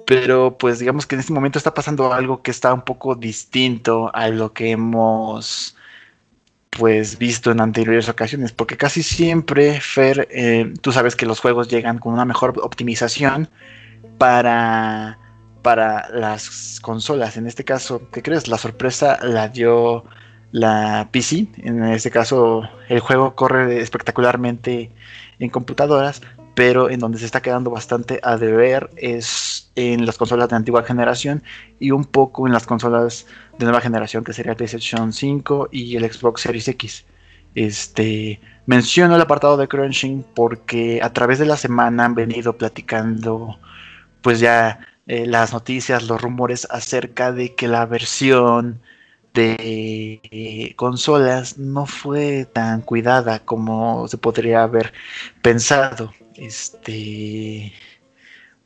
pero 0.07 0.57
pues 0.59 0.79
digamos 0.79 1.07
que 1.07 1.15
en 1.15 1.21
este 1.21 1.33
momento 1.33 1.59
está 1.59 1.75
pasando 1.75 2.13
algo 2.13 2.43
que 2.43 2.51
está 2.51 2.73
un 2.75 2.83
poco 2.83 3.15
distinto 3.15 4.11
a 4.15 4.29
lo 4.29 4.53
que 4.53 4.71
hemos 4.71 5.77
pues 6.71 7.19
visto 7.19 7.51
en 7.51 7.61
anteriores 7.61 8.09
ocasiones, 8.09 8.53
porque 8.53 8.77
casi 8.77 9.03
siempre, 9.03 9.81
Fer, 9.81 10.29
eh, 10.31 10.73
tú 10.81 10.93
sabes 10.93 11.17
que 11.17 11.27
los 11.27 11.41
juegos 11.41 11.69
llegan 11.69 11.99
con 11.99 12.13
una 12.13 12.25
mejor 12.25 12.55
optimización 12.63 13.49
para, 14.19 15.19
para 15.63 16.09
las 16.11 16.79
consolas. 16.81 17.37
En 17.37 17.47
este 17.47 17.65
caso, 17.65 18.03
¿qué 18.13 18.23
crees? 18.23 18.49
La 18.49 18.57
sorpresa 18.57 19.19
la 19.23 19.49
dio 19.49 20.05
la 20.53 21.09
PC. 21.11 21.49
En 21.59 21.85
este 21.85 22.11
caso, 22.11 22.69
el 22.89 23.01
juego 23.01 23.35
corre 23.35 23.81
espectacularmente 23.81 24.91
en 25.39 25.51
computadoras, 25.51 26.23
pero 26.61 26.91
en 26.91 27.01
donde 27.01 27.19
se 27.19 27.25
está 27.25 27.41
quedando 27.41 27.71
bastante 27.71 28.21
a 28.23 28.37
deber 28.37 28.91
es 28.97 29.73
en 29.77 30.05
las 30.05 30.19
consolas 30.19 30.51
de 30.51 30.57
antigua 30.57 30.83
generación 30.83 31.43
y 31.79 31.91
un 31.91 32.05
poco 32.05 32.47
en 32.47 32.53
las 32.53 32.67
consolas 32.67 33.27
de 33.59 33.65
nueva 33.65 33.81
generación 33.81 34.25
que 34.25 34.35
sería 34.35 34.53
el 34.53 34.57
PlayStation 34.57 35.11
5 35.11 35.71
y 35.73 35.97
el 35.97 36.13
Xbox 36.13 36.43
Series 36.43 36.69
X. 36.69 37.07
Este, 37.55 38.43
menciono 38.67 39.17
el 39.17 39.23
apartado 39.23 39.57
de 39.57 39.69
crunching 39.69 40.23
porque 40.35 41.01
a 41.03 41.15
través 41.15 41.39
de 41.39 41.47
la 41.47 41.57
semana 41.57 42.05
han 42.05 42.15
venido 42.15 42.55
platicando 42.59 43.59
pues 44.21 44.39
ya 44.39 44.81
eh, 45.07 45.25
las 45.25 45.55
noticias, 45.55 46.07
los 46.09 46.21
rumores 46.21 46.69
acerca 46.71 47.33
de 47.33 47.55
que 47.55 47.69
la 47.69 47.87
versión 47.87 48.83
de 49.33 50.75
consolas 50.77 51.57
no 51.57 51.87
fue 51.87 52.45
tan 52.53 52.83
cuidada 52.83 53.39
como 53.39 54.07
se 54.09 54.19
podría 54.19 54.63
haber 54.63 54.93
pensado. 55.41 56.13
Este. 56.41 57.73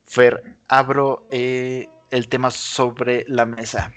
Fer, 0.05 0.57
abro 0.69 1.27
eh, 1.31 1.89
el 2.09 2.29
tema 2.29 2.49
sobre 2.51 3.25
la 3.27 3.45
mesa. 3.45 3.93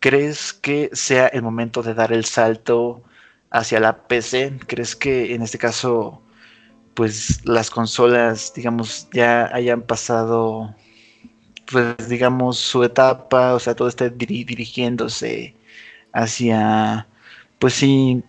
¿Crees 0.00 0.52
que 0.52 0.90
sea 0.92 1.26
el 1.28 1.42
momento 1.42 1.82
de 1.82 1.94
dar 1.94 2.12
el 2.12 2.24
salto 2.24 3.02
hacia 3.50 3.80
la 3.80 4.06
PC? 4.08 4.60
¿Crees 4.68 4.94
que 4.94 5.34
en 5.34 5.42
este 5.42 5.58
caso, 5.58 6.22
pues 6.94 7.44
las 7.44 7.70
consolas, 7.70 8.52
digamos, 8.54 9.08
ya 9.12 9.46
hayan 9.52 9.82
pasado, 9.82 10.74
pues 11.70 12.08
digamos, 12.08 12.58
su 12.58 12.84
etapa, 12.84 13.54
o 13.54 13.58
sea, 13.58 13.74
todo 13.74 13.88
esté 13.88 14.10
dirigiéndose 14.10 15.56
hacia, 16.12 17.08
pues 17.58 17.74
sí, 17.74 18.22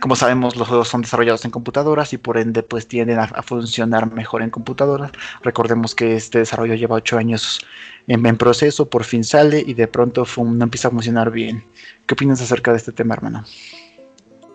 como 0.00 0.16
sabemos, 0.16 0.56
los 0.56 0.68
juegos 0.68 0.88
son 0.88 1.02
desarrollados 1.02 1.44
en 1.44 1.50
computadoras 1.50 2.12
y 2.12 2.18
por 2.18 2.38
ende 2.38 2.62
pues 2.62 2.86
tienden 2.86 3.18
a, 3.18 3.42
funcionar 3.42 4.12
mejor 4.12 4.42
en 4.42 4.50
computadoras. 4.50 5.12
Recordemos 5.42 5.94
que 5.94 6.16
este 6.16 6.38
desarrollo 6.38 6.74
lleva 6.74 6.96
ocho 6.96 7.18
años 7.18 7.60
en, 8.06 8.36
proceso, 8.36 8.88
por 8.88 9.04
fin 9.04 9.24
sale 9.24 9.62
y 9.64 9.74
de 9.74 9.86
pronto 9.86 10.24
no 10.36 10.64
empieza 10.64 10.88
a 10.88 10.90
funcionar 10.90 11.30
bien. 11.30 11.62
¿Qué 12.06 12.14
opinas 12.14 12.40
acerca 12.40 12.72
de 12.72 12.78
este 12.78 12.92
tema, 12.92 13.14
hermano? 13.14 13.44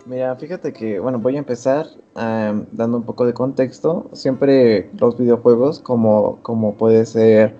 Mira, 0.04 0.36
fíjate 0.36 0.72
que, 0.72 1.00
bueno, 1.00 1.18
voy 1.18 1.36
a 1.36 1.38
empezar 1.38 1.86
dando 2.14 2.98
un 2.98 3.02
poco 3.04 3.26
de 3.26 3.34
contexto. 3.34 4.08
Siempre 4.12 4.90
los 4.98 5.18
videojuegos, 5.18 5.80
como, 5.80 6.38
como 6.42 6.74
puede 6.74 7.06
ser, 7.06 7.54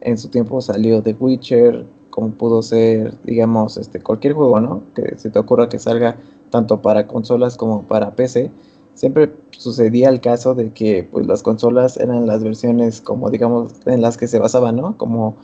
en 0.00 0.18
su 0.18 0.28
tiempo 0.28 0.60
salió 0.60 1.02
The 1.02 1.16
Witcher, 1.18 1.84
como 2.10 2.30
pudo 2.30 2.62
ser, 2.62 3.14
digamos, 3.24 3.76
este, 3.76 4.00
cualquier 4.00 4.34
juego, 4.34 4.60
¿no? 4.60 4.82
Que 4.94 5.16
se 5.18 5.30
te 5.30 5.38
ocurra 5.38 5.68
que 5.68 5.78
salga 5.78 6.16
tanto 6.50 6.82
para 6.82 7.06
consolas 7.06 7.56
como 7.56 7.82
para 7.82 8.14
PC, 8.14 8.50
siempre 8.94 9.32
sucedía 9.50 10.08
el 10.08 10.20
caso 10.20 10.54
de 10.54 10.72
que 10.72 11.08
pues 11.10 11.26
las 11.26 11.42
consolas 11.42 11.96
eran 11.96 12.26
las 12.26 12.42
versiones 12.42 13.00
como 13.00 13.30
digamos 13.30 13.72
en 13.86 14.02
las 14.02 14.16
que 14.16 14.26
se 14.26 14.38
basaban, 14.38 14.76
¿no? 14.76 14.96
Como 14.96 15.36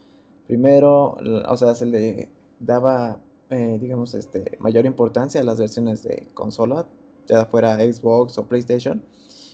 primero, 0.46 1.16
o 1.48 1.57
sea, 1.57 1.74
se 1.74 1.86
le 1.86 2.30
daba 2.59 3.20
eh, 3.50 3.78
digamos 3.80 4.14
este 4.14 4.57
mayor 4.59 4.86
importancia 4.86 5.40
a 5.40 5.44
las 5.44 5.59
versiones 5.59 6.02
de 6.02 6.28
consola, 6.34 6.86
ya 7.26 7.46
fuera 7.46 7.76
Xbox 7.76 8.38
o 8.38 8.46
PlayStation, 8.46 9.05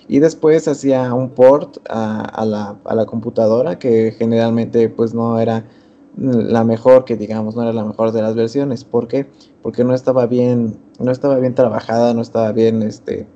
y 0.09 0.19
después 0.19 0.67
hacía 0.67 1.13
un 1.15 1.31
port 1.31 1.79
a, 1.89 2.45
la, 2.45 2.77
a 2.85 2.95
la 2.95 3.07
computadora 3.07 3.79
que 3.79 4.13
generalmente 4.19 4.89
pues 4.89 5.15
no 5.15 5.39
era 5.39 5.65
la 6.17 6.65
mejor, 6.65 7.05
que 7.05 7.17
digamos 7.17 7.57
no 7.57 7.63
era 7.63 7.73
la 7.73 7.85
mejor 7.85 8.13
de 8.13 8.23
las 8.23 8.35
versiones. 8.35 8.85
Porque 8.85 9.27
no 9.85 9.95
estaba 9.95 10.27
bien, 10.27 10.79
no 10.99 11.11
estaba 11.13 11.39
bien 11.39 11.55
trabajada, 11.55 12.15
no 12.15 12.23
estaba 12.23 12.53
bien, 12.53 12.83
este, 12.83 13.27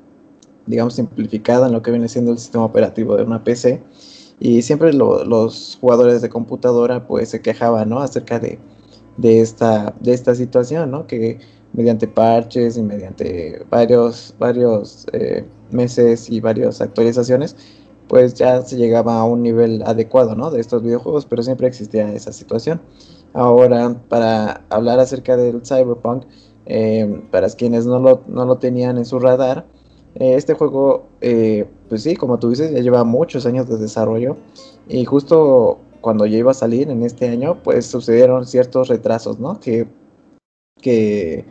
digamos, 0.66 0.94
simplificada 0.94 1.66
en 1.66 1.72
lo 1.72 1.82
que 1.82 1.90
viene 1.90 2.08
siendo 2.08 2.32
el 2.32 2.38
sistema 2.38 2.64
operativo 2.64 3.16
de 3.16 3.24
una 3.24 3.44
PC. 3.44 3.82
Y 4.40 4.62
siempre 4.62 4.92
los 4.92 5.78
jugadores 5.80 6.20
de 6.22 6.28
computadora 6.28 7.06
pues 7.06 7.28
se 7.28 7.40
quejaban, 7.40 7.88
¿no? 7.88 8.00
Acerca 8.00 8.38
de, 8.38 8.58
de, 9.16 9.40
esta, 9.40 9.94
de 10.00 10.12
esta 10.12 10.34
situación, 10.34 10.90
¿no? 10.90 11.06
Que 11.06 11.38
mediante 11.72 12.08
parches 12.08 12.76
y 12.76 12.82
mediante 12.82 13.64
varios, 13.70 14.34
varios 14.38 15.06
eh, 15.12 15.44
meses 15.70 16.30
y 16.30 16.40
varias 16.40 16.80
actualizaciones, 16.80 17.56
pues 18.08 18.34
ya 18.34 18.62
se 18.62 18.76
llegaba 18.76 19.18
a 19.18 19.24
un 19.24 19.42
nivel 19.42 19.82
adecuado, 19.84 20.34
¿no? 20.34 20.50
De 20.50 20.60
estos 20.60 20.82
videojuegos, 20.82 21.26
pero 21.26 21.42
siempre 21.42 21.66
existía 21.66 22.12
esa 22.12 22.32
situación. 22.32 22.80
Ahora, 23.32 23.96
para 24.08 24.64
hablar 24.70 25.00
acerca 25.00 25.36
del 25.36 25.62
Cyberpunk, 25.64 26.24
eh, 26.66 27.22
para 27.30 27.48
quienes 27.50 27.86
no 27.86 27.98
lo, 27.98 28.22
no 28.26 28.44
lo, 28.44 28.58
tenían 28.58 28.96
en 28.96 29.04
su 29.04 29.18
radar, 29.18 29.66
eh, 30.14 30.34
este 30.34 30.54
juego, 30.54 31.08
eh, 31.20 31.66
pues 31.88 32.02
sí, 32.02 32.16
como 32.16 32.38
tú 32.38 32.50
dices, 32.50 32.70
ya 32.72 32.80
lleva 32.80 33.04
muchos 33.04 33.46
años 33.46 33.68
de 33.68 33.76
desarrollo 33.76 34.36
y 34.88 35.04
justo 35.04 35.78
cuando 36.00 36.26
ya 36.26 36.38
iba 36.38 36.52
a 36.52 36.54
salir 36.54 36.90
en 36.90 37.02
este 37.02 37.28
año, 37.28 37.62
pues 37.62 37.86
sucedieron 37.86 38.46
ciertos 38.46 38.88
retrasos, 38.88 39.40
¿no? 39.40 39.58
Que, 39.58 39.88
que 40.80 41.44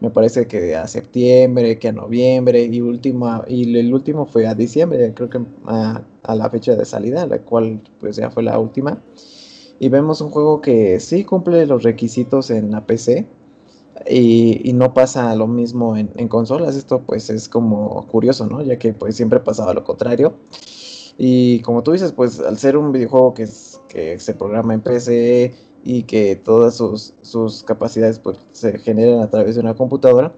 me 0.00 0.10
parece 0.10 0.46
que 0.46 0.76
a 0.76 0.86
septiembre, 0.86 1.78
que 1.78 1.88
a 1.88 1.92
noviembre 1.92 2.62
y 2.64 2.80
última 2.80 3.44
y 3.48 3.76
el 3.76 3.92
último 3.92 4.26
fue 4.26 4.46
a 4.46 4.54
diciembre, 4.54 5.12
creo 5.14 5.28
que 5.28 5.40
a, 5.66 6.02
la 6.34 6.50
fecha 6.50 6.76
de 6.76 6.84
salida, 6.84 7.26
la 7.26 7.40
cual 7.40 7.82
pues 8.00 8.16
ya 8.16 8.30
fue 8.30 8.42
la 8.42 8.58
última. 8.58 9.02
Y 9.80 9.88
vemos 9.88 10.20
un 10.20 10.30
juego 10.30 10.60
que 10.60 11.00
sí 11.00 11.24
cumple 11.24 11.66
los 11.66 11.82
requisitos 11.82 12.50
en 12.50 12.70
la 12.70 12.84
PC 12.86 13.26
y, 14.08 14.72
no 14.74 14.92
pasa 14.94 15.34
lo 15.36 15.46
mismo 15.46 15.96
en, 15.96 16.10
en, 16.16 16.28
consolas. 16.28 16.76
Esto 16.76 17.02
pues 17.02 17.30
es 17.30 17.48
como 17.48 18.06
curioso, 18.08 18.46
¿no? 18.46 18.62
Ya 18.62 18.78
que 18.78 18.92
pues 18.92 19.16
siempre 19.16 19.40
pasaba 19.40 19.74
lo 19.74 19.84
contrario. 19.84 20.34
Y 21.16 21.60
como 21.60 21.82
tú 21.82 21.92
dices, 21.92 22.12
pues 22.12 22.38
al 22.38 22.58
ser 22.58 22.76
un 22.76 22.92
videojuego 22.92 23.34
que, 23.34 23.42
es, 23.44 23.80
que 23.88 24.18
se 24.20 24.34
programa 24.34 24.74
en 24.74 24.80
PC, 24.80 25.52
y 25.84 26.02
que 26.04 26.36
todas 26.36 26.76
sus, 26.76 27.14
sus 27.22 27.62
capacidades 27.62 28.18
pues, 28.18 28.38
se 28.52 28.78
generan 28.78 29.20
a 29.20 29.30
través 29.30 29.54
de 29.54 29.60
una 29.60 29.74
computadora, 29.74 30.34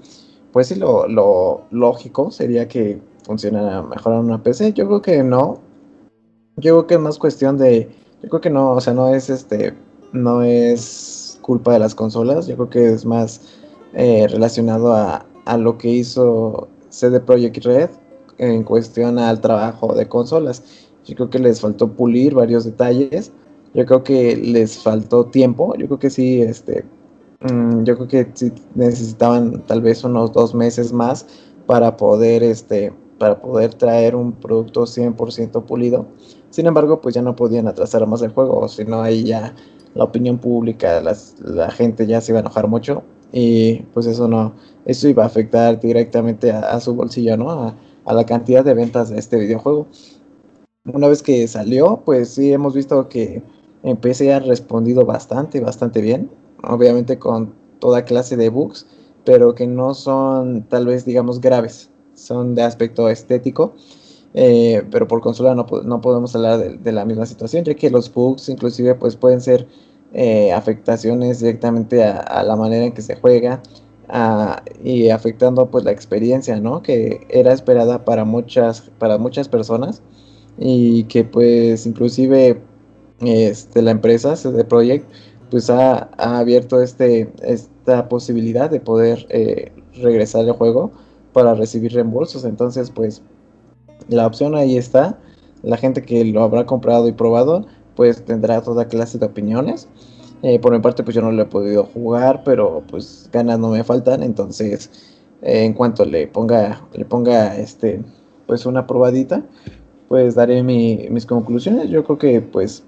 pues 0.52 0.68
sí, 0.68 0.74
lo, 0.74 1.06
lo 1.06 1.62
lógico 1.70 2.30
sería 2.30 2.68
que 2.68 3.00
funcionara 3.24 3.82
mejor 3.82 4.14
en 4.14 4.20
una 4.20 4.42
PC. 4.42 4.72
Yo 4.72 4.86
creo 4.86 5.02
que 5.02 5.22
no. 5.22 5.60
Yo 6.56 6.74
creo 6.74 6.86
que 6.86 6.94
es 6.94 7.00
más 7.00 7.18
cuestión 7.18 7.56
de. 7.58 7.88
Yo 8.22 8.28
creo 8.28 8.40
que 8.40 8.50
no, 8.50 8.72
o 8.72 8.80
sea, 8.80 8.92
no 8.94 9.14
es 9.14 9.30
este. 9.30 9.74
No 10.12 10.42
es 10.42 11.38
culpa 11.42 11.72
de 11.72 11.78
las 11.78 11.94
consolas. 11.94 12.46
Yo 12.48 12.56
creo 12.56 12.70
que 12.70 12.92
es 12.92 13.06
más 13.06 13.40
eh, 13.94 14.26
relacionado 14.28 14.92
a, 14.94 15.24
a 15.44 15.56
lo 15.56 15.78
que 15.78 15.88
hizo 15.88 16.68
CD 16.88 17.20
Projekt 17.20 17.64
Red 17.64 17.90
en 18.38 18.64
cuestión 18.64 19.18
al 19.18 19.40
trabajo 19.40 19.94
de 19.94 20.08
consolas. 20.08 20.64
Yo 21.04 21.14
creo 21.14 21.30
que 21.30 21.38
les 21.38 21.60
faltó 21.60 21.92
pulir 21.92 22.34
varios 22.34 22.64
detalles 22.64 23.32
yo 23.74 23.86
creo 23.86 24.02
que 24.02 24.36
les 24.36 24.78
faltó 24.78 25.26
tiempo. 25.26 25.74
Yo 25.76 25.86
creo 25.86 25.98
que 25.98 26.10
sí, 26.10 26.42
este, 26.42 26.84
mm, 27.40 27.84
yo 27.84 27.96
creo 27.96 28.08
que 28.08 28.30
sí 28.34 28.52
necesitaban 28.74 29.64
tal 29.66 29.82
vez 29.82 30.04
unos 30.04 30.32
dos 30.32 30.54
meses 30.54 30.92
más 30.92 31.26
para 31.66 31.96
poder, 31.96 32.42
este, 32.42 32.92
para 33.18 33.40
poder 33.40 33.74
traer 33.74 34.16
un 34.16 34.32
producto 34.32 34.86
100% 34.86 35.64
pulido. 35.66 36.06
Sin 36.50 36.66
embargo, 36.66 37.00
pues 37.00 37.14
ya 37.14 37.22
no 37.22 37.36
podían 37.36 37.68
atrasar 37.68 38.06
más 38.06 38.22
el 38.22 38.32
juego, 38.32 38.68
sino 38.68 39.02
ahí 39.02 39.24
ya 39.24 39.54
la 39.94 40.04
opinión 40.04 40.38
pública, 40.38 41.02
la 41.02 41.70
gente 41.70 42.06
ya 42.06 42.20
se 42.20 42.32
iba 42.32 42.38
a 42.38 42.42
enojar 42.42 42.68
mucho 42.68 43.02
y 43.32 43.82
pues 43.94 44.06
eso 44.06 44.28
no, 44.28 44.52
eso 44.84 45.08
iba 45.08 45.22
a 45.22 45.26
afectar 45.26 45.80
directamente 45.80 46.50
a, 46.50 46.78
su 46.80 46.94
bolsillo, 46.94 47.36
¿no? 47.36 47.50
A, 47.50 47.74
a, 48.04 48.14
la 48.14 48.24
cantidad 48.26 48.64
de 48.64 48.74
ventas 48.74 49.10
de 49.10 49.18
este 49.18 49.38
videojuego. 49.38 49.86
Una 50.92 51.08
vez 51.08 51.22
que 51.22 51.46
salió, 51.46 52.02
pues 52.04 52.30
sí 52.30 52.52
hemos 52.52 52.74
visto 52.74 53.08
que 53.08 53.42
en 53.82 53.96
PC 53.96 54.32
ha 54.32 54.40
respondido 54.40 55.04
bastante, 55.04 55.60
bastante 55.60 56.00
bien. 56.00 56.30
Obviamente 56.62 57.18
con 57.18 57.54
toda 57.78 58.04
clase 58.04 58.36
de 58.36 58.48
bugs, 58.50 58.86
pero 59.24 59.54
que 59.54 59.66
no 59.66 59.94
son 59.94 60.64
tal 60.68 60.86
vez 60.86 61.04
digamos 61.04 61.40
graves. 61.40 61.90
Son 62.14 62.54
de 62.54 62.62
aspecto 62.62 63.08
estético. 63.08 63.74
Eh, 64.34 64.84
pero 64.90 65.08
por 65.08 65.20
consola 65.20 65.54
no, 65.54 65.66
no 65.84 66.00
podemos 66.00 66.36
hablar 66.36 66.78
de, 66.78 66.92
la 66.92 67.04
misma 67.04 67.26
situación, 67.26 67.64
ya 67.64 67.74
que 67.74 67.90
los 67.90 68.12
bugs 68.12 68.48
inclusive 68.48 68.94
pues 68.94 69.16
pueden 69.16 69.40
ser 69.40 69.66
eh, 70.12 70.52
afectaciones 70.52 71.40
directamente 71.40 72.04
a, 72.04 72.42
la 72.44 72.54
manera 72.54 72.84
en 72.84 72.92
que 72.92 73.02
se 73.02 73.16
juega 73.16 73.60
y 74.82 75.10
afectando 75.10 75.70
pues 75.70 75.84
la 75.84 75.92
experiencia, 75.92 76.60
¿no? 76.60 76.82
Que 76.82 77.26
era 77.28 77.52
esperada 77.52 78.04
para 78.04 78.24
muchas, 78.24 78.90
para 78.98 79.18
muchas 79.18 79.48
personas 79.48 80.02
y 80.58 81.04
que 81.04 81.24
pues 81.24 81.86
inclusive 81.86 82.60
este, 83.20 83.82
la 83.82 83.90
empresa 83.90 84.36
CD 84.36 84.64
Projekt 84.64 85.06
pues 85.50 85.68
ha, 85.68 86.08
abierto 86.16 86.80
este, 86.80 87.32
esta 87.42 88.08
posibilidad 88.08 88.70
de 88.70 88.80
poder 88.80 89.26
eh, 89.30 89.72
regresar 89.94 90.44
al 90.44 90.52
juego 90.52 90.92
para 91.32 91.54
recibir 91.54 91.92
reembolsos. 91.92 92.44
Entonces, 92.44 92.90
pues 92.90 93.22
la 94.08 94.26
opción 94.26 94.54
ahí 94.54 94.76
está. 94.76 95.18
La 95.62 95.76
gente 95.76 96.02
que 96.02 96.24
lo 96.24 96.42
habrá 96.42 96.64
comprado 96.66 97.08
y 97.08 97.12
probado, 97.12 97.66
pues 97.96 98.24
tendrá 98.24 98.62
toda 98.62 98.86
clase 98.86 99.18
de 99.18 99.26
opiniones. 99.26 99.88
Eh, 100.42 100.58
por 100.58 100.72
mi 100.72 100.78
parte, 100.78 101.02
pues 101.02 101.14
yo 101.14 101.20
no 101.20 101.32
lo 101.32 101.42
he 101.42 101.46
podido 101.46 101.84
jugar, 101.84 102.42
pero 102.44 102.82
pues 102.88 103.28
ganas 103.32 103.58
no 103.58 103.70
me 103.70 103.84
faltan. 103.84 104.22
Entonces, 104.22 104.90
eh, 105.42 105.64
en 105.64 105.74
cuanto 105.74 106.04
le 106.04 106.28
ponga, 106.28 106.80
le 106.94 107.04
ponga 107.04 107.56
este, 107.58 108.02
pues 108.46 108.64
una 108.66 108.86
probadita, 108.86 109.42
pues 110.08 110.36
daré 110.36 110.62
mis 110.62 111.26
conclusiones. 111.26 111.90
Yo 111.90 112.04
creo 112.04 112.18
que 112.18 112.40
pues 112.40 112.84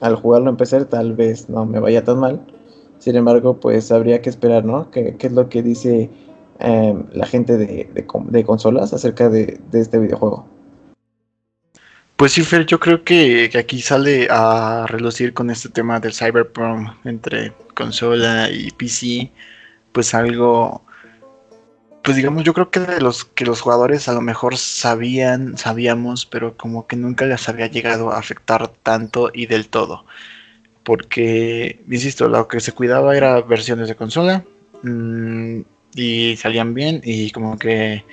al 0.00 0.16
jugarlo 0.16 0.50
en 0.50 0.56
PC 0.56 0.84
tal 0.86 1.14
vez 1.14 1.48
no 1.48 1.66
me 1.66 1.80
vaya 1.80 2.04
tan 2.04 2.18
mal. 2.18 2.40
Sin 2.98 3.16
embargo, 3.16 3.60
pues 3.60 3.92
habría 3.92 4.22
que 4.22 4.30
esperar, 4.30 4.64
¿no? 4.64 4.90
¿Qué, 4.90 5.16
es 5.18 5.32
lo 5.32 5.48
que 5.48 5.62
dice 5.62 6.10
em, 6.58 7.04
la 7.12 7.26
gente 7.26 7.56
de, 7.56 8.44
consolas 8.46 8.92
acerca 8.92 9.28
de, 9.28 9.60
este 9.72 9.98
videojuego? 9.98 10.48
Pues 12.16 12.32
sí, 12.32 12.42
Fer, 12.42 12.64
yo 12.64 12.78
creo 12.78 13.02
que, 13.02 13.50
que, 13.50 13.58
aquí 13.58 13.80
sale 13.80 14.28
a 14.30 14.86
relucir 14.88 15.34
con 15.34 15.50
este 15.50 15.68
tema 15.68 16.00
del 16.00 16.14
Cyberpunk 16.14 16.88
entre 17.04 17.52
consola 17.74 18.48
y 18.50 18.70
PC, 18.70 19.32
pues 19.92 20.14
algo 20.14 20.84
pues 22.04 22.18
digamos, 22.18 22.44
yo 22.44 22.52
creo 22.52 22.70
que 22.70 22.80
de 22.80 23.00
los 23.00 23.24
que 23.24 23.46
los 23.46 23.62
jugadores 23.62 24.08
a 24.08 24.12
lo 24.12 24.20
mejor 24.20 24.58
sabían, 24.58 25.56
sabíamos, 25.56 26.26
pero 26.26 26.54
como 26.54 26.86
que 26.86 26.96
nunca 26.96 27.24
les 27.24 27.48
había 27.48 27.66
llegado 27.68 28.12
a 28.12 28.18
afectar 28.18 28.68
tanto 28.68 29.30
y 29.32 29.46
del 29.46 29.68
todo. 29.68 30.04
Porque, 30.82 31.80
insisto, 31.90 32.28
lo 32.28 32.46
que 32.46 32.60
se 32.60 32.72
cuidaba 32.72 33.16
era 33.16 33.40
versiones 33.40 33.88
de 33.88 33.96
consola 33.96 34.44
mm, 34.82 35.60
y 35.94 36.36
salían 36.36 36.74
bien 36.74 37.00
y 37.04 37.30
como 37.30 37.58
que 37.58 38.04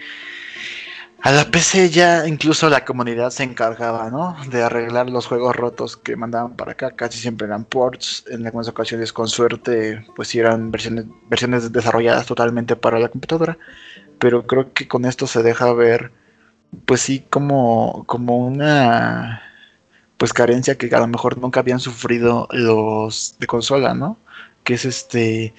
a 1.24 1.32
la 1.32 1.52
PC 1.52 1.90
ya 1.92 2.28
incluso 2.28 2.68
la 2.70 2.84
comunidad 2.84 3.30
se 3.30 3.44
encargaba, 3.44 4.10
¿no? 4.10 4.36
De 4.50 4.64
arreglar 4.64 5.10
los 5.10 5.28
juegos 5.28 5.56
rotos 5.56 5.96
que 5.96 6.16
mandaban 6.16 6.56
para 6.56 6.72
acá. 6.72 6.92
Casi 6.96 7.20
siempre 7.20 7.46
eran 7.48 7.66
ports. 7.66 8.26
En 8.30 8.46
algunas 8.46 8.68
ocasiones, 8.68 9.14
con 9.14 9.28
suerte, 9.28 10.04
pues 10.16 10.34
eran 10.34 10.72
versiones, 10.72 11.06
versiones 11.30 11.72
desarrolladas 11.72 12.26
totalmente 12.26 12.76
para 12.76 12.98
la 13.00 13.10
computadora. 13.10 13.58
Pero 14.20 14.48
creo 14.48 14.74
que 14.74 14.88
con 14.88 15.06
esto 15.06 15.28
se 15.28 15.44
deja 15.44 15.72
ver, 15.74 16.12
pues 16.86 17.02
sí, 17.02 17.26
como, 17.30 18.04
como 18.08 18.38
una 18.38 19.44
pues 20.18 20.34
carencia 20.34 20.78
que 20.78 20.94
a 20.96 21.00
lo 21.00 21.08
mejor 21.08 21.38
nunca 21.40 21.60
habían 21.62 21.80
sufrido 21.80 22.48
los 22.52 23.36
de 23.40 23.48
consola, 23.48 23.94
¿no? 23.94 24.18
Que 24.64 24.76
es 24.76 24.86
este, 24.86 25.54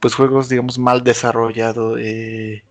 pues 0.00 0.14
juegos, 0.14 0.48
digamos, 0.48 0.78
mal 0.78 1.04
desarrollados. 1.04 1.98
Eh, 2.00 2.64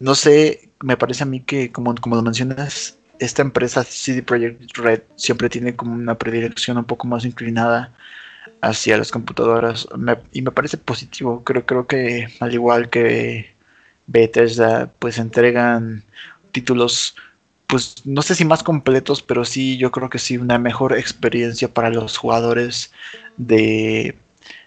no 0.00 0.14
sé, 0.14 0.70
me 0.80 0.96
parece 0.96 1.24
a 1.24 1.26
mí 1.26 1.40
que, 1.40 1.72
como, 1.72 1.94
como 1.96 2.16
lo 2.16 2.22
mencionas, 2.22 2.98
esta 3.18 3.42
empresa 3.42 3.84
CD 3.84 4.22
Projekt 4.22 4.76
Red 4.76 5.02
siempre 5.16 5.48
tiene 5.48 5.76
como 5.76 5.92
una 5.94 6.18
predilección 6.18 6.78
un 6.78 6.84
poco 6.84 7.06
más 7.06 7.24
inclinada 7.24 7.92
hacia 8.60 8.96
las 8.96 9.10
computadoras 9.10 9.88
y 10.32 10.42
me 10.42 10.50
parece 10.50 10.76
positivo. 10.78 11.42
Creo, 11.44 11.66
creo 11.66 11.86
que 11.86 12.28
al 12.40 12.54
igual 12.54 12.90
que 12.90 13.54
Bethesda, 14.06 14.92
pues 14.98 15.18
entregan 15.18 16.04
títulos, 16.52 17.16
pues 17.66 17.96
no 18.04 18.22
sé 18.22 18.34
si 18.34 18.44
más 18.44 18.62
completos, 18.62 19.22
pero 19.22 19.44
sí, 19.44 19.78
yo 19.78 19.90
creo 19.90 20.10
que 20.10 20.18
sí, 20.18 20.36
una 20.36 20.58
mejor 20.58 20.96
experiencia 20.96 21.72
para 21.72 21.90
los 21.90 22.16
jugadores 22.16 22.92
de 23.36 24.16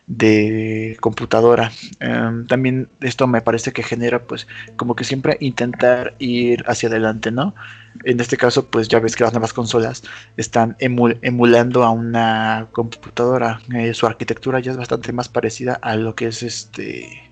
de 0.07 0.97
computadora. 1.01 1.71
Em, 1.99 2.45
también 2.47 2.89
esto 3.01 3.27
me 3.27 3.41
parece 3.41 3.71
que 3.73 3.83
genera 3.83 4.23
pues 4.23 4.47
como 4.77 4.95
que 4.95 5.03
siempre 5.03 5.37
intentar 5.39 6.15
ir 6.19 6.63
hacia 6.67 6.89
adelante, 6.89 7.31
¿no? 7.31 7.55
En 8.03 8.19
este 8.19 8.37
caso 8.37 8.67
pues 8.69 8.87
ya 8.87 8.99
ves 8.99 9.15
que 9.15 9.23
las 9.23 9.33
nuevas 9.33 9.53
consolas 9.53 10.03
están 10.37 10.75
emulando 10.79 11.83
a 11.83 11.91
una 11.91 12.67
computadora. 12.71 13.61
Eh, 13.73 13.93
su 13.93 14.05
arquitectura 14.05 14.59
ya 14.59 14.71
es 14.71 14.77
bastante 14.77 15.11
más 15.13 15.29
parecida 15.29 15.75
a 15.81 15.95
lo 15.95 16.15
que 16.15 16.27
es 16.27 16.43
este 16.43 17.23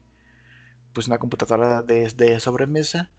pues 0.94 1.08
una 1.08 1.18
computadora 1.18 1.82
de, 1.82 2.10
de 2.10 2.40
sobremesa 2.40 3.10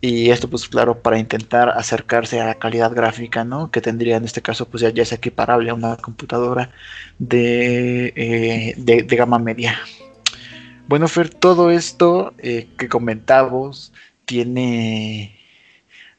y 0.00 0.30
esto 0.30 0.48
pues 0.48 0.66
claro 0.68 1.02
para 1.02 1.18
intentar 1.18 1.68
acercarse 1.70 2.40
a 2.40 2.46
la 2.46 2.54
calidad 2.54 2.92
gráfica 2.92 3.44
no 3.44 3.70
que 3.70 3.80
tendría 3.80 4.16
en 4.16 4.24
este 4.24 4.40
caso 4.42 4.66
pues 4.68 4.82
ya, 4.82 5.02
es 5.02 5.12
equiparable 5.12 5.70
a 5.70 5.74
una 5.74 5.96
computadora 5.96 6.70
de, 7.18 8.12
eh, 8.16 8.74
de, 8.76 9.16
gama 9.16 9.38
media. 9.38 9.78
Bueno 10.88 11.06
Fer 11.08 11.28
todo 11.28 11.70
esto 11.70 12.34
eh, 12.38 12.68
que 12.78 12.88
comentamos 12.88 13.92
tiene 14.24 15.36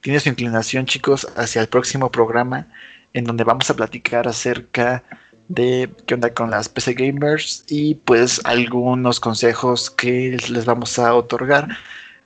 tiene 0.02 0.20
su 0.20 0.30
inclinación 0.30 0.86
chicos 0.86 1.28
hacia 1.36 1.62
el 1.62 1.68
próximo 1.68 2.12
programa 2.12 2.68
en 3.14 3.26
donde 3.26 3.44
vamos 3.44 3.70
a 3.70 3.76
platicar 3.76 4.28
acerca 4.28 5.04
de 5.48 5.90
qué 6.06 6.14
onda 6.14 6.34
con 6.34 6.50
las 6.50 6.70
PC 6.70 6.94
gamers 6.94 7.66
y 7.68 7.96
pues 7.96 8.42
algunos 8.46 9.20
consejos 9.20 9.90
que 9.90 10.38
les 10.50 10.66
vamos 10.66 10.98
a 11.00 11.14
otorgar 11.14 11.68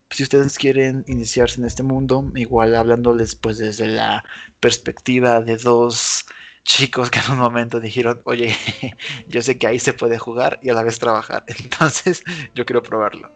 si 0.09 0.23
ustedes 0.23 0.57
quieren 0.57 1.03
iniciarse 1.07 1.59
en 1.59 1.67
este 1.67 1.83
mundo, 1.83 2.31
igual 2.35 2.75
hablándoles 2.75 3.35
pues 3.35 3.57
desde 3.57 3.87
la 3.87 4.23
perspectiva 4.59 5.41
de 5.41 5.57
dos 5.57 6.25
chicos 6.63 7.09
que 7.09 7.19
en 7.19 7.33
un 7.33 7.39
momento 7.39 7.79
dijeron, 7.79 8.21
oye, 8.25 8.55
yo 9.29 9.41
sé 9.41 9.57
que 9.57 9.67
ahí 9.67 9.79
se 9.79 9.93
puede 9.93 10.17
jugar 10.17 10.59
y 10.61 10.69
a 10.69 10.73
la 10.73 10.83
vez 10.83 10.99
trabajar, 10.99 11.43
entonces 11.63 12.23
yo 12.53 12.65
quiero 12.65 12.83
probarlo. 12.83 13.29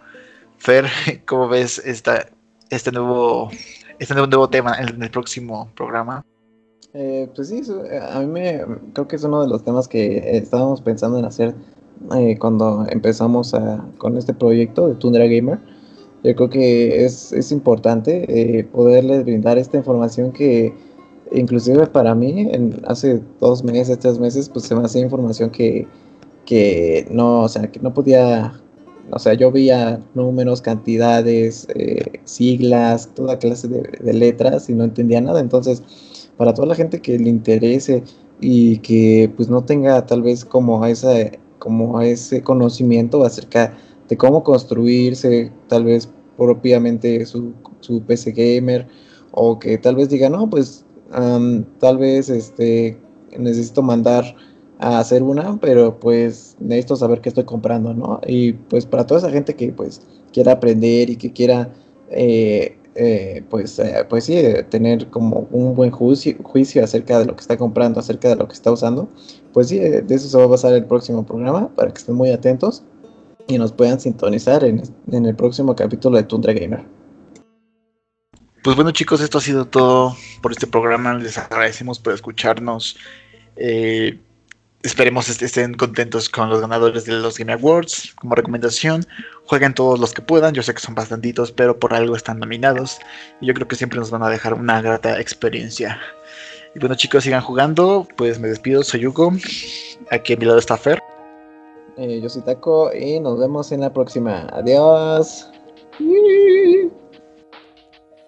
Fer, 0.57 0.87
¿cómo 1.25 1.47
ves 1.47 1.79
esta, 1.85 2.27
este, 2.69 2.91
nuevo, 2.91 3.49
este 3.99 4.13
nuevo, 4.13 4.49
tema 4.49 4.75
en 4.75 5.01
el 5.01 5.09
próximo 5.09 5.71
programa? 5.75 6.25
Eh, 6.93 7.29
pues 7.35 7.49
sí, 7.49 7.61
a 8.11 8.19
mí 8.19 8.27
me 8.27 8.65
creo 8.93 9.07
que 9.07 9.15
es 9.15 9.23
uno 9.23 9.41
de 9.41 9.47
los 9.47 9.63
temas 9.63 9.87
que 9.87 10.37
estábamos 10.37 10.81
pensando 10.81 11.19
en 11.19 11.25
hacer 11.25 11.55
eh, 12.15 12.37
cuando 12.39 12.85
empezamos 12.89 13.53
con 13.97 14.17
este 14.17 14.33
proyecto 14.33 14.87
de 14.87 14.95
Tundra 14.95 15.25
Gamer 15.25 15.59
yo 16.23 16.35
creo 16.35 16.49
que 16.49 17.05
es, 17.05 17.31
es 17.31 17.51
importante 17.51 18.25
eh, 18.27 18.63
poderles 18.65 19.23
brindar 19.23 19.57
esta 19.57 19.77
información 19.77 20.31
que 20.31 20.73
inclusive 21.31 21.87
para 21.87 22.15
mí 22.15 22.49
en, 22.51 22.81
hace 22.87 23.21
dos 23.39 23.63
meses, 23.63 23.99
tres 23.99 24.19
meses, 24.19 24.49
pues 24.49 24.65
se 24.65 24.75
me 24.75 24.83
hacía 24.83 25.01
información 25.01 25.49
que, 25.49 25.87
que 26.45 27.07
no, 27.11 27.41
o 27.41 27.49
sea, 27.49 27.71
que 27.71 27.79
no 27.79 27.93
podía, 27.93 28.59
o 29.11 29.19
sea, 29.19 29.33
yo 29.33 29.51
veía 29.51 29.99
números, 30.13 30.61
cantidades, 30.61 31.67
eh, 31.75 32.19
siglas, 32.23 33.09
toda 33.13 33.39
clase 33.39 33.67
de, 33.67 34.13
letras 34.13 34.69
y 34.69 34.73
no 34.73 34.83
entendía 34.83 35.21
nada. 35.21 35.39
Entonces, 35.39 35.83
para 36.37 36.53
toda 36.53 36.67
la 36.67 36.75
gente 36.75 37.01
que 37.01 37.17
le 37.17 37.29
interese 37.29 38.03
y 38.41 38.77
que 38.79 39.31
pues 39.35 39.49
no 39.49 39.63
tenga 39.63 40.05
tal 40.05 40.21
vez 40.21 40.45
como 40.45 40.85
esa, 40.85 41.13
como 41.59 42.01
ese 42.01 42.41
conocimiento 42.41 43.23
acerca 43.23 43.67
de 43.67 43.88
cómo 44.17 44.43
construirse 44.43 45.51
tal 45.67 45.85
vez 45.85 46.09
propiamente 46.37 47.25
su, 47.25 47.53
su 47.81 48.01
PC 48.01 48.31
gamer 48.31 48.87
o 49.31 49.59
que 49.59 49.77
tal 49.77 49.95
vez 49.95 50.09
diga, 50.09 50.29
no, 50.29 50.49
pues 50.49 50.85
tal 51.79 51.97
vez 51.97 52.29
este 52.29 52.97
necesito 53.37 53.81
mandar 53.81 54.35
a 54.79 54.99
hacer 54.99 55.23
una, 55.23 55.59
pero 55.59 55.99
pues 55.99 56.55
necesito 56.59 56.95
saber 56.95 57.21
qué 57.21 57.29
estoy 57.29 57.43
comprando, 57.43 57.93
¿no? 57.93 58.21
Y 58.25 58.53
pues 58.53 58.85
para 58.85 59.05
toda 59.05 59.19
esa 59.19 59.29
gente 59.29 59.55
que 59.55 59.71
pues 59.71 60.01
quiera 60.31 60.53
aprender 60.53 61.09
y 61.09 61.15
que 61.15 61.31
quiera 61.33 61.71
eh, 62.09 62.77
eh, 62.95 63.43
pues, 63.49 63.77
eh, 63.79 64.05
pues 64.09 64.25
sí, 64.25 64.41
tener 64.69 65.07
como 65.09 65.47
un 65.51 65.75
buen 65.75 65.91
juicio, 65.91 66.35
juicio 66.43 66.83
acerca 66.83 67.19
de 67.19 67.25
lo 67.25 67.35
que 67.35 67.41
está 67.41 67.57
comprando, 67.57 67.99
acerca 67.99 68.29
de 68.29 68.35
lo 68.35 68.47
que 68.47 68.53
está 68.53 68.71
usando, 68.71 69.07
pues 69.53 69.67
sí, 69.69 69.79
de 69.79 70.03
eso 70.09 70.27
se 70.27 70.37
va 70.37 70.43
a 70.43 70.47
basar 70.47 70.73
el 70.73 70.85
próximo 70.85 71.25
programa 71.25 71.69
para 71.75 71.91
que 71.91 71.99
estén 71.99 72.15
muy 72.15 72.31
atentos 72.31 72.83
y 73.49 73.57
nos 73.57 73.73
puedan 73.73 73.99
sintonizar 73.99 74.63
en, 74.63 74.83
el 75.11 75.35
próximo 75.35 75.75
capítulo 75.75 76.17
de 76.17 76.23
Tundra 76.23 76.53
Gamer. 76.53 76.85
Pues 78.63 78.75
bueno 78.75 78.91
chicos, 78.91 79.21
esto 79.21 79.39
ha 79.39 79.41
sido 79.41 79.65
todo 79.65 80.15
por 80.41 80.51
este 80.51 80.67
programa. 80.67 81.15
Les 81.15 81.37
agradecemos 81.37 81.97
por 81.99 82.13
escucharnos. 82.13 82.97
Eh, 83.55 84.19
esperemos 84.83 85.29
estén 85.29 85.73
contentos 85.73 86.29
con 86.29 86.49
los 86.49 86.61
ganadores 86.61 87.05
de 87.05 87.13
los 87.13 87.37
Game 87.39 87.51
Awards. 87.51 88.13
Como 88.15 88.35
recomendación, 88.35 89.05
jueguen 89.45 89.73
todos 89.73 89.99
los 89.99 90.13
que 90.13 90.21
puedan. 90.21 90.53
Yo 90.53 90.61
sé 90.61 90.73
que 90.73 90.81
son 90.81 90.93
bastantitos, 90.93 91.51
pero 91.51 91.79
por 91.79 91.93
algo 91.93 92.15
están 92.15 92.39
nominados. 92.39 92.99
Y 93.41 93.47
yo 93.47 93.53
creo 93.55 93.67
que 93.67 93.75
siempre 93.75 93.99
nos 93.99 94.11
van 94.11 94.21
a 94.21 94.29
dejar 94.29 94.53
una 94.53 94.81
grata 94.81 95.19
experiencia. 95.19 95.99
Y 96.75 96.79
bueno 96.79 96.93
chicos, 96.95 97.23
sigan 97.23 97.41
jugando. 97.41 98.07
Pues 98.15 98.39
me 98.39 98.49
despido, 98.49 98.83
soy 98.83 99.07
Hugo. 99.07 99.33
Aquí 100.11 100.33
a 100.33 100.37
mi 100.37 100.45
lado 100.45 100.59
está 100.59 100.77
Fer. 100.77 101.01
Eh, 101.99 102.21
yo 102.21 102.29
soy 102.29 102.43
Taco 102.43 102.93
y 102.93 103.19
nos 103.19 103.37
vemos 103.37 103.73
en 103.73 103.81
la 103.81 103.91
próxima. 103.91 104.47
Adiós. 104.53 105.51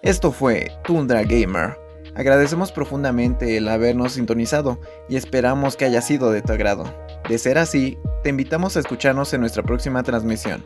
Esto 0.01 0.34
fue 0.34 0.69
Tundra 0.84 1.24
Gamer. 1.24 1.78
Agradecemos 2.15 2.74
profundamente 2.74 3.55
el 3.55 3.69
habernos 3.69 4.11
sintonizado 4.13 4.78
y 5.07 5.15
esperamos 5.15 5.78
que 5.78 5.86
haya 5.86 6.01
sido 6.01 6.32
de 6.32 6.41
tu 6.41 6.51
agrado. 6.51 6.84
De 7.30 7.38
ser 7.38 7.57
así, 7.57 7.97
te 8.24 8.30
invitamos 8.30 8.76
a 8.76 8.82
escucharnos 8.82 9.34
en 9.34 9.39
nuestra 9.39 9.63
próxima 9.63 10.03
transmisión. 10.03 10.65